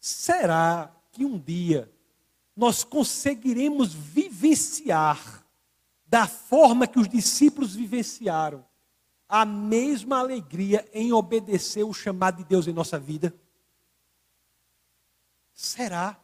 Será 0.00 0.90
que 1.12 1.22
um 1.22 1.38
dia 1.38 1.92
nós 2.56 2.82
conseguiremos 2.82 3.92
vivenciar 3.92 5.44
da 6.06 6.26
forma 6.26 6.86
que 6.86 6.98
os 6.98 7.06
discípulos 7.06 7.74
vivenciaram 7.74 8.64
a 9.28 9.44
mesma 9.44 10.18
alegria 10.18 10.88
em 10.90 11.12
obedecer 11.12 11.84
o 11.84 11.92
chamado 11.92 12.38
de 12.38 12.44
Deus 12.44 12.66
em 12.66 12.72
nossa 12.72 12.98
vida? 12.98 13.34
Será? 15.52 16.18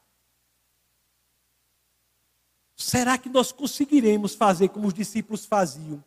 Será 2.75 3.19
que 3.19 3.29
nós 3.29 3.53
conseguiremos 3.53 4.35
fazer 4.35 4.71
como 4.71 4.89
os 4.89 4.95
discípulos 4.95 5.45
faziam? 5.45 6.03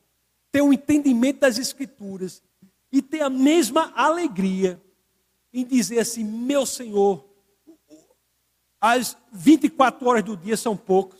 Ter 0.51 0.61
um 0.61 0.73
entendimento 0.73 1.39
das 1.39 1.57
Escrituras 1.57 2.41
e 2.91 3.01
ter 3.01 3.21
a 3.21 3.29
mesma 3.29 3.93
alegria 3.95 4.81
em 5.53 5.65
dizer 5.65 5.99
assim: 5.99 6.23
meu 6.23 6.65
Senhor, 6.65 7.25
as 8.79 9.17
24 9.31 10.07
horas 10.07 10.23
do 10.23 10.37
dia 10.37 10.55
são 10.55 10.75
poucas. 10.75 11.19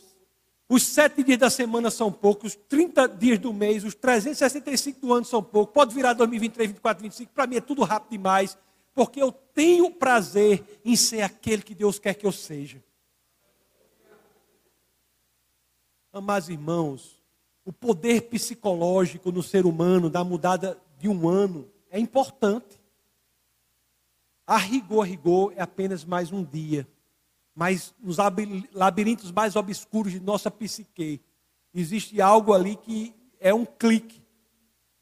Os 0.68 0.84
sete 0.84 1.24
dias 1.24 1.38
da 1.38 1.50
semana 1.50 1.90
são 1.90 2.12
poucos, 2.12 2.52
os 2.52 2.60
30 2.68 3.08
dias 3.08 3.40
do 3.40 3.52
mês, 3.52 3.82
os 3.82 3.92
365 3.92 5.00
do 5.00 5.12
ano 5.12 5.24
são 5.24 5.42
poucos. 5.42 5.74
Pode 5.74 5.92
virar 5.92 6.12
2023, 6.12 6.70
24, 6.70 7.02
25. 7.02 7.32
Para 7.32 7.46
mim 7.48 7.56
é 7.56 7.60
tudo 7.60 7.82
rápido 7.82 8.12
demais, 8.12 8.56
porque 8.94 9.20
eu 9.20 9.32
tenho 9.32 9.90
prazer 9.90 10.80
em 10.84 10.94
ser 10.94 11.22
aquele 11.22 11.62
que 11.62 11.74
Deus 11.74 11.98
quer 11.98 12.14
que 12.14 12.24
eu 12.24 12.30
seja. 12.30 12.80
Amados 16.12 16.48
irmãos, 16.48 17.19
o 17.70 17.72
poder 17.72 18.22
psicológico 18.22 19.30
no 19.30 19.42
ser 19.42 19.64
humano 19.64 20.10
da 20.10 20.24
mudada 20.24 20.76
de 20.98 21.08
um 21.08 21.28
ano 21.28 21.70
é 21.90 21.98
importante. 21.98 22.80
A 24.46 24.56
rigor, 24.56 25.02
a 25.02 25.06
rigor, 25.06 25.52
é 25.56 25.62
apenas 25.62 26.04
mais 26.04 26.32
um 26.32 26.44
dia 26.44 26.86
mas 27.54 27.94
nos 28.00 28.16
labirintos 28.72 29.30
mais 29.32 29.56
obscuros 29.56 30.12
de 30.12 30.20
nossa 30.20 30.50
psique, 30.50 31.20
existe 31.74 32.18
algo 32.18 32.54
ali 32.54 32.74
que 32.74 33.14
é 33.38 33.52
um 33.52 33.66
clique. 33.66 34.22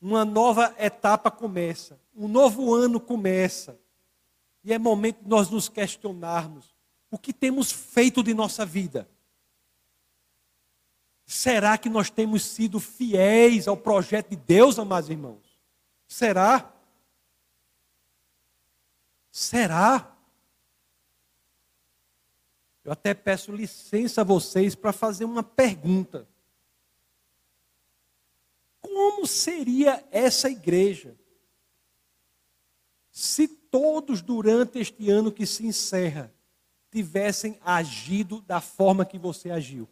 Uma 0.00 0.24
nova 0.24 0.74
etapa 0.78 1.30
começa, 1.30 2.00
um 2.16 2.26
novo 2.26 2.74
ano 2.74 2.98
começa. 2.98 3.78
E 4.64 4.72
é 4.72 4.78
momento 4.78 5.22
de 5.22 5.28
nós 5.28 5.48
nos 5.50 5.68
questionarmos 5.68 6.74
o 7.12 7.16
que 7.16 7.32
temos 7.32 7.70
feito 7.70 8.24
de 8.24 8.34
nossa 8.34 8.66
vida. 8.66 9.08
Será 11.30 11.76
que 11.76 11.90
nós 11.90 12.08
temos 12.08 12.42
sido 12.42 12.80
fiéis 12.80 13.68
ao 13.68 13.76
projeto 13.76 14.30
de 14.30 14.36
Deus, 14.36 14.78
amados 14.78 15.10
irmãos? 15.10 15.60
Será? 16.06 16.72
Será? 19.30 20.16
Eu 22.82 22.92
até 22.92 23.12
peço 23.12 23.52
licença 23.52 24.22
a 24.22 24.24
vocês 24.24 24.74
para 24.74 24.90
fazer 24.90 25.26
uma 25.26 25.42
pergunta. 25.42 26.26
Como 28.80 29.26
seria 29.26 30.02
essa 30.10 30.48
igreja 30.48 31.14
se 33.12 33.46
todos 33.46 34.22
durante 34.22 34.78
este 34.78 35.10
ano 35.10 35.30
que 35.30 35.44
se 35.44 35.66
encerra 35.66 36.32
tivessem 36.90 37.58
agido 37.62 38.40
da 38.40 38.62
forma 38.62 39.04
que 39.04 39.18
você 39.18 39.50
agiu? 39.50 39.86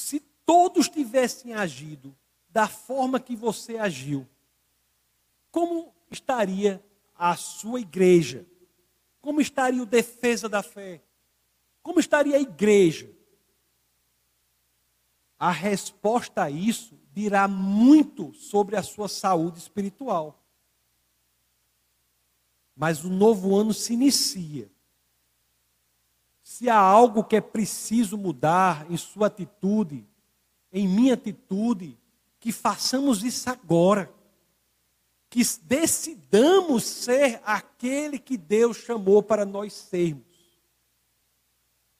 Se 0.00 0.18
todos 0.46 0.88
tivessem 0.88 1.52
agido 1.52 2.16
da 2.48 2.66
forma 2.66 3.20
que 3.20 3.36
você 3.36 3.76
agiu, 3.76 4.26
como 5.50 5.94
estaria 6.10 6.82
a 7.14 7.36
sua 7.36 7.80
igreja? 7.80 8.46
Como 9.20 9.42
estaria 9.42 9.82
o 9.82 9.86
defesa 9.86 10.48
da 10.48 10.62
fé? 10.62 11.02
Como 11.82 12.00
estaria 12.00 12.36
a 12.36 12.40
igreja? 12.40 13.10
A 15.38 15.50
resposta 15.50 16.44
a 16.44 16.50
isso 16.50 16.98
dirá 17.12 17.46
muito 17.46 18.32
sobre 18.32 18.76
a 18.76 18.82
sua 18.82 19.06
saúde 19.06 19.58
espiritual. 19.58 20.42
Mas 22.74 23.04
o 23.04 23.10
novo 23.10 23.54
ano 23.54 23.74
se 23.74 23.92
inicia. 23.92 24.70
Se 26.60 26.68
há 26.68 26.76
algo 26.76 27.24
que 27.24 27.36
é 27.36 27.40
preciso 27.40 28.18
mudar 28.18 28.84
em 28.90 28.96
sua 28.98 29.28
atitude, 29.28 30.06
em 30.70 30.86
minha 30.86 31.14
atitude, 31.14 31.98
que 32.38 32.52
façamos 32.52 33.24
isso 33.24 33.48
agora. 33.48 34.12
Que 35.30 35.40
decidamos 35.62 36.84
ser 36.84 37.40
aquele 37.46 38.18
que 38.18 38.36
Deus 38.36 38.76
chamou 38.76 39.22
para 39.22 39.46
nós 39.46 39.72
sermos. 39.72 40.26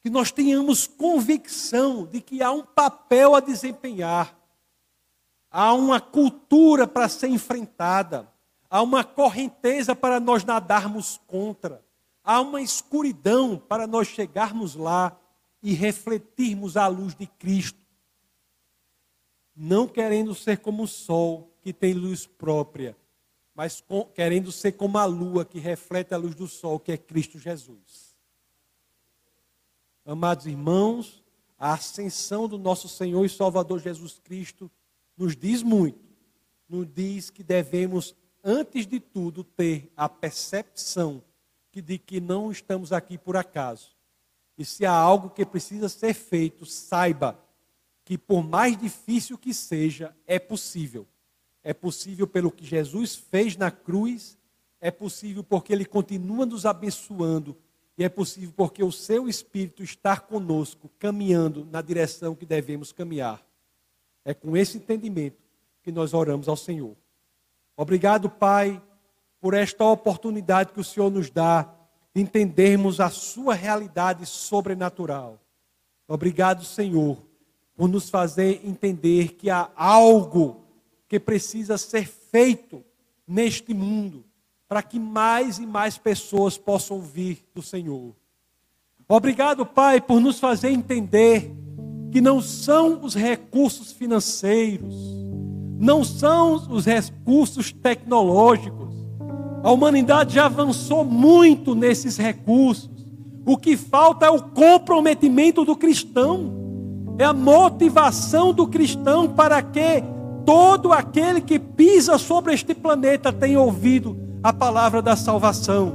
Que 0.02 0.10
nós 0.10 0.30
tenhamos 0.30 0.86
convicção 0.86 2.04
de 2.04 2.20
que 2.20 2.42
há 2.42 2.52
um 2.52 2.62
papel 2.62 3.34
a 3.34 3.40
desempenhar, 3.40 4.38
há 5.50 5.72
uma 5.72 6.02
cultura 6.02 6.86
para 6.86 7.08
ser 7.08 7.28
enfrentada, 7.28 8.30
há 8.68 8.82
uma 8.82 9.04
correnteza 9.04 9.96
para 9.96 10.20
nós 10.20 10.44
nadarmos 10.44 11.18
contra, 11.26 11.82
há 12.30 12.40
uma 12.40 12.62
escuridão 12.62 13.58
para 13.58 13.88
nós 13.88 14.06
chegarmos 14.06 14.76
lá 14.76 15.20
e 15.60 15.72
refletirmos 15.72 16.76
a 16.76 16.86
luz 16.86 17.12
de 17.12 17.26
Cristo. 17.26 17.80
Não 19.56 19.88
querendo 19.88 20.32
ser 20.32 20.58
como 20.58 20.84
o 20.84 20.86
sol 20.86 21.52
que 21.60 21.72
tem 21.72 21.92
luz 21.92 22.28
própria, 22.28 22.96
mas 23.52 23.80
com, 23.80 24.04
querendo 24.04 24.52
ser 24.52 24.72
como 24.72 24.96
a 24.96 25.04
lua 25.06 25.44
que 25.44 25.58
reflete 25.58 26.14
a 26.14 26.16
luz 26.16 26.36
do 26.36 26.46
sol, 26.46 26.78
que 26.78 26.92
é 26.92 26.96
Cristo 26.96 27.36
Jesus. 27.36 28.16
Amados 30.06 30.46
irmãos, 30.46 31.24
a 31.58 31.72
ascensão 31.72 32.46
do 32.46 32.58
nosso 32.58 32.88
Senhor 32.88 33.24
e 33.24 33.28
Salvador 33.28 33.80
Jesus 33.80 34.20
Cristo 34.20 34.70
nos 35.16 35.34
diz 35.34 35.64
muito. 35.64 36.08
Nos 36.68 36.86
diz 36.86 37.28
que 37.28 37.42
devemos, 37.42 38.14
antes 38.44 38.86
de 38.86 39.00
tudo, 39.00 39.42
ter 39.42 39.92
a 39.96 40.08
percepção 40.08 41.24
de 41.78 41.98
que 41.98 42.20
não 42.22 42.50
estamos 42.50 42.90
aqui 42.90 43.18
por 43.18 43.36
acaso. 43.36 43.90
E 44.56 44.64
se 44.64 44.86
há 44.86 44.92
algo 44.92 45.28
que 45.28 45.44
precisa 45.44 45.90
ser 45.90 46.14
feito, 46.14 46.64
saiba 46.64 47.38
que, 48.02 48.16
por 48.16 48.42
mais 48.42 48.78
difícil 48.78 49.36
que 49.36 49.52
seja, 49.52 50.16
é 50.26 50.38
possível. 50.38 51.06
É 51.62 51.74
possível 51.74 52.26
pelo 52.26 52.50
que 52.50 52.64
Jesus 52.64 53.14
fez 53.14 53.56
na 53.56 53.70
cruz, 53.70 54.38
é 54.80 54.90
possível 54.90 55.44
porque 55.44 55.72
Ele 55.72 55.84
continua 55.84 56.46
nos 56.46 56.64
abençoando 56.64 57.54
e 58.00 58.04
é 58.04 58.08
possível 58.08 58.54
porque 58.56 58.82
o 58.82 58.90
seu 58.90 59.28
Espírito 59.28 59.82
está 59.82 60.16
conosco, 60.16 60.90
caminhando 60.98 61.66
na 61.66 61.82
direção 61.82 62.34
que 62.34 62.46
devemos 62.46 62.92
caminhar. 62.92 63.46
É 64.24 64.32
com 64.32 64.56
esse 64.56 64.78
entendimento 64.78 65.36
que 65.82 65.92
nós 65.92 66.14
oramos 66.14 66.48
ao 66.48 66.56
Senhor. 66.56 66.96
Obrigado, 67.76 68.30
Pai, 68.30 68.80
por 69.40 69.54
esta 69.54 69.84
oportunidade 69.84 70.72
que 70.72 70.80
o 70.80 70.84
Senhor 70.84 71.10
nos 71.10 71.30
dá 71.30 71.68
de 72.14 72.20
entendermos 72.20 73.00
a 73.00 73.08
Sua 73.08 73.54
realidade 73.54 74.26
sobrenatural. 74.26 75.38
Obrigado, 76.06 76.64
Senhor, 76.64 77.16
por 77.76 77.88
nos 77.88 78.10
fazer 78.10 78.60
entender 78.64 79.34
que 79.34 79.48
há 79.48 79.70
algo 79.74 80.64
que 81.08 81.18
precisa 81.18 81.78
ser 81.78 82.06
feito 82.06 82.84
neste 83.26 83.72
mundo 83.72 84.24
para 84.68 84.82
que 84.82 85.00
mais 85.00 85.58
e 85.58 85.66
mais 85.66 85.98
pessoas 85.98 86.56
possam 86.56 86.98
ouvir 86.98 87.44
do 87.52 87.60
Senhor. 87.60 88.14
Obrigado, 89.08 89.66
Pai, 89.66 90.00
por 90.00 90.20
nos 90.20 90.38
fazer 90.38 90.70
entender 90.70 91.52
que 92.12 92.20
não 92.20 92.40
são 92.40 93.02
os 93.02 93.16
recursos 93.16 93.90
financeiros, 93.90 94.94
não 95.76 96.04
são 96.04 96.54
os 96.70 96.86
recursos 96.86 97.72
tecnológicos. 97.72 98.89
A 99.62 99.70
humanidade 99.70 100.34
já 100.34 100.46
avançou 100.46 101.04
muito 101.04 101.74
nesses 101.74 102.16
recursos. 102.16 102.90
O 103.44 103.56
que 103.56 103.76
falta 103.76 104.26
é 104.26 104.30
o 104.30 104.40
comprometimento 104.40 105.64
do 105.64 105.76
cristão, 105.76 106.52
é 107.18 107.24
a 107.24 107.32
motivação 107.32 108.52
do 108.52 108.66
cristão 108.66 109.28
para 109.28 109.60
que 109.62 110.02
todo 110.46 110.92
aquele 110.92 111.40
que 111.40 111.58
pisa 111.58 112.16
sobre 112.16 112.54
este 112.54 112.74
planeta 112.74 113.32
tenha 113.32 113.60
ouvido 113.60 114.16
a 114.42 114.52
palavra 114.52 115.02
da 115.02 115.16
salvação. 115.16 115.92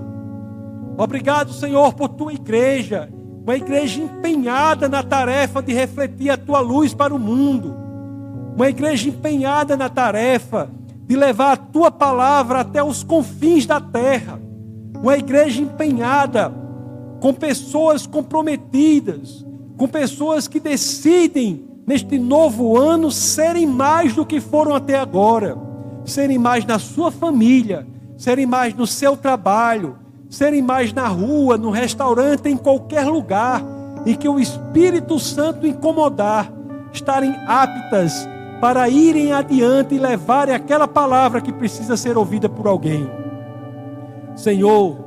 Obrigado, 0.97 1.51
Senhor, 1.51 1.93
por 1.93 2.09
tua 2.09 2.33
igreja, 2.33 3.09
uma 3.43 3.55
igreja 3.55 4.01
empenhada 4.01 4.87
na 4.87 5.03
tarefa 5.03 5.61
de 5.61 5.73
refletir 5.73 6.29
a 6.29 6.37
tua 6.37 6.59
luz 6.59 6.93
para 6.93 7.13
o 7.13 7.19
mundo, 7.19 7.75
uma 8.55 8.69
igreja 8.69 9.09
empenhada 9.09 9.75
na 9.75 9.89
tarefa 9.89 10.69
de 11.07 11.15
levar 11.15 11.53
a 11.53 11.57
tua 11.57 11.91
palavra 11.91 12.61
até 12.61 12.83
os 12.83 13.03
confins 13.03 13.65
da 13.65 13.79
terra, 13.79 14.39
uma 15.01 15.17
igreja 15.17 15.61
empenhada 15.61 16.51
com 17.19 17.33
pessoas 17.33 18.07
comprometidas, 18.07 19.45
com 19.77 19.87
pessoas 19.87 20.47
que 20.47 20.59
decidem 20.59 21.65
neste 21.85 22.17
novo 22.17 22.77
ano 22.77 23.11
serem 23.11 23.67
mais 23.67 24.13
do 24.13 24.25
que 24.25 24.41
foram 24.41 24.73
até 24.73 24.97
agora, 24.97 25.57
serem 26.03 26.37
mais 26.39 26.65
na 26.65 26.79
sua 26.79 27.11
família, 27.11 27.85
serem 28.17 28.45
mais 28.45 28.73
no 28.73 28.87
seu 28.87 29.15
trabalho, 29.15 29.97
serem 30.29 30.61
mais 30.61 30.91
na 30.91 31.07
rua, 31.07 31.57
no 31.57 31.69
restaurante, 31.69 32.49
em 32.49 32.57
qualquer 32.57 33.05
lugar, 33.05 33.63
e 34.05 34.15
que 34.15 34.27
o 34.27 34.39
Espírito 34.39 35.19
Santo 35.19 35.67
incomodar, 35.67 36.51
estarem 36.91 37.35
aptas 37.47 38.27
para 38.65 38.89
irem 38.89 39.31
adiante 39.31 39.93
e 39.93 39.99
levarem 39.99 40.55
aquela 40.55 40.87
palavra 40.87 41.39
que 41.39 41.53
precisa 41.53 41.95
ser 41.95 42.17
ouvida 42.17 42.49
por 42.49 42.65
alguém. 42.65 43.07
Senhor, 44.35 44.97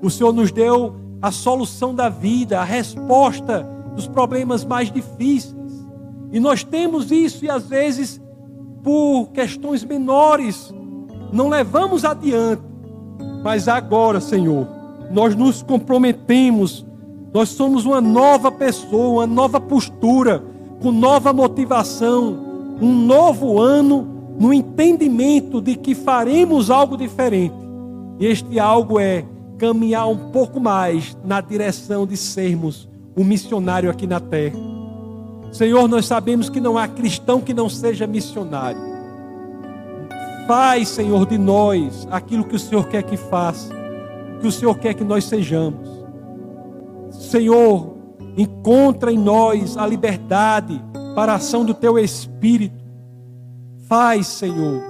o 0.00 0.08
Senhor 0.08 0.32
nos 0.32 0.52
deu 0.52 0.94
a 1.20 1.32
solução 1.32 1.92
da 1.92 2.08
vida, 2.08 2.60
a 2.60 2.62
resposta 2.62 3.68
dos 3.96 4.06
problemas 4.06 4.64
mais 4.64 4.88
difíceis. 4.88 5.84
E 6.30 6.38
nós 6.38 6.62
temos 6.62 7.10
isso 7.10 7.44
e 7.44 7.50
às 7.50 7.66
vezes 7.66 8.20
por 8.84 9.30
questões 9.32 9.82
menores 9.82 10.72
não 11.32 11.48
levamos 11.48 12.04
adiante. 12.04 12.62
Mas 13.42 13.66
agora, 13.66 14.20
Senhor, 14.20 14.64
nós 15.10 15.34
nos 15.34 15.60
comprometemos, 15.60 16.86
nós 17.34 17.48
somos 17.48 17.84
uma 17.84 18.00
nova 18.00 18.52
pessoa, 18.52 19.24
uma 19.24 19.26
nova 19.26 19.60
postura, 19.60 20.40
com 20.80 20.92
nova 20.92 21.32
motivação, 21.32 22.46
um 22.80 22.94
novo 22.94 23.60
ano 23.60 24.34
no 24.38 24.52
entendimento 24.52 25.60
de 25.60 25.74
que 25.74 25.94
faremos 25.94 26.70
algo 26.70 26.96
diferente. 26.96 27.54
E 28.20 28.26
este 28.26 28.58
algo 28.58 28.98
é 28.98 29.24
caminhar 29.58 30.08
um 30.08 30.30
pouco 30.30 30.60
mais 30.60 31.16
na 31.24 31.40
direção 31.40 32.06
de 32.06 32.16
sermos 32.16 32.88
um 33.16 33.24
missionário 33.24 33.90
aqui 33.90 34.06
na 34.06 34.20
terra. 34.20 34.56
Senhor, 35.50 35.88
nós 35.88 36.06
sabemos 36.06 36.48
que 36.48 36.60
não 36.60 36.78
há 36.78 36.86
cristão 36.86 37.40
que 37.40 37.52
não 37.52 37.68
seja 37.68 38.06
missionário. 38.06 38.80
Faz, 40.46 40.88
Senhor, 40.88 41.26
de 41.26 41.36
nós 41.36 42.06
aquilo 42.10 42.44
que 42.44 42.56
o 42.56 42.58
Senhor 42.58 42.86
quer 42.86 43.02
que 43.02 43.16
faça, 43.16 43.74
que 44.40 44.46
o 44.46 44.52
Senhor 44.52 44.78
quer 44.78 44.94
que 44.94 45.04
nós 45.04 45.24
sejamos. 45.24 45.88
Senhor, 47.10 47.96
encontra 48.36 49.12
em 49.12 49.18
nós 49.18 49.76
a 49.76 49.86
liberdade 49.86 50.80
para 51.18 51.32
a 51.32 51.34
ação 51.34 51.64
do 51.64 51.74
Teu 51.74 51.98
Espírito. 51.98 52.80
Faz, 53.88 54.28
Senhor, 54.28 54.80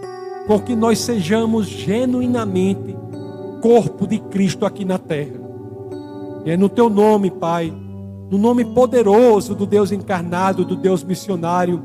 com 0.46 0.60
que 0.60 0.76
nós 0.76 0.98
sejamos 0.98 1.66
genuinamente 1.66 2.94
corpo 3.62 4.06
de 4.06 4.18
Cristo 4.18 4.66
aqui 4.66 4.84
na 4.84 4.98
terra. 4.98 5.40
E 6.44 6.50
é 6.50 6.54
no 6.54 6.68
Teu 6.68 6.90
nome, 6.90 7.30
Pai, 7.30 7.72
no 8.30 8.36
nome 8.36 8.62
poderoso 8.62 9.54
do 9.54 9.64
Deus 9.64 9.90
encarnado, 9.90 10.66
do 10.66 10.76
Deus 10.76 11.02
missionário, 11.02 11.82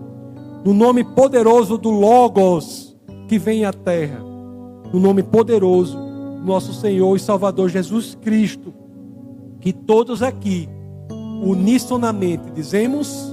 no 0.66 0.74
nome 0.74 1.06
poderoso 1.06 1.78
do 1.78 1.90
Logos 1.90 2.98
que 3.30 3.40
vem 3.40 3.64
à 3.64 3.72
terra, 3.72 4.20
no 4.92 5.00
nome 5.00 5.24
poderoso, 5.24 5.98
nosso 6.44 6.74
Senhor 6.74 7.16
e 7.16 7.20
Salvador 7.22 7.70
Jesus 7.70 8.18
Cristo, 8.22 8.74
que 9.62 9.72
todos 9.72 10.22
aqui, 10.22 10.68
unisonamente, 11.42 12.52
dizemos: 12.54 13.33